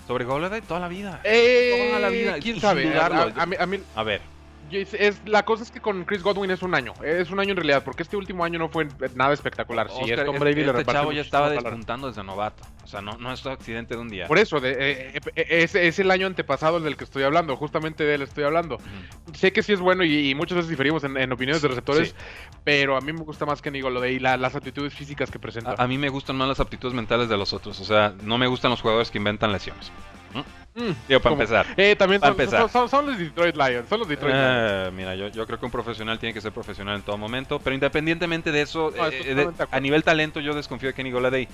sobre 0.08 0.26
Golladay 0.26 0.62
toda 0.62 0.80
la 0.80 0.88
vida. 0.88 1.22
Eh, 1.24 1.88
toda 1.88 2.00
la 2.00 2.10
vida. 2.10 2.36
¿Quién 2.40 2.60
sabe? 2.60 2.94
a 2.98 4.04
ver 4.04 4.39
es, 4.72 5.22
la 5.26 5.44
cosa 5.44 5.64
es 5.64 5.72
que 5.72 5.80
con 5.80 6.06
Chris 6.06 6.24
Godwin 6.24 6.52
es 6.52 6.62
un 6.62 6.76
año. 6.76 6.94
Es 7.04 7.32
un 7.32 7.40
año 7.40 7.52
en 7.52 7.58
realidad, 7.58 7.84
porque 7.84 8.04
este 8.04 8.18
último 8.18 8.44
año 8.44 8.60
no 8.60 8.70
fue 8.70 8.88
nada 9.16 9.34
espectacular. 9.34 9.90
si 9.90 10.12
es 10.12 10.24
Tom 10.26 10.38
Brady 10.38 10.62
este, 10.62 10.80
este 10.80 10.92
chavo 10.92 11.12
ya 11.12 11.22
estaba 11.22 11.50
despuntando 11.50 12.08
desde 12.08 12.24
novato. 12.24 12.64
O 12.84 12.88
sea, 12.88 13.02
no, 13.02 13.18
no 13.18 13.32
es 13.32 13.46
un 13.46 13.52
accidente 13.52 13.96
de 13.96 14.02
un 14.02 14.10
día. 14.10 14.28
Por 14.28 14.40
eso, 14.40 14.60
de, 14.60 14.72
eh, 14.72 15.22
eh, 15.36 15.46
es, 15.50 15.76
es, 15.76 16.00
el 16.00 16.10
año 16.10 16.28
antepasado 16.28 16.80
del 16.80 16.98
que 16.98 17.04
estoy 17.04 17.24
hablando. 17.24 17.56
Justamente 17.56 18.04
de 18.04 18.16
él 18.16 18.22
estoy 18.24 18.44
hablando. 18.44 18.80
Sé 19.34 19.54
que 19.54 19.62
sí 19.62 19.74
es 19.74 19.80
bueno 19.80 20.04
y, 20.04 20.34
muchas 20.36 20.56
veces 20.56 20.70
diferimos 20.70 21.04
en, 21.04 21.32
opiniones 21.32 21.62
de 21.62 21.68
receptores, 21.68 22.16
pero 22.64 22.98
a 22.98 23.02
mí 23.02 23.14
me 23.14 23.22
gusta 23.22 23.46
más 23.46 23.62
que 23.62 23.72
Nigo 23.72 23.90
lo 23.90 24.02
de 24.02 24.14
y 24.14 24.20
las 24.20 24.56
aptitudes 24.56 24.94
físicas 24.94 25.30
que 25.30 25.40
presenta. 25.40 25.72
A, 25.72 25.84
a, 25.84 25.88
mí 25.88 25.98
me 25.98 26.10
gustan 26.10 26.36
más 26.36 26.48
las 26.48 26.60
aptitudes 26.60 26.94
mentales 26.94 27.30
de 27.30 27.38
los 27.38 27.54
otros. 27.54 27.80
O 27.80 27.86
sea, 27.86 28.14
no 28.24 28.38
me 28.38 28.48
gustan 28.48 28.72
los 28.72 28.82
jugadores 28.82 29.12
que 29.12 29.18
inventan 29.18 29.52
lesiones. 29.52 29.92
Mm, 30.76 30.92
Digo, 31.08 31.20
para 31.20 31.34
empezar. 31.34 31.66
Eh, 31.76 31.96
también 31.96 32.22
son, 32.22 33.06
los 33.06 33.18
Detroit 33.18 33.56
Lions. 33.56 33.90
Son 33.90 34.00
los 34.00 34.08
Detroit 34.08 34.36
eh, 34.38 34.92
Mira, 34.94 35.16
yo, 35.16 35.28
yo, 35.28 35.46
creo 35.46 35.60
que 35.60 35.66
un 35.66 35.72
profesional 35.72 36.20
tiene 36.20 36.34
que 36.34 36.42
ser 36.42 36.52
profesional 36.52 36.98
en 36.98 37.02
todo 37.02 37.18
momento. 37.18 37.60
Pero 37.60 37.74
independientemente 37.74 38.52
de 38.52 38.62
eso, 38.62 38.94
eh, 38.96 39.50
a 39.72 39.80
nivel 39.80 40.04
talento, 40.04 40.40
yo 40.40 40.54
desconfío 40.54 40.90
de 40.90 40.94
Kenny 40.94 41.12
Goladay 41.12 41.48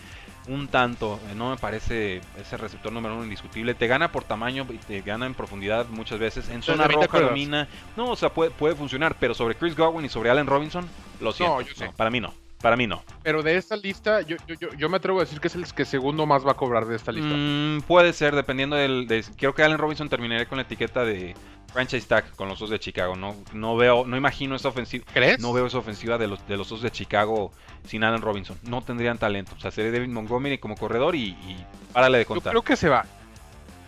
un 0.47 0.67
tanto. 0.67 1.19
no 1.35 1.49
me 1.49 1.57
parece 1.57 2.21
ese 2.39 2.57
receptor 2.57 2.91
número 2.91 3.15
uno 3.15 3.23
indiscutible. 3.23 3.73
Te 3.73 3.88
gana 3.88 4.11
por 4.11 4.23
tamaño 4.23 4.67
y 4.69 4.77
te 4.77 5.01
gana 5.01 5.25
en 5.25 5.33
profundidad 5.33 5.88
muchas 5.89 6.19
veces. 6.19 6.49
En 6.49 6.61
zona 6.61 6.88
roja 6.88 7.19
domina. 7.19 7.67
No, 7.95 8.11
o 8.11 8.15
sea, 8.15 8.29
puede, 8.29 8.51
puede 8.51 8.75
funcionar. 8.75 9.15
Pero 9.19 9.33
sobre 9.33 9.55
Chris 9.55 9.75
Godwin 9.75 10.05
y 10.05 10.09
sobre 10.09 10.29
Allen 10.29 10.47
Robinson, 10.47 10.88
lo 11.21 11.31
siento. 11.31 11.61
No, 11.79 11.91
para 11.93 12.09
mí 12.09 12.19
no. 12.19 12.44
Para 12.65 12.78
mí 12.78 12.88
no. 12.88 13.04
Pero 13.21 13.43
de 13.43 13.58
esta 13.58 13.75
lista, 13.75 14.21
yo, 14.21 14.38
yo, 14.47 14.56
yo, 14.75 14.89
me 14.89 14.97
atrevo 14.97 15.19
a 15.19 15.23
decir 15.23 15.39
que 15.39 15.49
es 15.49 15.54
el 15.54 15.71
que 15.71 15.86
segundo 15.86 16.25
más 16.25 16.43
va 16.43 16.54
a 16.54 16.56
cobrar 16.56 16.88
de 16.88 16.95
esta 16.95 17.12
lista. 17.12 17.30
Mm, 17.32 17.84
puede 17.84 18.12
ser, 18.12 18.34
dependiendo 18.34 18.75
del. 18.75 19.06
De, 19.08 19.23
creo 19.38 19.54
que 19.54 19.62
Allen 19.62 19.78
Robinson 19.78 20.10
terminaría 20.10 20.47
con 20.47 20.58
la 20.58 20.63
etiqueta 20.63 21.06
de 21.06 21.36
franchise 21.71 22.08
tag 22.08 22.36
con 22.36 22.49
los 22.49 22.58
dos 22.58 22.71
de 22.71 22.80
Chicago. 22.80 23.15
No, 23.15 23.36
no 23.54 23.78
veo, 23.78 24.04
no 24.08 24.17
imagino 24.17 24.56
esa 24.56 24.69
ofensiva. 24.69 25.06
¿Crees? 25.13 25.39
No 25.39 25.54
veo 25.54 25.67
esa 25.67 25.78
ofensiva 25.78 26.17
de 26.17 26.25
los, 26.25 26.47
de 26.47 26.58
los 26.58 26.67
dos 26.67 26.82
de 26.82 26.89
Chicago 26.89 27.51
sin 27.86 28.04
Allen 28.04 28.23
Robinson. 28.23 28.58
No 28.63 28.82
tendrían 28.82 29.19
talento. 29.19 29.54
O 29.56 29.60
sea, 29.60 29.69
sería 29.69 29.91
David 29.91 30.10
Montgomery 30.10 30.58
como 30.58 30.75
corredor 30.75 31.13
y, 31.13 31.19
y 31.19 31.63
párale 31.93 32.17
de 32.17 32.25
contar. 32.25 32.51
Yo 32.51 32.63
creo 32.63 32.63
que 32.63 32.78
se 32.78 32.89
va. 32.89 33.06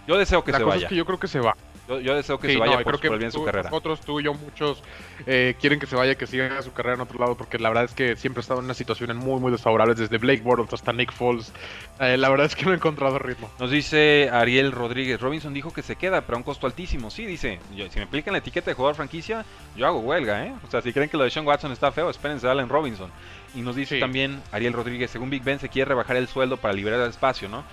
Yo 0.07 0.19
deseo 0.19 0.43
que 0.43 0.53
se 0.53 0.63
vaya. 0.63 0.83
Es 0.83 0.89
que 0.89 0.95
yo 0.95 1.05
creo 1.07 1.19
que 1.19 1.27
se 1.27 1.39
va. 1.39 1.57
Yo, 1.87 2.15
deseo 2.15 2.37
que 2.37 2.49
se 2.49 2.57
vaya 2.57 2.81
por, 2.81 2.99
el 3.01 3.17
bien 3.17 3.31
su 3.31 3.43
carrera. 3.43 3.69
Nosotros, 3.69 4.01
tú 4.01 4.19
y 4.19 4.23
yo, 4.23 4.33
muchos 4.33 4.83
eh, 5.25 5.55
quieren 5.59 5.79
que 5.79 5.85
se 5.85 5.95
vaya, 5.95 6.15
que 6.15 6.27
siga 6.27 6.61
su 6.61 6.73
carrera 6.73 6.95
en 6.95 7.01
otro 7.01 7.17
lado, 7.17 7.35
porque 7.35 7.57
la 7.59 7.69
verdad 7.69 7.85
es 7.85 7.93
que 7.93 8.15
siempre 8.17 8.39
ha 8.39 8.41
estado 8.41 8.59
en 8.59 8.65
una 8.65 8.73
situación 8.73 9.15
muy, 9.15 9.39
muy 9.39 9.51
desfavorable, 9.51 9.95
desde 9.95 10.17
Blake 10.17 10.41
Bortles 10.41 10.73
hasta 10.73 10.91
Nick 10.91 11.13
Foles. 11.13 11.53
Eh, 11.99 12.17
la 12.17 12.29
verdad 12.29 12.45
es 12.45 12.55
que 12.55 12.65
no 12.65 12.73
he 12.73 12.75
encontrado 12.75 13.17
ritmo. 13.19 13.49
Nos 13.59 13.71
dice 13.71 14.29
Ariel 14.31 14.73
Rodríguez, 14.73 15.21
Robinson 15.21 15.53
dijo 15.53 15.71
que 15.71 15.81
se 15.81 15.95
queda, 15.95 16.21
pero 16.21 16.35
a 16.35 16.37
un 16.39 16.43
costo 16.43 16.67
altísimo. 16.67 17.09
Sí, 17.09 17.25
dice, 17.25 17.59
si 17.89 17.99
me 17.99 18.03
aplican 18.03 18.33
la 18.33 18.39
etiqueta 18.39 18.71
de 18.71 18.75
jugador 18.75 18.95
franquicia, 18.95 19.45
yo 19.75 19.87
hago 19.87 19.99
huelga, 19.99 20.45
¿eh? 20.45 20.53
O 20.67 20.69
sea, 20.69 20.81
si 20.81 20.91
creen 20.91 21.09
que 21.09 21.17
lo 21.17 21.23
de 21.23 21.29
Sean 21.29 21.47
Watson 21.47 21.71
está 21.71 21.91
feo, 21.91 22.09
espérense 22.09 22.47
a 22.47 22.51
Allen 22.51 22.69
Robinson. 22.69 23.09
Y 23.55 23.61
nos 23.61 23.75
dice 23.75 23.99
también 23.99 24.41
Ariel 24.51 24.73
Rodríguez, 24.73 25.09
según 25.09 25.29
Big 25.29 25.43
Ben 25.43 25.59
se 25.59 25.69
quiere 25.69 25.89
rebajar 25.89 26.17
el 26.17 26.27
sueldo 26.27 26.57
para 26.57 26.73
liberar 26.73 26.99
el 26.99 27.09
espacio, 27.09 27.47
¿no? 27.47 27.63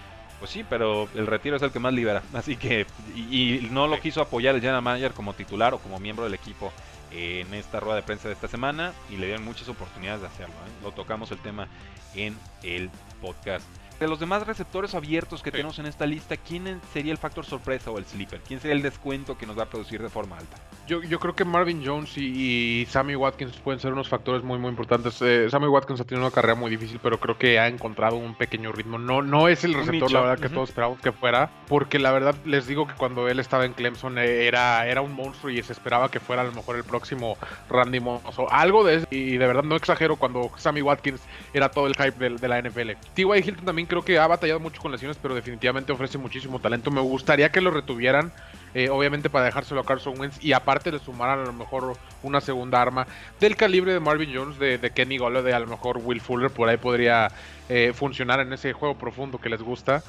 Pues 0.44 0.52
sí, 0.52 0.62
pero 0.68 1.08
el 1.14 1.26
retiro 1.26 1.56
es 1.56 1.62
el 1.62 1.70
que 1.70 1.78
más 1.78 1.94
libera. 1.94 2.22
Así 2.34 2.56
que, 2.56 2.84
y, 3.16 3.66
no 3.70 3.86
lo 3.86 3.98
quiso 3.98 4.20
apoyar 4.20 4.54
el 4.54 4.60
general 4.60 4.82
manager 4.82 5.12
como 5.12 5.32
titular 5.32 5.72
o 5.72 5.78
como 5.78 5.98
miembro 5.98 6.24
del 6.24 6.34
equipo 6.34 6.70
en 7.12 7.54
esta 7.54 7.80
rueda 7.80 7.96
de 7.96 8.02
prensa 8.02 8.28
de 8.28 8.34
esta 8.34 8.46
semana 8.46 8.92
y 9.08 9.16
le 9.16 9.24
dieron 9.24 9.42
muchas 9.42 9.70
oportunidades 9.70 10.20
de 10.20 10.26
hacerlo. 10.26 10.52
¿eh? 10.54 10.82
Lo 10.82 10.92
tocamos 10.92 11.30
el 11.30 11.38
tema 11.38 11.66
en 12.14 12.36
el 12.62 12.90
podcast. 13.22 13.64
De 14.00 14.08
los 14.08 14.18
demás 14.18 14.44
receptores 14.46 14.94
abiertos 14.94 15.42
que 15.42 15.52
tenemos 15.52 15.78
en 15.78 15.86
esta 15.86 16.04
lista, 16.04 16.36
¿quién 16.36 16.80
sería 16.92 17.12
el 17.12 17.18
factor 17.18 17.44
sorpresa 17.44 17.90
o 17.92 17.98
el 17.98 18.04
sleeper? 18.04 18.40
¿Quién 18.40 18.58
sería 18.60 18.74
el 18.74 18.82
descuento 18.82 19.38
que 19.38 19.46
nos 19.46 19.56
va 19.56 19.62
a 19.62 19.66
producir 19.66 20.02
de 20.02 20.08
forma 20.08 20.36
alta? 20.36 20.56
Yo, 20.86 21.02
yo 21.02 21.18
creo 21.18 21.34
que 21.34 21.44
Marvin 21.44 21.82
Jones 21.84 22.18
y, 22.18 22.86
Sammy 22.90 23.14
Watkins 23.14 23.56
pueden 23.58 23.80
ser 23.80 23.92
unos 23.92 24.08
factores 24.08 24.42
muy 24.42 24.58
muy 24.58 24.68
importantes. 24.68 25.22
Eh, 25.22 25.48
Sammy 25.48 25.68
Watkins 25.68 26.00
ha 26.00 26.04
tenido 26.04 26.26
una 26.26 26.34
carrera 26.34 26.56
muy 26.56 26.70
difícil, 26.70 26.98
pero 27.02 27.18
creo 27.18 27.38
que 27.38 27.58
ha 27.58 27.68
encontrado 27.68 28.16
un 28.16 28.34
pequeño 28.34 28.72
ritmo. 28.72 28.98
No, 28.98 29.22
no 29.22 29.48
es 29.48 29.64
el 29.64 29.74
receptor, 29.74 30.10
la 30.12 30.20
verdad, 30.20 30.38
que 30.38 30.48
todos 30.48 30.68
esperábamos 30.70 31.00
que 31.00 31.12
fuera, 31.12 31.50
porque 31.68 31.98
la 31.98 32.10
verdad 32.10 32.34
les 32.44 32.66
digo 32.66 32.86
que 32.86 32.94
cuando 32.94 33.28
él 33.28 33.38
estaba 33.38 33.64
en 33.64 33.72
Clemson 33.72 34.18
eh, 34.18 34.46
era, 34.46 34.86
era 34.86 35.00
un 35.00 35.12
monstruo 35.12 35.50
y 35.50 35.62
se 35.62 35.72
esperaba 35.72 36.10
que 36.10 36.20
fuera 36.20 36.42
a 36.42 36.44
lo 36.44 36.52
mejor 36.52 36.76
el 36.76 36.84
próximo 36.84 37.38
Randy 37.70 38.00
Moss 38.00 38.38
o 38.38 38.50
algo 38.50 38.84
de 38.84 38.96
eso. 38.96 39.06
Y 39.10 39.36
de 39.36 39.46
verdad 39.46 39.62
no 39.62 39.76
exagero 39.76 40.16
cuando 40.16 40.50
Sammy 40.56 40.82
Watkins 40.82 41.22
era 41.54 41.70
todo 41.70 41.86
el 41.86 41.94
hype 41.94 42.18
de, 42.18 42.36
de 42.36 42.48
la 42.48 42.60
NFL. 42.60 42.90
T.Y. 43.14 43.38
Hilton 43.38 43.64
también 43.64 43.83
creo 43.86 44.04
que 44.04 44.18
ha 44.18 44.26
batallado 44.26 44.60
mucho 44.60 44.80
con 44.80 44.92
lesiones, 44.92 45.18
pero 45.20 45.34
definitivamente 45.34 45.92
ofrece 45.92 46.18
muchísimo 46.18 46.58
talento. 46.60 46.90
Me 46.90 47.00
gustaría 47.00 47.50
que 47.50 47.60
lo 47.60 47.70
retuvieran. 47.70 48.32
Eh, 48.74 48.88
obviamente 48.90 49.30
para 49.30 49.44
dejárselo 49.44 49.80
a 49.80 49.84
Carson 49.84 50.18
Wentz 50.18 50.42
y 50.42 50.52
aparte 50.52 50.90
le 50.90 50.98
sumaran 50.98 51.38
a 51.38 51.44
lo 51.44 51.52
mejor 51.52 51.96
una 52.24 52.40
segunda 52.40 52.82
arma 52.82 53.06
del 53.38 53.54
calibre 53.54 53.92
de 53.92 54.00
Marvin 54.00 54.34
Jones, 54.34 54.58
de, 54.58 54.90
Kenny 54.92 55.16
Golladay, 55.16 55.52
a 55.52 55.60
lo 55.60 55.68
mejor 55.68 55.98
Will 55.98 56.20
Fuller 56.20 56.50
por 56.50 56.68
ahí 56.68 56.76
podría 56.76 57.28
eh, 57.68 57.92
funcionar 57.94 58.40
en 58.40 58.52
ese 58.52 58.72
juego 58.72 58.98
profundo 58.98 59.38
que 59.38 59.48
les 59.48 59.62
gusta. 59.62 60.02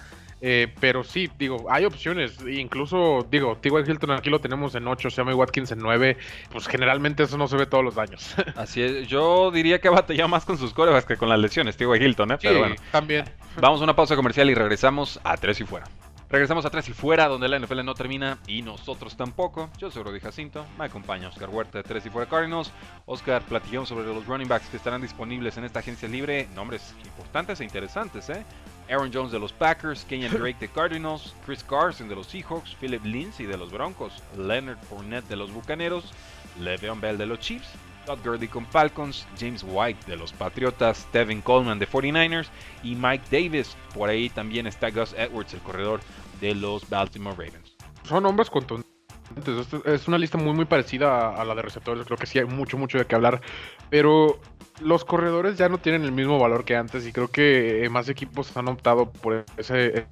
Eh, 0.48 0.72
pero 0.80 1.04
sí, 1.04 1.28
digo, 1.40 1.66
hay 1.72 1.86
opciones. 1.86 2.38
Incluso, 2.48 3.26
digo, 3.32 3.58
T.Y. 3.60 3.90
Hilton 3.90 4.12
aquí 4.12 4.30
lo 4.30 4.40
tenemos 4.40 4.76
en 4.76 4.88
8, 4.88 5.10
Sammy 5.10 5.34
Watkins 5.34 5.72
en 5.72 5.80
9. 5.80 6.18
Pues 6.52 6.68
generalmente 6.68 7.24
eso 7.24 7.36
no 7.36 7.48
se 7.48 7.58
ve 7.58 7.66
todos 7.66 7.84
los 7.84 7.98
años. 7.98 8.36
Así 8.56 8.84
es. 8.84 9.08
Yo 9.08 9.50
diría 9.50 9.82
que 9.82 9.88
ha 9.88 9.92
batallado 9.92 10.30
más 10.30 10.46
con 10.46 10.60
sus 10.60 10.72
corebas 10.72 11.04
que 11.04 11.18
con 11.18 11.30
las 11.30 11.40
lesiones, 11.40 11.78
T.Y. 11.78 11.88
Hilton, 11.88 12.34
¿eh? 12.34 12.38
pero 12.40 12.60
bueno. 12.60 12.76
también. 12.92 13.26
Vamos 13.60 13.82
a 13.82 13.86
una 13.86 13.96
pausa 13.96 14.16
comercial 14.16 14.48
y 14.52 14.54
regresamos 14.54 15.20
a 15.24 15.36
Tres 15.36 15.60
y 15.62 15.64
Fuera. 15.64 15.88
Regresamos 16.30 16.64
a 16.66 16.70
Tres 16.70 16.90
y 16.90 16.94
Fuera, 16.94 17.28
donde 17.28 17.48
la 17.48 17.58
NFL 17.58 17.84
no 17.84 17.96
termina 17.96 18.38
y 18.46 18.62
nosotros 18.62 19.18
tampoco. 19.18 19.72
Yo 19.80 19.90
soy 19.90 20.04
Rudy 20.04 20.20
Jacinto, 20.20 20.64
me 20.78 20.86
acompaña 20.86 21.30
Oscar 21.30 21.50
Huerta 21.50 21.80
de 21.80 21.84
Tres 21.84 22.06
y 22.06 22.12
Fuera 22.12 22.30
Cardinals. 22.30 22.72
Oscar, 23.08 23.42
platicamos 23.42 23.90
sobre 23.90 24.06
los 24.06 24.28
running 24.28 24.48
backs 24.48 24.68
que 24.68 24.78
estarán 24.78 25.02
disponibles 25.02 25.58
en 25.58 25.64
esta 25.64 25.80
agencia 25.80 26.08
libre. 26.08 26.48
Nombres 26.54 26.94
importantes 27.04 27.62
e 27.62 27.64
interesantes, 27.64 28.30
¿eh? 28.30 28.46
Aaron 28.90 29.12
Jones 29.14 29.32
de 29.32 29.40
los 29.40 29.52
Packers, 29.54 30.06
Kenyan 30.06 30.32
Drake 30.38 30.58
de 30.60 30.68
Cardinals, 30.68 31.34
Chris 31.46 31.64
Carson 31.64 32.08
de 32.08 32.16
los 32.16 32.28
Seahawks, 32.28 32.76
Philip 32.76 33.04
Lindsay 33.06 33.46
de 33.46 33.58
los 33.58 33.72
Broncos, 33.72 34.22
Leonard 34.38 34.78
Fournette 34.90 35.28
de 35.28 35.36
los 35.36 35.52
Bucaneros, 35.52 36.12
Le'Veon 36.60 37.02
Bell 37.02 37.18
de 37.18 37.26
los 37.26 37.40
Chiefs, 37.40 37.68
Todd 38.06 38.20
Gurley 38.24 38.48
con 38.48 38.66
Falcons, 38.68 39.28
James 39.40 39.66
White 39.68 40.06
de 40.08 40.16
los 40.16 40.32
Patriotas, 40.32 41.08
Devin 41.12 41.42
Coleman 41.42 41.80
de 41.80 41.88
49ers 41.88 42.48
y 42.84 42.96
Mike 42.96 43.26
Davis. 43.32 43.76
Por 43.94 44.10
ahí 44.10 44.30
también 44.30 44.68
está 44.68 44.92
Gus 44.92 45.14
Edwards, 45.14 45.54
el 45.54 45.62
corredor 45.62 46.00
de 46.40 46.56
los 46.56 46.88
Baltimore 46.90 47.36
Ravens. 47.36 47.76
Son 48.04 48.24
nombres 48.24 48.50
contundentes. 48.50 48.86
Es 49.86 50.08
una 50.08 50.20
lista 50.20 50.38
muy 50.38 50.54
muy 50.54 50.66
parecida 50.66 51.34
a 51.34 51.44
la 51.44 51.56
de 51.56 51.64
receptores. 51.64 52.06
Creo 52.06 52.18
que 52.18 52.28
sí 52.28 52.38
hay 52.38 52.46
mucho 52.46 52.78
mucho 52.78 52.98
de 53.00 53.06
qué 53.06 53.16
hablar. 53.16 53.42
Pero 53.90 54.40
los 54.80 55.06
corredores 55.06 55.58
ya 55.58 55.70
no 55.70 55.78
tienen 55.78 56.04
el 56.04 56.12
mismo 56.12 56.40
valor 56.40 56.66
que 56.66 56.76
antes 56.76 57.06
y 57.08 57.12
creo 57.12 57.30
que 57.30 57.88
más 57.90 58.10
equipos 58.10 58.56
han 58.58 58.68
optado 58.68 59.12
por 59.12 59.46
ese 59.58 60.08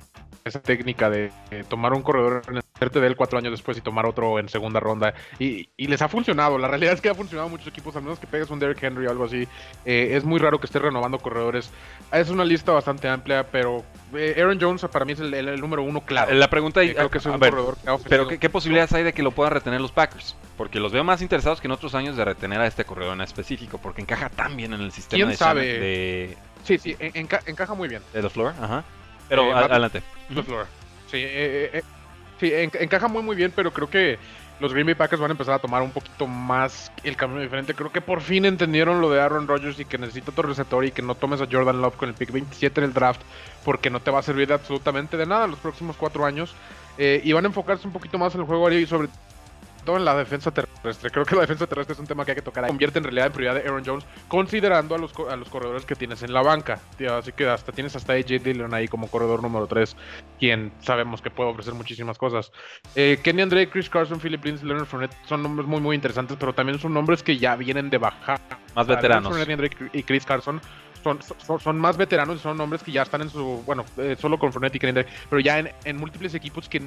esa 0.46 0.62
técnica 0.62 1.10
de 1.10 1.32
tomar 1.70 1.94
un 1.94 2.02
corredor 2.02 2.44
en 2.50 2.63
el 2.84 3.02
de 3.02 3.08
él 3.08 3.16
cuatro 3.16 3.38
años 3.38 3.52
después 3.52 3.78
y 3.78 3.82
tomar 3.82 4.06
otro 4.06 4.40
en 4.40 4.50
segunda 4.50 4.80
ronda. 4.80 5.14
Y, 5.40 5.70
les 5.78 6.02
ha 6.02 6.08
funcionado. 6.08 6.58
La 6.58 6.68
realidad 6.68 6.94
es 6.94 7.02
que 7.02 7.10
ha 7.10 7.16
funcionado 7.16 7.48
a 7.48 7.52
muchos 7.52 7.68
equipos, 7.68 7.96
al 7.96 8.04
menos 8.04 8.20
que 8.20 8.28
pegues 8.28 8.50
un 8.50 8.60
Derrick 8.60 8.82
Henry 8.82 9.06
o 9.08 9.12
algo 9.12 9.26
así. 9.26 9.48
Eh, 9.86 10.10
es 10.14 10.24
muy 10.24 10.40
raro 10.40 10.60
que 10.60 10.66
esté 10.66 10.80
renovando 10.80 11.20
corredores. 11.20 11.70
Es 12.12 12.30
una 12.30 12.46
lista 12.46 12.72
bastante 12.72 13.08
amplia, 13.08 13.48
pero 13.52 13.84
eh, 14.16 14.36
Aaron 14.38 14.60
Jones 14.60 14.86
para 14.92 15.06
mí 15.06 15.14
es 15.14 15.20
el, 15.20 15.60
número 15.60 15.84
uno 15.84 16.02
claro. 16.02 16.34
La 16.34 16.50
pregunta 16.50 16.82
es, 16.82 16.94
creo 16.94 17.10
que 17.10 17.18
es 17.18 17.26
un 17.26 17.40
corredor 17.40 17.78
Pero 18.08 18.28
¿qué, 18.28 18.50
posibilidades 18.50 18.94
hay 18.94 19.04
de 19.04 19.14
que 19.14 19.24
lo 19.24 19.32
puedan 19.32 19.54
retener 19.54 19.82
los 19.82 19.92
Packers? 19.92 20.36
Porque 20.58 20.80
los 20.80 20.92
veo 20.92 21.04
más 21.04 21.22
interesados 21.22 21.60
que 21.62 21.68
en 21.68 21.72
otros 21.72 21.96
años 21.96 22.16
de 22.16 22.26
retener 22.26 22.62
a 22.62 22.68
este 22.68 22.86
corredor 22.86 23.14
en 23.14 23.22
específico, 23.22 23.80
porque 23.80 24.02
encaja 24.02 24.30
tan 24.30 24.56
bien 24.56 24.74
en 24.74 24.82
el 24.82 24.92
sistema 24.92 25.30
de, 25.30 25.36
sabe? 25.36 25.66
de... 25.66 26.38
Sí, 26.64 26.78
sí, 26.78 26.96
encaja 27.00 27.74
muy 27.74 27.90
bien. 27.90 28.02
De 28.14 28.22
The 28.22 28.30
Floor, 28.30 28.54
ajá. 28.62 28.84
Pero 29.28 29.50
eh, 29.50 29.54
adelante. 29.54 30.02
The 30.34 30.44
Floor. 30.44 30.68
Sí, 31.10 31.18
eh, 31.18 31.70
eh, 31.74 31.84
sí 31.84 31.88
encaja 32.52 33.08
muy 33.08 33.24
muy 33.24 33.36
bien, 33.36 33.52
pero 33.56 33.72
creo 33.72 33.90
que 33.90 34.18
los 34.60 34.72
Green 34.72 34.86
Bay 34.86 34.96
Packers 34.96 35.22
van 35.22 35.32
a 35.32 35.34
empezar 35.34 35.56
a 35.56 35.60
tomar 35.60 35.82
un 35.82 35.92
poquito 35.92 36.28
más 36.28 36.92
el 37.04 37.16
camino 37.16 37.42
diferente. 37.42 37.74
Creo 37.74 37.92
que 37.92 38.02
por 38.02 38.22
fin 38.22 38.46
entendieron 38.46 39.02
lo 39.02 39.10
de 39.10 39.20
Aaron 39.20 39.48
Rodgers 39.48 39.80
y 39.80 39.86
que 39.86 39.98
necesita 39.98 40.32
otro 40.32 40.48
receptor 40.48 40.86
y 40.86 40.92
que 40.92 41.02
no 41.02 41.16
tomes 41.16 41.42
a 41.42 41.48
Jordan 41.52 41.82
Love 41.82 41.96
con 41.96 42.10
el 42.10 42.16
pick 42.16 42.32
27 42.32 42.80
en 42.80 42.86
el 42.86 42.94
draft 42.94 43.22
porque 43.66 43.90
no 43.90 44.00
te 44.00 44.12
va 44.12 44.20
a 44.20 44.24
servir 44.24 44.48
de 44.48 44.54
absolutamente 44.54 45.18
de 45.18 45.26
nada 45.26 45.48
los 45.48 45.60
próximos 45.60 45.96
cuatro 45.98 46.26
años. 46.26 46.54
y 46.98 47.32
van 47.34 47.46
a 47.46 47.48
enfocarse 47.48 47.88
un 47.88 47.94
poquito 47.94 48.18
más 48.18 48.36
en 48.36 48.42
el 48.42 48.48
juego 48.48 48.68
aéreo 48.68 48.82
y 48.82 48.86
sobre 48.86 49.10
en 49.86 50.06
la 50.06 50.16
defensa 50.16 50.52
terrestre. 50.52 51.12
Creo 51.12 51.26
que 51.26 51.36
la 51.36 51.42
defensa 51.42 51.68
terrestre 51.68 51.94
es 51.94 52.00
un 52.00 52.08
tema 52.08 52.26
que 52.26 52.32
hay 52.32 52.36
que 52.36 52.42
tocar. 52.42 52.66
Convierte 52.68 53.00
en 53.00 53.04
realidad 53.04 53.28
en 53.28 53.34
prioridad 53.34 53.62
de 53.62 53.70
Aaron 53.70 53.84
Jones, 53.86 54.06
considerando 54.28 54.96
a 54.96 54.98
los, 54.98 55.14
a 55.30 55.36
los 55.36 55.50
corredores 55.50 55.86
que 55.86 55.96
tienes 55.96 56.24
en 56.24 56.34
la 56.34 56.42
banca. 56.42 56.80
así 57.12 57.32
que 57.32 57.48
hasta 57.48 57.72
tienes 57.72 57.96
hasta 57.96 58.14
AJ 58.14 58.42
Dillon 58.44 58.74
ahí 58.74 58.88
como 58.88 59.08
corredor 59.08 59.42
número 59.42 59.68
3, 59.68 59.96
quien 60.40 60.72
sabemos 60.80 61.22
que 61.22 61.30
puede 61.30 61.50
ofrecer 61.50 61.74
muchísimas 61.74 62.18
cosas. 62.18 62.52
Eh, 62.96 63.20
Kenny 63.24 63.42
Andre, 63.42 63.70
Chris 63.70 63.90
Carson, 63.90 64.20
Philip 64.20 64.44
Lindsay, 64.44 64.68
Leonard 64.68 64.86
Fournette 64.86 65.16
son 65.28 65.44
nombres 65.44 65.68
muy, 65.68 65.82
muy 65.82 65.96
interesantes, 65.96 66.38
pero 66.40 66.54
también 66.54 66.80
son 66.80 66.94
nombres 66.94 67.22
que 67.24 67.38
ya 67.38 67.56
vienen 67.56 67.90
de 67.90 67.98
bajar. 67.98 68.40
Más 68.76 68.88
veteranos. 68.88 69.36
y 69.94 70.04
Chris 70.04 70.26
Carson 70.26 70.62
son, 71.04 71.20
son, 71.60 71.78
más 71.78 71.98
veteranos 71.98 72.38
y 72.38 72.40
son 72.40 72.60
hombres 72.60 72.82
que 72.82 72.92
ya 72.92 73.04
están 73.04 73.22
en 73.22 73.30
su, 73.30 73.62
bueno, 73.66 73.86
eh, 73.98 74.16
solo 74.20 74.40
con 74.40 74.52
Fournette 74.52 74.76
y 74.76 74.80
pero 74.80 75.40
ya 75.40 75.60
en, 75.60 75.98
múltiples 75.98 76.34
equipos 76.34 76.70
que 76.70 76.82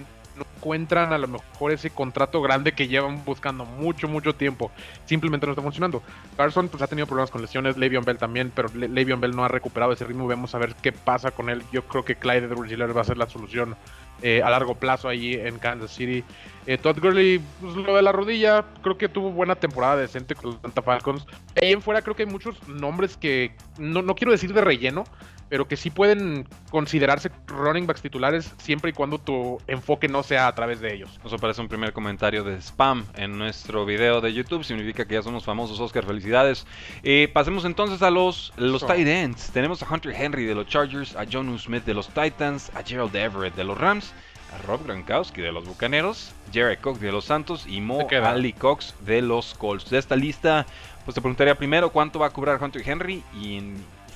encuentran 0.57 1.13
a 1.13 1.19
lo 1.19 1.29
mejor 1.29 1.73
ese 1.73 1.91
contrato 1.91 2.41
grande 2.43 2.73
que 2.73 2.89
llevan 2.89 3.25
buscando 3.25 3.65
mucho, 3.65 4.09
mucho 4.09 4.35
tiempo. 4.35 4.71
Simplemente 5.05 5.47
no 5.47 5.53
está 5.53 5.63
funcionando. 5.63 6.03
Carson 6.37 6.69
pues 6.69 6.83
ha 6.83 6.87
tenido 6.87 7.07
problemas 7.07 7.31
con 7.31 7.43
lesiones, 7.43 7.77
Le'Veon 7.77 8.05
Bell 8.05 8.19
también, 8.19 8.51
pero 8.55 8.69
Le 8.75 8.89
Le'Veon 8.89 9.21
Bell 9.21 9.37
no 9.37 9.45
ha 9.45 9.49
recuperado 9.49 9.93
ese 9.93 10.05
ritmo. 10.05 10.27
Vamos 10.27 10.55
a 10.55 10.59
ver 10.59 10.75
qué 10.83 10.93
pasa 10.93 11.31
con 11.31 11.51
él. 11.51 11.63
Yo 11.73 11.83
creo 11.87 12.05
que 12.05 12.17
Clyde 12.17 12.47
Edwards 12.47 12.97
va 12.97 13.01
a 13.01 13.05
ser 13.05 13.19
la 13.19 13.29
solución 13.29 13.77
eh, 14.23 14.43
a 14.43 14.49
largo 14.49 14.75
plazo 14.75 15.09
ahí 15.09 15.35
en 15.35 15.59
Kansas 15.59 15.91
City. 15.91 16.25
Eh, 16.67 16.79
Todd 16.79 16.99
Gurley, 17.01 17.41
pues, 17.61 17.77
lo 17.77 17.95
de 17.95 18.03
la 18.03 18.13
rodilla, 18.13 18.65
creo 18.83 18.97
que 18.97 19.09
tuvo 19.09 19.31
buena 19.31 19.55
temporada 19.55 19.97
decente 19.97 20.35
con 20.35 20.53
los 20.53 20.61
Santa 20.61 20.83
Falcons. 20.83 21.27
Ahí 21.61 21.73
en 21.73 21.83
fuera 21.83 22.03
creo 22.03 22.17
que 22.17 22.23
hay 22.25 22.29
muchos 22.29 22.67
nombres 22.67 23.17
que 23.17 23.55
no, 23.79 24.03
no 24.03 24.15
quiero 24.15 24.33
decir 24.33 24.53
de 24.53 24.63
relleno, 24.63 25.05
pero 25.49 25.69
que 25.69 25.77
sí 25.77 25.91
pueden 25.91 26.47
considerarse 26.71 27.31
running 27.47 27.87
backs 27.87 28.03
titulares 28.03 28.53
siempre 28.59 28.91
y 28.91 28.93
cuando 28.93 29.19
tu 29.19 29.61
enfoque 29.67 30.09
no 30.09 30.23
sea 30.23 30.49
a 30.49 30.55
través 30.55 30.81
de 30.81 30.95
ellos. 30.95 31.21
Nos 31.23 31.33
aparece 31.33 31.61
un 31.61 31.69
primer 31.69 31.93
comentario 31.93 32.45
de 32.45 32.61
spam 32.61 33.05
en 33.15 33.39
nuestro 33.39 33.85
video 33.85 34.21
de 34.21 34.33
YouTube, 34.33 34.65
significa 34.65 35.07
que 35.07 35.15
ya 35.15 35.23
somos 35.23 35.45
famosos, 35.45 35.79
Oscar, 35.81 36.05
felicidades. 36.05 36.67
Eh, 37.03 37.31
pasemos 37.33 37.65
entonces 37.65 38.03
a 38.03 38.11
los, 38.11 38.53
los 38.57 38.87
tight 38.87 39.07
ends. 39.07 39.51
Tenemos 39.53 39.83
a 39.83 39.93
Hunter 39.93 40.13
Henry 40.13 40.45
de 40.45 40.55
los 40.55 40.67
Chargers, 40.67 41.15
a 41.17 41.25
John 41.31 41.59
Smith 41.59 41.85
de 41.85 41.95
los 41.95 42.09
Titans, 42.09 42.71
a 42.75 42.83
Gerald 42.83 43.15
Everett 43.15 43.55
de 43.55 43.65
los 43.65 43.79
Rams, 43.79 44.13
a 44.53 44.67
Rob 44.67 44.85
Gronkowski 44.85 45.43
de 45.43 45.53
los 45.53 45.65
Bucaneros, 45.65 46.33
Jerry 46.53 46.77
Cox 46.77 47.01
de 47.01 47.13
los 47.13 47.25
Santos 47.25 47.67
y 47.67 47.81
Mo 47.81 48.07
Ali 48.11 48.53
Cox 48.53 48.95
de 49.01 49.23
los 49.23 49.55
Colts. 49.55 49.91
De 49.91 49.99
esta 49.99 50.17
lista, 50.17 50.67
pues 51.05 51.15
te 51.15 51.21
preguntaría 51.21 51.57
primero 51.57 51.91
cuánto 51.91 52.19
va 52.19 52.27
a 52.27 52.31
cobrar 52.31 52.63
Hunter 52.63 52.83
Henry 52.85 53.23
y 53.35 53.61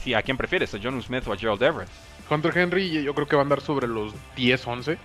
si, 0.03 0.15
¿a 0.15 0.23
quién 0.23 0.37
prefieres? 0.37 0.75
¿A 0.75 0.79
John 0.83 1.01
Smith 1.03 1.27
o 1.27 1.33
a 1.33 1.37
Gerald 1.37 1.63
Everett? 1.63 1.91
Hunter 2.31 2.57
Henry 2.57 3.03
yo 3.03 3.15
creo 3.15 3.27
que 3.27 3.37
va 3.37 3.43
a 3.43 3.45
andar 3.45 3.61
sobre 3.61 3.89
los 3.89 4.15
10, 4.37 4.67
11. 4.67 4.99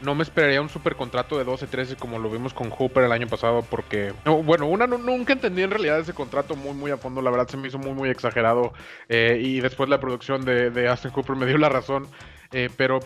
No 0.00 0.14
me 0.14 0.22
esperaría 0.22 0.60
un 0.60 0.68
super 0.68 0.94
contrato 0.94 1.38
de 1.38 1.44
12, 1.44 1.66
13 1.66 1.96
como 1.96 2.18
lo 2.20 2.30
vimos 2.30 2.54
con 2.54 2.70
Hooper 2.70 3.04
el 3.04 3.12
año 3.12 3.26
pasado 3.26 3.62
porque... 3.68 4.12
bueno, 4.44 4.66
una 4.66 4.86
nunca 4.86 5.32
entendí 5.32 5.62
en 5.62 5.70
realidad 5.70 5.98
ese 5.98 6.12
contrato 6.12 6.54
muy 6.54 6.72
muy 6.72 6.90
a 6.92 6.96
fondo. 6.96 7.20
La 7.20 7.30
verdad 7.30 7.48
se 7.48 7.56
me 7.56 7.68
hizo 7.68 7.78
muy 7.78 7.92
muy 7.92 8.08
exagerado. 8.08 8.72
Eh, 9.08 9.40
y 9.42 9.60
después 9.60 9.88
la 9.88 9.98
producción 9.98 10.44
de, 10.44 10.88
Aston 10.88 11.12
Hooper 11.12 11.36
me 11.36 11.46
dio 11.46 11.58
la 11.58 11.68
razón. 11.68 12.06
Eh, 12.52 12.70
pero 12.76 13.00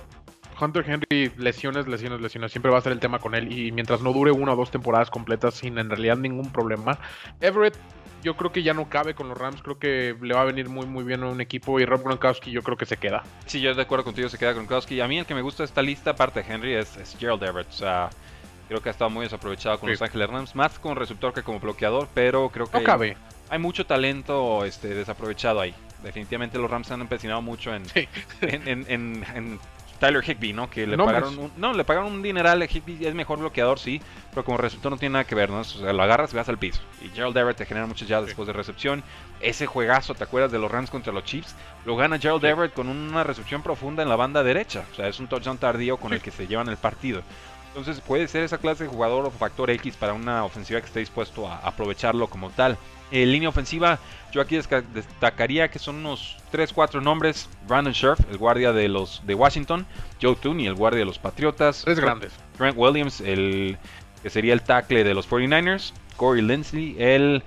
Hunter 0.61 0.85
Henry, 0.87 1.33
lesiones, 1.39 1.89
lesiones, 1.89 2.21
lesiones. 2.21 2.53
Siempre 2.53 2.71
va 2.71 2.79
a 2.79 2.83
ser 2.83 2.93
el 2.93 3.01
tema 3.01 3.19
con 3.19 3.35
él. 3.35 3.51
Y 3.53 3.73
mientras 3.73 4.03
no 4.03 4.13
dure 4.13 4.31
una 4.31 4.53
o 4.53 4.57
dos 4.57 4.71
temporadas 4.71 5.11
completas 5.11 5.55
sin 5.55 5.79
en 5.79 5.89
realidad 5.89 6.19
ningún 6.19 6.53
problema. 6.53 6.99
Everett 7.41 7.77
yo 8.23 8.37
creo 8.37 8.53
que 8.53 8.63
ya 8.63 8.75
no 8.75 8.89
cabe 8.89 9.15
con 9.15 9.29
los 9.29 9.37
Rams. 9.37 9.63
Creo 9.63 9.79
que 9.79 10.17
le 10.21 10.35
va 10.35 10.43
a 10.43 10.45
venir 10.45 10.69
muy, 10.69 10.87
muy 10.87 11.05
bien 11.05 11.23
a 11.23 11.29
un 11.29 11.41
equipo. 11.41 11.79
Y 11.81 11.85
Rob 11.85 12.03
Gronkowski, 12.03 12.51
yo 12.51 12.63
creo 12.63 12.77
que 12.77 12.87
se 12.87 12.97
queda. 12.97 13.23
Sí, 13.47 13.61
yo 13.61 13.75
de 13.75 13.83
acuerdo 13.83 14.05
contigo, 14.05 14.29
se 14.29 14.39
queda 14.39 14.53
Gronkowski. 14.53 15.01
A 15.01 15.09
mí 15.09 15.19
el 15.19 15.27
que 15.27 15.35
me 15.35 15.43
gusta 15.43 15.63
de 15.63 15.67
esta 15.67 15.83
lista, 15.83 16.11
aparte 16.11 16.43
de 16.43 16.53
Henry, 16.53 16.75
es, 16.75 17.17
Gerald 17.19 17.43
Everett. 17.43 17.69
O 17.69 17.73
sea, 17.73 18.11
creo 18.69 18.81
que 18.81 18.89
ha 18.89 18.93
estado 18.93 19.11
muy 19.11 19.25
desaprovechado 19.25 19.79
con 19.79 19.91
Los 19.91 20.01
Ángeles 20.01 20.31
Rams. 20.31 20.55
Más 20.55 20.79
como 20.79 20.95
receptor 20.95 21.33
que 21.33 21.43
como 21.43 21.61
bloqueador, 21.61 22.09
pero 22.15 22.49
creo 22.51 22.67
que. 22.67 22.79
No 22.79 22.85
cabe. 22.85 23.17
Hay 23.51 23.59
mucho 23.59 23.85
talento 23.85 24.65
este, 24.65 24.89
desaprovechado 24.95 25.61
ahí. 25.61 25.75
Definitivamente 26.03 26.59
los 26.59 26.71
Rams 26.71 26.91
han 26.91 27.01
empecinado 27.01 27.43
mucho 27.43 27.75
en, 27.75 27.85
en 28.41 29.59
Tyler 30.03 30.29
Higby, 30.29 30.53
¿no? 30.53 30.69
Que 30.69 30.85
le 30.85 30.97
pagaron 30.97 31.39
un, 31.39 31.53
no, 31.57 31.73
le 31.73 31.85
pagaron 31.85 32.11
un 32.11 32.23
dineral. 32.23 32.61
Higby 32.61 33.07
es 33.07 33.15
mejor 33.15 33.39
bloqueador, 33.39 33.79
sí, 33.79 34.03
pero 34.31 34.45
como 34.45 34.59
receptor 34.59 34.91
no 34.91 34.99
tiene 34.99 35.13
nada 35.13 35.25
que 35.25 35.37
ver, 35.37 35.49
¿no? 35.49 35.61
O 35.61 35.65
sea, 35.65 35.93
lo 35.93 36.03
agarras 36.03 36.33
y 36.33 36.37
vas 36.37 36.49
al 36.49 36.59
piso. 36.59 36.81
Y 37.01 37.09
Gerald 37.11 37.37
Everett 37.37 37.59
te 37.59 37.67
genera 37.67 37.87
muchas 37.87 38.09
ya 38.09 38.21
después 38.21 38.49
de 38.49 38.53
recepción. 38.53 39.05
Ese 39.41 39.67
juegazo, 39.67 40.17
¿te 40.17 40.25
acuerdas 40.25 40.51
de 40.51 40.59
los 40.59 40.73
Rams 40.73 40.91
contra 40.91 41.13
los 41.13 41.23
Chiefs? 41.23 41.55
Lo 41.85 41.95
gana 41.95 42.19
Gerald 42.19 42.45
Everett 42.45 42.75
con 42.75 42.89
una 42.89 43.23
recepción 43.23 43.63
profunda 43.63 44.03
en 44.03 44.09
la 44.09 44.17
banda 44.17 44.43
derecha. 44.43 44.85
O 44.91 44.95
sea, 44.97 45.07
es 45.07 45.21
un 45.21 45.29
touchdown 45.29 45.59
tardío 45.59 45.99
con 45.99 46.13
el 46.13 46.21
que 46.21 46.33
se 46.33 46.49
llevan 46.49 46.69
el 46.69 46.79
partido. 46.79 47.23
Entonces 47.69 48.01
puede 48.01 48.27
ser 48.27 48.43
esa 48.43 48.59
clase 48.59 48.83
de 48.83 48.91
jugador 48.91 49.25
o 49.25 49.31
factor 49.31 49.71
X 49.71 49.97
para 49.97 50.15
una 50.15 50.45
ofensiva 50.45 50.81
que 50.81 50.87
esté 50.87 50.99
dispuesto 50.99 51.47
a 51.47 51.59
aprovecharlo 51.59 52.27
como 52.27 52.51
tal. 52.51 52.77
En 53.13 53.31
línea 53.31 53.51
ofensiva, 53.51 54.01
yo 54.33 54.41
aquí 54.41 54.57
destacaría 54.57 55.69
que 55.69 55.79
son 55.79 55.97
unos 55.97 56.39
3-4 56.53 57.03
nombres. 57.03 57.49
Brandon 57.69 57.93
Scherf, 57.93 58.19
el 58.31 58.39
guardia 58.39 58.73
de 58.73 58.89
los 58.89 59.25
de 59.27 59.35
Washington. 59.35 59.87
Joe 60.21 60.35
Tooney, 60.35 60.67
el 60.67 60.75
guardia 60.75 61.01
de 61.01 61.05
los 61.05 61.19
Patriotas. 61.19 61.83
Tres 61.85 62.01
grandes. 62.01 62.33
Trent 62.57 62.77
Williams, 62.77 63.21
el 63.21 63.77
que 64.23 64.31
sería 64.31 64.55
el 64.55 64.63
tackle 64.63 65.05
de 65.05 65.13
los 65.15 65.29
49ers. 65.29 65.93
Corey 66.17 66.43
Linsley, 66.43 66.97
el, 66.99 67.43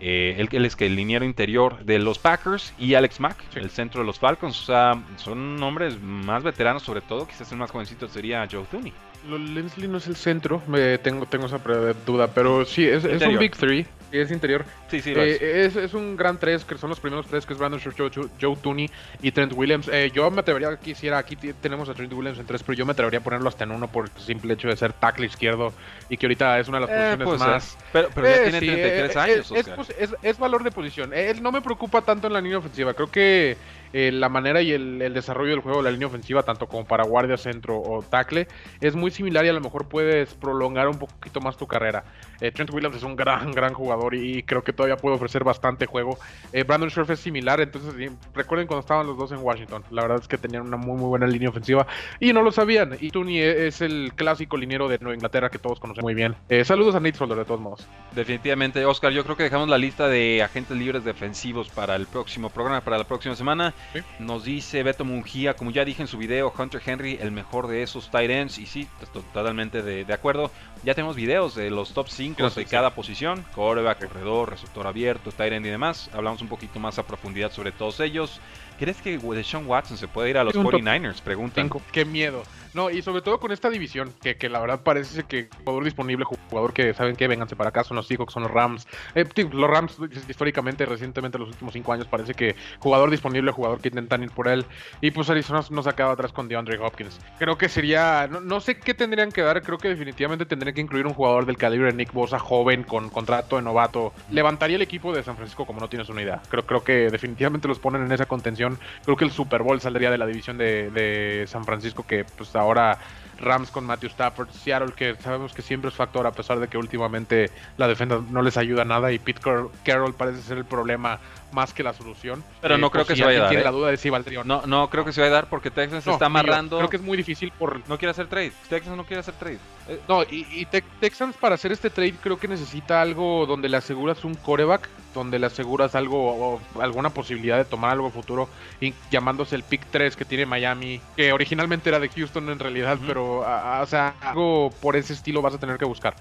eh, 0.00 0.46
el, 0.50 0.64
es 0.64 0.76
que 0.76 0.86
el 0.86 0.96
liniero 0.96 1.26
interior 1.26 1.84
de 1.84 1.98
los 1.98 2.18
Packers. 2.18 2.72
Y 2.78 2.94
Alex 2.94 3.20
Mack, 3.20 3.36
el 3.54 3.68
centro 3.68 4.00
de 4.00 4.06
los 4.06 4.18
Falcons. 4.18 4.58
O 4.62 4.64
sea, 4.64 5.02
son 5.16 5.56
nombres 5.56 6.00
más 6.00 6.42
veteranos 6.42 6.82
sobre 6.82 7.02
todo. 7.02 7.26
Quizás 7.26 7.52
el 7.52 7.58
más 7.58 7.70
jovencito 7.70 8.08
sería 8.08 8.48
Joe 8.50 8.64
Tooney. 8.70 8.94
Leslie 9.28 9.88
no 9.88 9.98
es 9.98 10.06
el 10.06 10.16
centro, 10.16 10.62
me 10.66 10.96
tengo, 10.96 11.26
tengo 11.26 11.44
esa 11.44 11.58
duda, 12.06 12.28
pero 12.28 12.64
sí, 12.64 12.86
es, 12.86 13.04
es 13.04 13.20
un 13.20 13.38
Big 13.38 13.54
Three 13.54 13.86
es 14.18 14.30
interior. 14.30 14.64
Sí, 14.88 15.00
sí, 15.00 15.12
eh, 15.14 15.64
es. 15.66 15.76
es. 15.76 15.94
un 15.94 16.16
gran 16.16 16.38
tres, 16.38 16.64
que 16.64 16.76
son 16.78 16.90
los 16.90 17.00
primeros 17.00 17.26
tres, 17.26 17.46
que 17.46 17.52
es 17.52 17.58
Brandon 17.58 17.80
Scherf, 17.80 17.96
Joe, 17.96 18.10
Joe, 18.40 18.56
Tooney 18.56 18.90
y 19.22 19.32
Trent 19.32 19.52
Williams. 19.54 19.88
Eh, 19.92 20.10
yo 20.12 20.30
me 20.30 20.40
atrevería, 20.40 20.76
quisiera, 20.76 21.18
aquí 21.18 21.36
tenemos 21.36 21.88
a 21.88 21.94
Trent 21.94 22.12
Williams 22.12 22.38
en 22.38 22.46
tres, 22.46 22.62
pero 22.62 22.76
yo 22.76 22.86
me 22.86 22.92
atrevería 22.92 23.20
a 23.20 23.22
ponerlo 23.22 23.48
hasta 23.48 23.64
en 23.64 23.72
uno 23.72 23.88
por 23.88 24.06
el 24.06 24.22
simple 24.22 24.54
hecho 24.54 24.68
de 24.68 24.76
ser 24.76 24.92
tackle 24.92 25.26
izquierdo 25.26 25.72
y 26.08 26.16
que 26.16 26.26
ahorita 26.26 26.58
es 26.58 26.68
una 26.68 26.80
de 26.80 26.86
las 26.86 26.90
eh, 26.90 27.24
posiciones 27.24 27.40
más... 27.40 27.78
Pero, 27.92 28.08
pero 28.14 28.26
ya 28.28 28.42
tiene 28.42 28.58
33 28.58 29.16
años, 29.16 29.52
es, 29.98 30.14
es, 30.22 30.38
valor 30.38 30.64
de 30.64 30.70
posición. 30.70 31.12
Él 31.12 31.42
no 31.42 31.52
me 31.52 31.60
preocupa 31.60 32.02
tanto 32.02 32.26
en 32.26 32.32
la 32.32 32.40
línea 32.40 32.58
ofensiva, 32.58 32.94
creo 32.94 33.10
que 33.10 33.56
eh, 33.92 34.12
la 34.12 34.28
manera 34.28 34.62
y 34.62 34.70
el, 34.72 35.12
desarrollo 35.12 35.50
del 35.50 35.60
juego 35.60 35.78
de 35.78 35.84
la 35.84 35.90
línea 35.90 36.06
ofensiva, 36.06 36.42
tanto 36.44 36.66
como 36.68 36.84
para 36.84 37.04
guardia, 37.04 37.36
centro 37.36 37.80
o 37.80 38.02
tackle, 38.02 38.46
es 38.80 38.94
muy 38.94 39.10
similar 39.10 39.44
y 39.44 39.48
a 39.48 39.52
lo 39.52 39.60
mejor 39.60 39.88
puedes 39.88 40.34
prolongar 40.34 40.88
un 40.88 40.98
poquito 40.98 41.40
más 41.40 41.56
tu 41.56 41.66
carrera. 41.66 42.04
Eh, 42.40 42.50
Trent 42.52 42.72
Williams 42.72 42.96
es 42.96 43.02
un 43.02 43.16
gran, 43.16 43.50
gran 43.52 43.74
jugador 43.74 44.14
y, 44.14 44.42
creo 44.42 44.62
que 44.64 44.72
todavía 44.72 44.96
puede 44.96 45.16
ofrecer 45.16 45.44
bastante 45.44 45.86
juego. 45.86 46.18
Eh, 46.52 46.64
Brandon 46.64 46.90
Scherf 46.90 47.10
es 47.10 47.20
similar, 47.20 47.60
entonces 47.60 47.94
recuerden 48.34 48.66
cuando 48.66 48.80
estaban 48.80 49.06
los 49.06 49.16
dos 49.16 49.32
en 49.32 49.38
Washington, 49.38 49.84
la 49.90 50.02
verdad 50.02 50.18
es 50.20 50.28
que 50.28 50.38
tenían 50.38 50.62
una 50.62 50.76
muy, 50.76 50.96
muy 50.96 51.08
buena 51.08 51.26
línea 51.26 51.50
ofensiva 51.50 51.86
y 52.18 52.32
no 52.32 52.42
lo 52.42 52.52
sabían. 52.52 52.96
Y 53.00 53.10
Tooney 53.10 53.38
es 53.40 53.80
el 53.80 54.12
clásico 54.14 54.56
liniero 54.56 54.88
de 54.88 54.98
Nueva 54.98 55.14
Inglaterra 55.14 55.50
que 55.50 55.58
todos 55.58 55.80
conocen 55.80 56.02
muy 56.02 56.14
bien. 56.14 56.34
saludos 56.64 56.94
a 56.94 57.00
Nate 57.00 57.16
Solder 57.16 57.38
de 57.38 57.44
todos 57.44 57.60
modos. 57.60 57.86
Definitivamente, 58.12 58.84
Oscar, 58.84 59.12
yo 59.12 59.24
creo 59.24 59.36
que 59.36 59.44
dejamos 59.44 59.68
la 59.68 59.78
lista 59.78 60.08
de 60.08 60.42
agentes 60.42 60.76
libres 60.76 61.04
defensivos 61.04 61.68
para 61.68 61.96
el 61.96 62.06
próximo 62.06 62.50
programa, 62.50 62.80
para 62.80 62.98
la 62.98 63.04
próxima 63.04 63.36
semana. 63.36 63.74
Nos 64.18 64.44
dice 64.44 64.82
Beto 64.82 65.04
Mungía, 65.04 65.54
como 65.54 65.70
ya 65.70 65.84
dije 65.84 66.02
en 66.02 66.08
su 66.08 66.18
video, 66.18 66.52
Hunter 66.56 66.82
Henry, 66.84 67.18
el 67.20 67.32
mejor 67.32 67.66
de 67.68 67.82
esos 67.82 68.10
tight 68.10 68.30
ends. 68.30 68.58
Y 68.58 68.66
sí, 68.66 68.88
totalmente 69.12 69.82
de, 69.82 70.12
acuerdo. 70.12 70.50
Ya 70.82 70.94
tenemos 70.94 71.14
videos 71.14 71.54
de 71.54 71.70
los 71.70 71.92
top 71.92 72.08
5 72.08 72.50
de 72.50 72.64
cada 72.64 72.94
posición: 72.94 73.44
coreback, 73.54 74.06
corredor, 74.06 74.50
receptor 74.50 74.86
abierto, 74.86 75.30
tight 75.30 75.52
end 75.52 75.66
y 75.66 75.68
demás. 75.68 76.08
Hablamos 76.14 76.40
un 76.40 76.48
poquito 76.48 76.80
más 76.80 76.98
a 76.98 77.02
profundidad 77.06 77.52
sobre 77.52 77.70
todos 77.70 78.00
ellos. 78.00 78.40
¿Crees 78.78 78.96
que 79.02 79.18
Deshaun 79.18 79.66
Watson 79.66 79.98
se 79.98 80.08
puede 80.08 80.30
ir 80.30 80.38
a 80.38 80.44
los 80.44 80.54
49ers? 80.54 81.20
Preguntan. 81.20 81.70
Qué 81.92 82.06
miedo. 82.06 82.42
No, 82.72 82.88
y 82.90 83.02
sobre 83.02 83.20
todo 83.20 83.40
con 83.40 83.50
esta 83.50 83.68
división, 83.68 84.12
que, 84.22 84.36
que 84.36 84.48
la 84.48 84.60
verdad 84.60 84.82
parece 84.82 85.24
que 85.24 85.48
jugador 85.64 85.84
disponible, 85.84 86.24
jugador 86.24 86.72
que 86.72 86.94
saben 86.94 87.16
que 87.16 87.26
vénganse 87.26 87.56
para 87.56 87.70
acá, 87.70 87.84
son 87.84 87.96
los 87.96 88.06
Seahawks, 88.06 88.32
son 88.32 88.44
los 88.44 88.52
Rams. 88.52 88.86
Eh, 89.14 89.24
los 89.52 89.70
Rams, 89.70 89.96
históricamente, 90.28 90.86
recientemente, 90.86 91.38
los 91.38 91.48
últimos 91.48 91.72
cinco 91.72 91.92
años, 91.92 92.06
parece 92.06 92.34
que 92.34 92.54
jugador 92.78 93.10
disponible, 93.10 93.50
jugador 93.50 93.80
que 93.80 93.88
intentan 93.88 94.22
ir 94.22 94.30
por 94.30 94.48
él. 94.48 94.64
Y 95.00 95.10
pues 95.10 95.28
Arizona 95.30 95.62
nos 95.70 95.86
ha 95.86 95.94
quedado 95.94 96.12
atrás 96.12 96.32
con 96.32 96.48
DeAndre 96.48 96.78
Hopkins. 96.78 97.18
Creo 97.38 97.58
que 97.58 97.68
sería, 97.68 98.28
no, 98.28 98.60
sé 98.60 98.78
qué 98.78 98.94
tendrían 98.94 99.32
que 99.32 99.42
dar, 99.42 99.62
creo 99.62 99.78
que 99.78 99.88
definitivamente 99.88 100.46
tendrían 100.46 100.74
que 100.74 100.80
incluir 100.80 101.06
un 101.06 101.14
jugador 101.14 101.46
del 101.46 101.56
calibre 101.56 101.88
de 101.88 101.96
Nick 101.96 102.12
Bosa, 102.12 102.38
joven, 102.38 102.84
con 102.84 103.10
contrato 103.10 103.56
de 103.56 103.62
novato. 103.62 104.12
Levantaría 104.30 104.76
el 104.76 104.82
equipo 104.82 105.12
de 105.12 105.22
San 105.22 105.36
Francisco 105.36 105.66
como 105.66 105.80
no 105.80 105.88
tienes 105.88 106.08
una 106.08 106.22
idea. 106.22 106.40
Creo, 106.48 106.64
creo 106.64 106.84
que 106.84 107.10
definitivamente 107.10 107.66
los 107.66 107.78
ponen 107.78 108.04
en 108.04 108.12
esa 108.12 108.26
contención. 108.26 108.78
Creo 109.04 109.16
que 109.16 109.24
el 109.24 109.32
Super 109.32 109.62
Bowl 109.62 109.80
saldría 109.80 110.10
de 110.10 110.18
la 110.18 110.26
división 110.26 110.56
de, 110.56 110.90
de 110.90 111.46
San 111.46 111.64
Francisco, 111.64 112.06
que 112.06 112.24
pues 112.24 112.50
ahora 112.60 112.98
Rams 113.40 113.70
con 113.70 113.84
Matthew 113.84 114.10
Stafford, 114.10 114.50
Seattle 114.50 114.92
que 114.92 115.16
sabemos 115.16 115.52
que 115.52 115.62
siempre 115.62 115.88
es 115.88 115.96
factor 115.96 116.26
a 116.26 116.32
pesar 116.32 116.60
de 116.60 116.68
que 116.68 116.78
últimamente 116.78 117.50
la 117.76 117.88
defensa 117.88 118.20
no 118.30 118.42
les 118.42 118.56
ayuda 118.56 118.84
nada 118.84 119.12
y 119.12 119.18
Pete 119.18 119.40
Carroll 119.84 120.14
parece 120.14 120.42
ser 120.42 120.58
el 120.58 120.64
problema 120.64 121.18
más 121.52 121.74
que 121.74 121.82
la 121.82 121.92
solución. 121.92 122.42
Pero 122.60 122.78
no 122.78 122.88
eh, 122.88 122.90
creo 122.90 123.06
que 123.06 123.16
se 123.16 123.24
vaya 123.24 123.38
a 123.38 123.42
dar. 123.42 123.50
Tiene 123.50 123.62
¿eh? 123.62 123.64
la 123.64 123.70
duda 123.70 123.90
de 123.90 123.96
si 123.96 124.10
valdría 124.10 124.44
no. 124.44 124.62
No, 124.66 124.88
creo 124.90 125.04
que 125.04 125.12
se 125.12 125.20
vaya 125.20 125.32
a 125.32 125.34
dar 125.34 125.48
porque 125.48 125.70
Texas 125.70 126.04
se 126.04 126.10
está 126.10 126.26
amarrando. 126.26 126.78
Creo 126.78 126.90
que 126.90 126.96
es 126.96 127.02
muy 127.02 127.16
difícil 127.16 127.52
por. 127.58 127.86
No 127.88 127.98
quiere 127.98 128.10
hacer 128.10 128.28
trade. 128.28 128.52
Texas 128.68 128.96
no 128.96 129.04
quiere 129.04 129.20
hacer 129.20 129.34
trade. 129.34 129.58
Eh, 129.88 130.00
no, 130.08 130.22
y, 130.22 130.66
Texans 131.00 131.36
para 131.36 131.54
hacer 131.54 131.72
este 131.72 131.90
trade 131.90 132.14
creo 132.22 132.38
que 132.38 132.48
necesita 132.48 133.00
algo 133.00 133.46
donde 133.46 133.68
le 133.68 133.76
aseguras 133.76 134.24
un 134.24 134.34
coreback, 134.34 134.88
donde 135.14 135.38
le 135.38 135.46
aseguras 135.46 135.94
algo 135.94 136.54
o 136.54 136.60
alguna 136.80 137.10
posibilidad 137.10 137.56
de 137.56 137.64
tomar 137.64 137.92
algo 137.92 138.10
futuro, 138.10 138.48
y 138.80 138.94
llamándose 139.10 139.56
el 139.56 139.62
pick 139.62 139.86
3 139.90 140.16
que 140.16 140.24
tiene 140.24 140.46
Miami, 140.46 141.00
que 141.16 141.32
originalmente 141.32 141.88
era 141.88 141.98
de 141.98 142.08
Houston 142.08 142.48
en 142.50 142.58
realidad, 142.58 142.98
pero 143.06 143.40
o 143.40 143.86
sea, 143.86 144.14
algo 144.20 144.70
por 144.80 144.96
ese 144.96 145.12
estilo 145.12 145.42
vas 145.42 145.54
a 145.54 145.58
tener 145.58 145.78
que 145.78 145.84
buscar. 145.84 146.14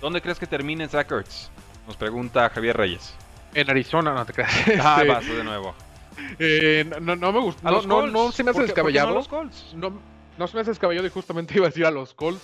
¿Dónde 0.00 0.22
crees 0.22 0.38
que 0.38 0.46
termine 0.46 0.88
Zach 0.88 1.10
Ertz? 1.10 1.50
Nos 1.86 1.96
pregunta 1.96 2.48
Javier 2.48 2.76
Reyes. 2.76 3.14
En 3.54 3.70
Arizona, 3.70 4.12
no 4.14 4.24
te 4.24 4.32
creas. 4.32 4.52
Ah, 4.80 5.02
vas 5.06 5.26
de 5.26 5.44
nuevo. 5.44 5.74
Eh, 6.38 6.88
no, 7.00 7.16
no, 7.16 7.32
me 7.32 7.40
gusta. 7.40 7.70
No, 7.70 7.82
no, 7.82 8.06
no, 8.06 8.32
se 8.32 8.44
me 8.44 8.50
hace 8.50 8.62
descabellado. 8.62 9.22
No, 9.74 10.02
no 10.38 10.46
se 10.46 10.54
me 10.54 10.60
hace 10.60 10.70
descabellado 10.70 11.06
y 11.06 11.10
justamente 11.10 11.54
iba 11.56 11.66
a 11.66 11.68
decir 11.68 11.86
a 11.86 11.90
los 11.90 12.14
Colts. 12.14 12.42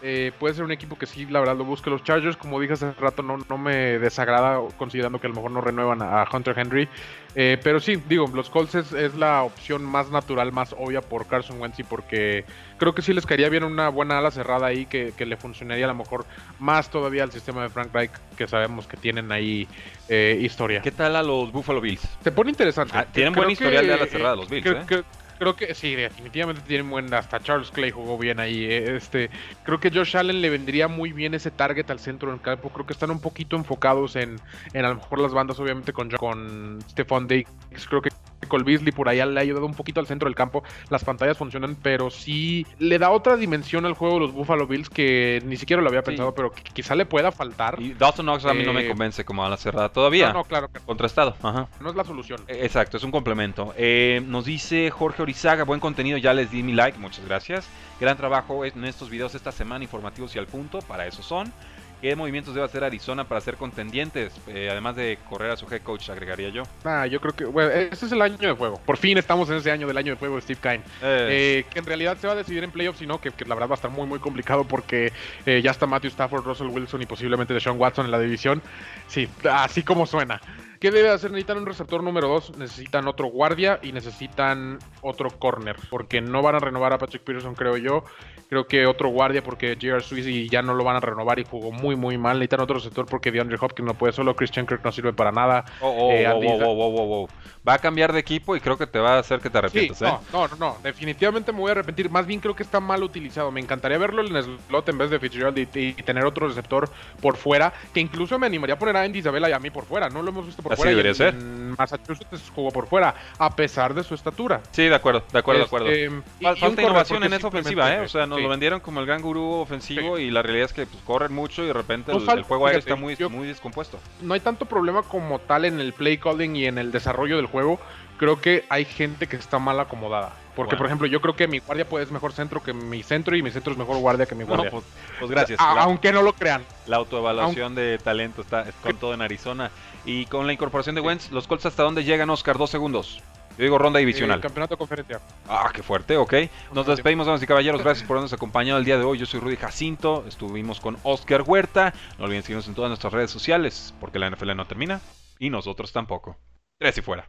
Eh, 0.00 0.32
puede 0.38 0.54
ser 0.54 0.64
un 0.64 0.70
equipo 0.70 0.96
que 0.96 1.06
sí, 1.06 1.26
la 1.26 1.40
verdad, 1.40 1.56
lo 1.56 1.64
busque. 1.64 1.90
Los 1.90 2.04
Chargers, 2.04 2.36
como 2.36 2.60
dije 2.60 2.74
hace 2.74 2.92
rato, 2.92 3.22
no, 3.22 3.38
no 3.48 3.58
me 3.58 3.98
desagrada, 3.98 4.60
considerando 4.76 5.20
que 5.20 5.26
a 5.26 5.30
lo 5.30 5.36
mejor 5.36 5.50
no 5.50 5.60
renuevan 5.60 6.02
a, 6.02 6.24
Hunter 6.32 6.58
Henry. 6.58 6.88
Eh, 7.34 7.58
pero 7.62 7.80
sí, 7.80 7.96
digo, 8.08 8.30
los 8.32 8.48
Colts 8.50 8.74
es, 8.74 9.14
la 9.14 9.42
opción 9.42 9.84
más 9.84 10.10
natural, 10.10 10.52
más 10.52 10.74
obvia 10.78 11.00
por 11.00 11.26
Carson 11.26 11.60
Wentz 11.60 11.80
y 11.80 11.84
porque 11.84 12.44
creo 12.78 12.94
que 12.94 13.02
sí 13.02 13.12
les 13.12 13.26
caería 13.26 13.48
bien 13.48 13.64
una 13.64 13.88
buena 13.88 14.18
ala 14.18 14.30
cerrada 14.30 14.66
ahí 14.66 14.86
que, 14.86 15.12
le 15.18 15.36
funcionaría 15.36 15.84
a 15.84 15.88
lo 15.88 15.94
mejor 15.94 16.24
más 16.58 16.90
todavía 16.90 17.22
al 17.22 17.32
sistema 17.32 17.62
de 17.62 17.68
Frank 17.68 17.90
Reich 17.92 18.12
que 18.36 18.46
sabemos 18.46 18.86
que 18.86 18.96
tienen 18.96 19.30
ahí 19.32 19.68
eh, 20.08 20.38
historia. 20.40 20.80
¿Qué 20.80 20.92
tal 20.92 21.16
a 21.16 21.22
los 21.22 21.52
Buffalo 21.52 21.80
Bills? 21.80 22.08
Se 22.22 22.32
pone 22.32 22.50
interesante. 22.50 22.92
Ah, 22.96 23.04
tienen 23.04 23.34
buen 23.34 23.50
historial 23.50 23.86
de 23.86 23.94
ala 23.94 24.06
cerrada 24.06 24.36
los 24.36 24.48
Bills. 24.48 24.66
¿eh? 24.66 25.04
Creo 25.38 25.56
que 25.56 25.74
sí, 25.74 25.94
definitivamente 25.94 26.62
tienen 26.66 26.90
buen. 26.90 27.12
Hasta 27.14 27.40
Charles 27.40 27.70
Clay 27.70 27.90
jugó 27.90 28.18
bien 28.18 28.40
ahí. 28.40 28.64
Eh, 28.64 28.96
este, 28.96 29.30
creo 29.64 29.80
que 29.80 29.90
Josh 29.90 30.16
Allen 30.16 30.40
le 30.40 30.50
vendría 30.50 30.88
muy 30.88 31.12
bien 31.12 31.34
ese 31.34 31.50
target 31.50 31.90
al 31.90 31.98
centro 31.98 32.30
del 32.30 32.40
campo. 32.40 32.70
Creo 32.70 32.86
que 32.86 32.92
están 32.92 33.10
un 33.10 33.20
poquito 33.20 33.56
enfocados 33.56 34.16
en, 34.16 34.40
en 34.72 34.84
a 34.84 34.88
lo 34.88 34.96
mejor 34.96 35.20
las 35.20 35.32
bandas, 35.32 35.58
obviamente 35.60 35.92
con, 35.92 36.10
con 36.10 36.78
Stephon 36.90 37.26
Diggs. 37.26 37.50
Creo 37.88 38.02
que 38.02 38.10
Cole 38.46 38.64
Beasley 38.64 38.92
por 38.92 39.08
allá 39.08 39.26
le 39.26 39.38
ha 39.38 39.42
ayudado 39.42 39.66
un 39.66 39.74
poquito 39.74 40.00
al 40.00 40.06
centro 40.06 40.26
del 40.26 40.34
campo. 40.34 40.62
Las 40.90 41.04
pantallas 41.04 41.36
funcionan, 41.36 41.76
pero 41.76 42.10
sí 42.10 42.66
le 42.78 42.98
da 42.98 43.10
otra 43.10 43.36
dimensión 43.36 43.84
al 43.86 43.94
juego 43.94 44.14
de 44.14 44.20
los 44.20 44.32
Buffalo 44.32 44.66
Bills 44.66 44.88
que 44.88 45.42
ni 45.44 45.56
siquiera 45.56 45.82
lo 45.82 45.88
había 45.88 46.02
pensado, 46.02 46.34
pero 46.34 46.52
quizá 46.52 46.94
le 46.94 47.06
pueda 47.06 47.32
faltar. 47.32 47.80
Y 47.80 47.94
Dawson 47.94 48.26
Knox 48.26 48.44
a 48.44 48.54
mí 48.54 48.64
no 48.64 48.72
me 48.72 48.84
eh, 48.84 48.88
convence 48.88 49.24
como 49.24 49.44
a 49.44 49.48
la 49.48 49.56
cerrada 49.56 49.90
todavía. 49.90 50.32
No, 50.32 50.44
claro. 50.44 50.70
Contrastado. 50.86 51.36
Ajá. 51.42 51.68
No 51.80 51.90
es 51.90 51.96
la 51.96 52.04
solución. 52.04 52.40
Exacto, 52.48 52.96
es 52.96 53.02
un 53.02 53.10
complemento. 53.10 53.74
Eh, 53.76 54.22
nos 54.26 54.44
dice 54.44 54.90
Jorge 54.90 55.22
Orizaga, 55.28 55.64
buen 55.64 55.78
contenido, 55.78 56.16
ya 56.16 56.32
les 56.32 56.50
di 56.50 56.62
mi 56.62 56.72
like, 56.72 56.98
muchas 56.98 57.22
gracias. 57.26 57.68
Gran 58.00 58.16
trabajo 58.16 58.64
en 58.64 58.82
estos 58.86 59.10
videos 59.10 59.34
esta 59.34 59.52
semana, 59.52 59.84
informativos 59.84 60.34
y 60.34 60.38
al 60.38 60.46
punto, 60.46 60.78
para 60.78 61.06
eso 61.06 61.22
son. 61.22 61.52
¿Qué 62.00 62.14
movimientos 62.14 62.54
debe 62.54 62.64
hacer 62.64 62.84
Arizona 62.84 63.24
para 63.24 63.40
ser 63.40 63.56
contendientes? 63.56 64.32
Eh, 64.46 64.68
además 64.70 64.94
de 64.94 65.18
correr 65.28 65.50
a 65.50 65.56
su 65.56 65.66
head 65.66 65.82
coach, 65.82 66.10
agregaría 66.10 66.48
yo. 66.50 66.62
Ah, 66.84 67.06
yo 67.06 67.20
creo 67.20 67.34
que, 67.34 67.44
bueno, 67.44 67.70
este 67.70 68.06
es 68.06 68.12
el 68.12 68.22
año 68.22 68.36
de 68.36 68.54
fuego. 68.54 68.80
Por 68.86 68.96
fin 68.96 69.18
estamos 69.18 69.50
en 69.50 69.56
ese 69.56 69.72
año 69.72 69.88
del 69.88 69.98
año 69.98 70.12
de 70.12 70.16
fuego 70.16 70.36
de 70.36 70.42
Steve 70.42 70.60
Kine. 70.62 70.80
Eh, 71.02 71.64
que 71.70 71.78
en 71.80 71.86
realidad 71.86 72.16
se 72.16 72.28
va 72.28 72.34
a 72.34 72.36
decidir 72.36 72.62
en 72.62 72.70
playoffs, 72.70 73.00
sino 73.00 73.20
que, 73.20 73.32
que 73.32 73.44
la 73.44 73.54
verdad 73.54 73.70
va 73.70 73.74
a 73.74 73.76
estar 73.76 73.90
muy, 73.90 74.06
muy 74.06 74.20
complicado 74.20 74.64
porque 74.64 75.12
eh, 75.44 75.60
ya 75.60 75.72
está 75.72 75.86
Matthew 75.86 76.10
Stafford, 76.10 76.44
Russell 76.44 76.68
Wilson 76.68 77.02
y 77.02 77.06
posiblemente 77.06 77.52
Deshaun 77.52 77.80
Watson 77.80 78.04
en 78.04 78.12
la 78.12 78.20
división. 78.20 78.62
Sí, 79.08 79.28
así 79.50 79.82
como 79.82 80.06
suena. 80.06 80.40
¿Qué 80.80 80.92
debe 80.92 81.10
hacer? 81.10 81.32
Necesitan 81.32 81.58
un 81.58 81.66
receptor 81.66 82.04
número 82.04 82.28
2, 82.28 82.56
necesitan 82.58 83.08
otro 83.08 83.26
guardia 83.26 83.80
y 83.82 83.90
necesitan 83.90 84.78
otro 85.00 85.30
corner, 85.30 85.74
porque 85.90 86.20
no 86.20 86.40
van 86.40 86.54
a 86.54 86.58
renovar 86.60 86.92
a 86.92 86.98
Patrick 86.98 87.24
Peterson, 87.24 87.56
creo 87.56 87.76
yo. 87.76 88.04
Creo 88.48 88.66
que 88.66 88.86
otro 88.86 89.10
guardia 89.10 89.42
porque 89.42 89.74
J.R. 89.74 90.00
Sweezy 90.00 90.48
ya 90.48 90.62
no 90.62 90.72
lo 90.72 90.82
van 90.82 90.96
a 90.96 91.00
renovar 91.00 91.38
y 91.38 91.44
jugó 91.44 91.70
muy, 91.70 91.96
muy 91.96 92.16
mal. 92.16 92.38
Necesitan 92.38 92.60
otro 92.60 92.80
sector 92.80 93.04
porque 93.04 93.30
DeAndre 93.30 93.58
Hopkins 93.60 93.86
no 93.86 93.92
puede 93.92 94.14
solo. 94.14 94.34
Christian 94.34 94.66
Kirk 94.66 94.82
no 94.82 94.90
sirve 94.90 95.12
para 95.12 95.30
nada. 95.30 95.66
Oh, 95.80 95.90
oh, 95.90 96.12
eh, 96.12 96.26
oh, 96.32 97.28
va 97.66 97.74
a 97.74 97.78
cambiar 97.78 98.14
de 98.14 98.20
equipo 98.20 98.56
y 98.56 98.60
creo 98.60 98.78
que 98.78 98.86
te 98.86 98.98
va 98.98 99.16
a 99.16 99.18
hacer 99.18 99.40
que 99.40 99.50
te 99.50 99.58
arrepientas. 99.58 100.00
¿eh? 100.00 100.06
no, 100.32 100.48
no, 100.48 100.56
no, 100.56 100.76
Definitivamente 100.82 101.52
me 101.52 101.58
voy 101.58 101.68
a 101.68 101.72
arrepentir. 101.72 102.08
Más 102.08 102.26
bien 102.26 102.40
creo 102.40 102.56
que 102.56 102.62
está 102.62 102.80
mal 102.80 103.02
utilizado. 103.02 103.50
Me 103.50 103.60
encantaría 103.60 103.98
verlo 103.98 104.26
en 104.26 104.34
el 104.34 104.58
slot 104.66 104.88
en 104.88 104.96
vez 104.96 105.10
de 105.10 105.20
Fitzgerald 105.20 105.58
y, 105.58 105.92
tener 105.92 106.24
otro 106.24 106.48
receptor 106.48 106.88
por 107.20 107.36
fuera. 107.36 107.74
Que 107.92 108.00
incluso 108.00 108.38
me 108.38 108.46
animaría 108.46 108.76
a 108.76 108.78
poner 108.78 108.96
a 108.96 109.02
Andy 109.02 109.18
Isabella 109.18 109.50
y 109.50 109.52
a 109.52 109.58
mí 109.58 109.68
por 109.68 109.84
fuera. 109.84 110.08
No 110.08 110.22
lo 110.22 110.30
hemos 110.30 110.46
visto 110.46 110.62
por 110.62 110.72
Así 110.72 110.80
fuera. 110.80 110.90
debería 110.92 111.12
ser. 111.12 111.34
Massachusetts 111.34 112.50
jugó 112.54 112.70
por 112.70 112.86
fuera, 112.86 113.14
a 113.38 113.54
pesar 113.54 113.92
de 113.92 114.02
su 114.02 114.14
estatura. 114.14 114.62
Sí, 114.70 114.84
de 114.84 114.94
acuerdo, 114.94 115.22
de 115.30 115.38
acuerdo, 115.38 115.60
de 115.60 115.66
acuerdo. 115.66 115.90
Este, 115.90 116.58
falta 116.58 116.82
innovación 116.82 117.24
en 117.24 117.32
esa 117.34 117.48
ofensiva, 117.48 117.94
¿eh? 117.94 118.00
O 118.00 118.08
sea, 118.08 118.26
nos 118.38 118.44
lo 118.44 118.48
vendieron 118.48 118.80
como 118.80 119.00
el 119.00 119.06
gran 119.06 119.22
gurú 119.22 119.52
ofensivo 119.54 120.18
y 120.18 120.30
la 120.30 120.42
realidad 120.42 120.66
es 120.66 120.72
que 120.72 120.86
pues, 120.86 121.02
corren 121.04 121.32
mucho 121.32 121.62
y 121.62 121.66
de 121.66 121.72
repente 121.72 122.12
el, 122.12 122.42
juego 122.42 122.66
aéreo 122.66 122.80
está 122.80 122.96
muy, 122.96 123.16
muy 123.30 123.48
descompuesto. 123.48 123.98
No 124.22 124.34
hay 124.34 124.40
tanto 124.40 124.66
problema 124.66 125.02
como 125.02 125.38
tal 125.38 125.64
en 125.64 125.80
el 125.80 125.92
play 125.92 126.18
calling 126.18 126.56
y 126.56 126.66
en 126.66 126.78
el 126.78 126.92
desarrollo 126.92 127.36
del 127.36 127.46
juego. 127.46 127.78
Creo 128.18 128.40
que 128.40 128.64
hay 128.68 128.84
gente 128.84 129.28
que 129.28 129.36
está 129.36 129.58
mal 129.58 129.78
acomodada. 129.78 130.32
Porque, 130.56 130.76
por 130.76 130.86
ejemplo, 130.86 131.06
yo 131.06 131.20
creo 131.20 131.36
que 131.36 131.46
mi 131.46 131.60
guardia 131.60 131.88
puede 131.88 132.04
ser 132.04 132.12
mejor 132.12 132.32
centro 132.32 132.60
que 132.60 132.72
mi 132.72 133.04
centro 133.04 133.36
y 133.36 133.42
mi 133.42 133.52
centro 133.52 133.72
es 133.72 133.78
mejor 133.78 133.98
guardia 133.98 134.26
que 134.26 134.34
mi 134.34 134.42
guardia. 134.42 134.72
pues, 134.72 134.84
pues, 135.20 135.30
gracias. 135.30 135.60
aunque 135.60 136.12
no 136.12 136.22
lo 136.22 136.32
crean. 136.32 136.64
La 136.88 136.96
autoevaluación 136.96 137.76
de 137.76 137.98
talento 137.98 138.42
está 138.42 138.64
con 138.82 138.96
todo 138.96 139.14
en 139.14 139.22
Arizona. 139.22 139.70
Y 140.04 140.26
con 140.26 140.48
la 140.48 140.52
incorporación 140.52 140.96
de 140.96 141.00
Wentz, 141.00 141.30
¿los 141.30 141.46
Colts 141.46 141.66
hasta 141.66 141.84
dónde 141.84 142.02
llegan, 142.02 142.28
Oscar? 142.30 142.58
Dos 142.58 142.70
segundos. 142.70 143.22
Yo 143.58 143.64
digo 143.64 143.76
ronda 143.76 143.98
divisional. 143.98 144.38
Eh, 144.38 144.42
campeonato 144.42 144.74
de 144.74 144.78
conferencia. 144.78 145.20
Ah, 145.48 145.68
qué 145.74 145.82
fuerte, 145.82 146.16
ok. 146.16 146.34
Nos 146.72 146.86
despedimos, 146.86 147.26
damas 147.26 147.42
y 147.42 147.46
caballeros. 147.46 147.82
Gracias 147.82 148.06
por 148.06 148.16
habernos 148.16 148.32
acompañado 148.32 148.78
el 148.78 148.84
día 148.84 148.96
de 148.96 149.02
hoy. 149.02 149.18
Yo 149.18 149.26
soy 149.26 149.40
Rudy 149.40 149.56
Jacinto. 149.56 150.24
Estuvimos 150.28 150.78
con 150.78 150.96
Oscar 151.02 151.42
Huerta. 151.42 151.92
No 152.18 152.26
olviden 152.26 152.44
seguirnos 152.44 152.68
en 152.68 152.74
todas 152.74 152.88
nuestras 152.88 153.12
redes 153.12 153.32
sociales, 153.32 153.92
porque 154.00 154.20
la 154.20 154.30
NFL 154.30 154.54
no 154.54 154.66
termina 154.66 155.00
y 155.40 155.50
nosotros 155.50 155.92
tampoco. 155.92 156.36
Tres 156.78 156.98
y 156.98 157.02
fuera. 157.02 157.28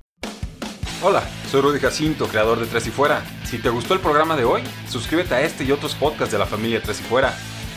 Hola, 1.02 1.24
soy 1.50 1.62
Rudy 1.62 1.80
Jacinto, 1.80 2.28
creador 2.28 2.60
de 2.60 2.68
Tres 2.68 2.86
y 2.88 2.92
Fuera. 2.92 3.24
Si 3.46 3.58
te 3.58 3.70
gustó 3.70 3.94
el 3.94 4.02
programa 4.02 4.36
de 4.36 4.44
hoy, 4.44 4.62
suscríbete 4.88 5.34
a 5.34 5.42
este 5.42 5.64
y 5.64 5.72
otros 5.72 5.96
podcasts 5.96 6.34
de 6.34 6.38
la 6.38 6.46
familia 6.46 6.82
Tres 6.82 7.00
y 7.00 7.04
Fuera. 7.04 7.34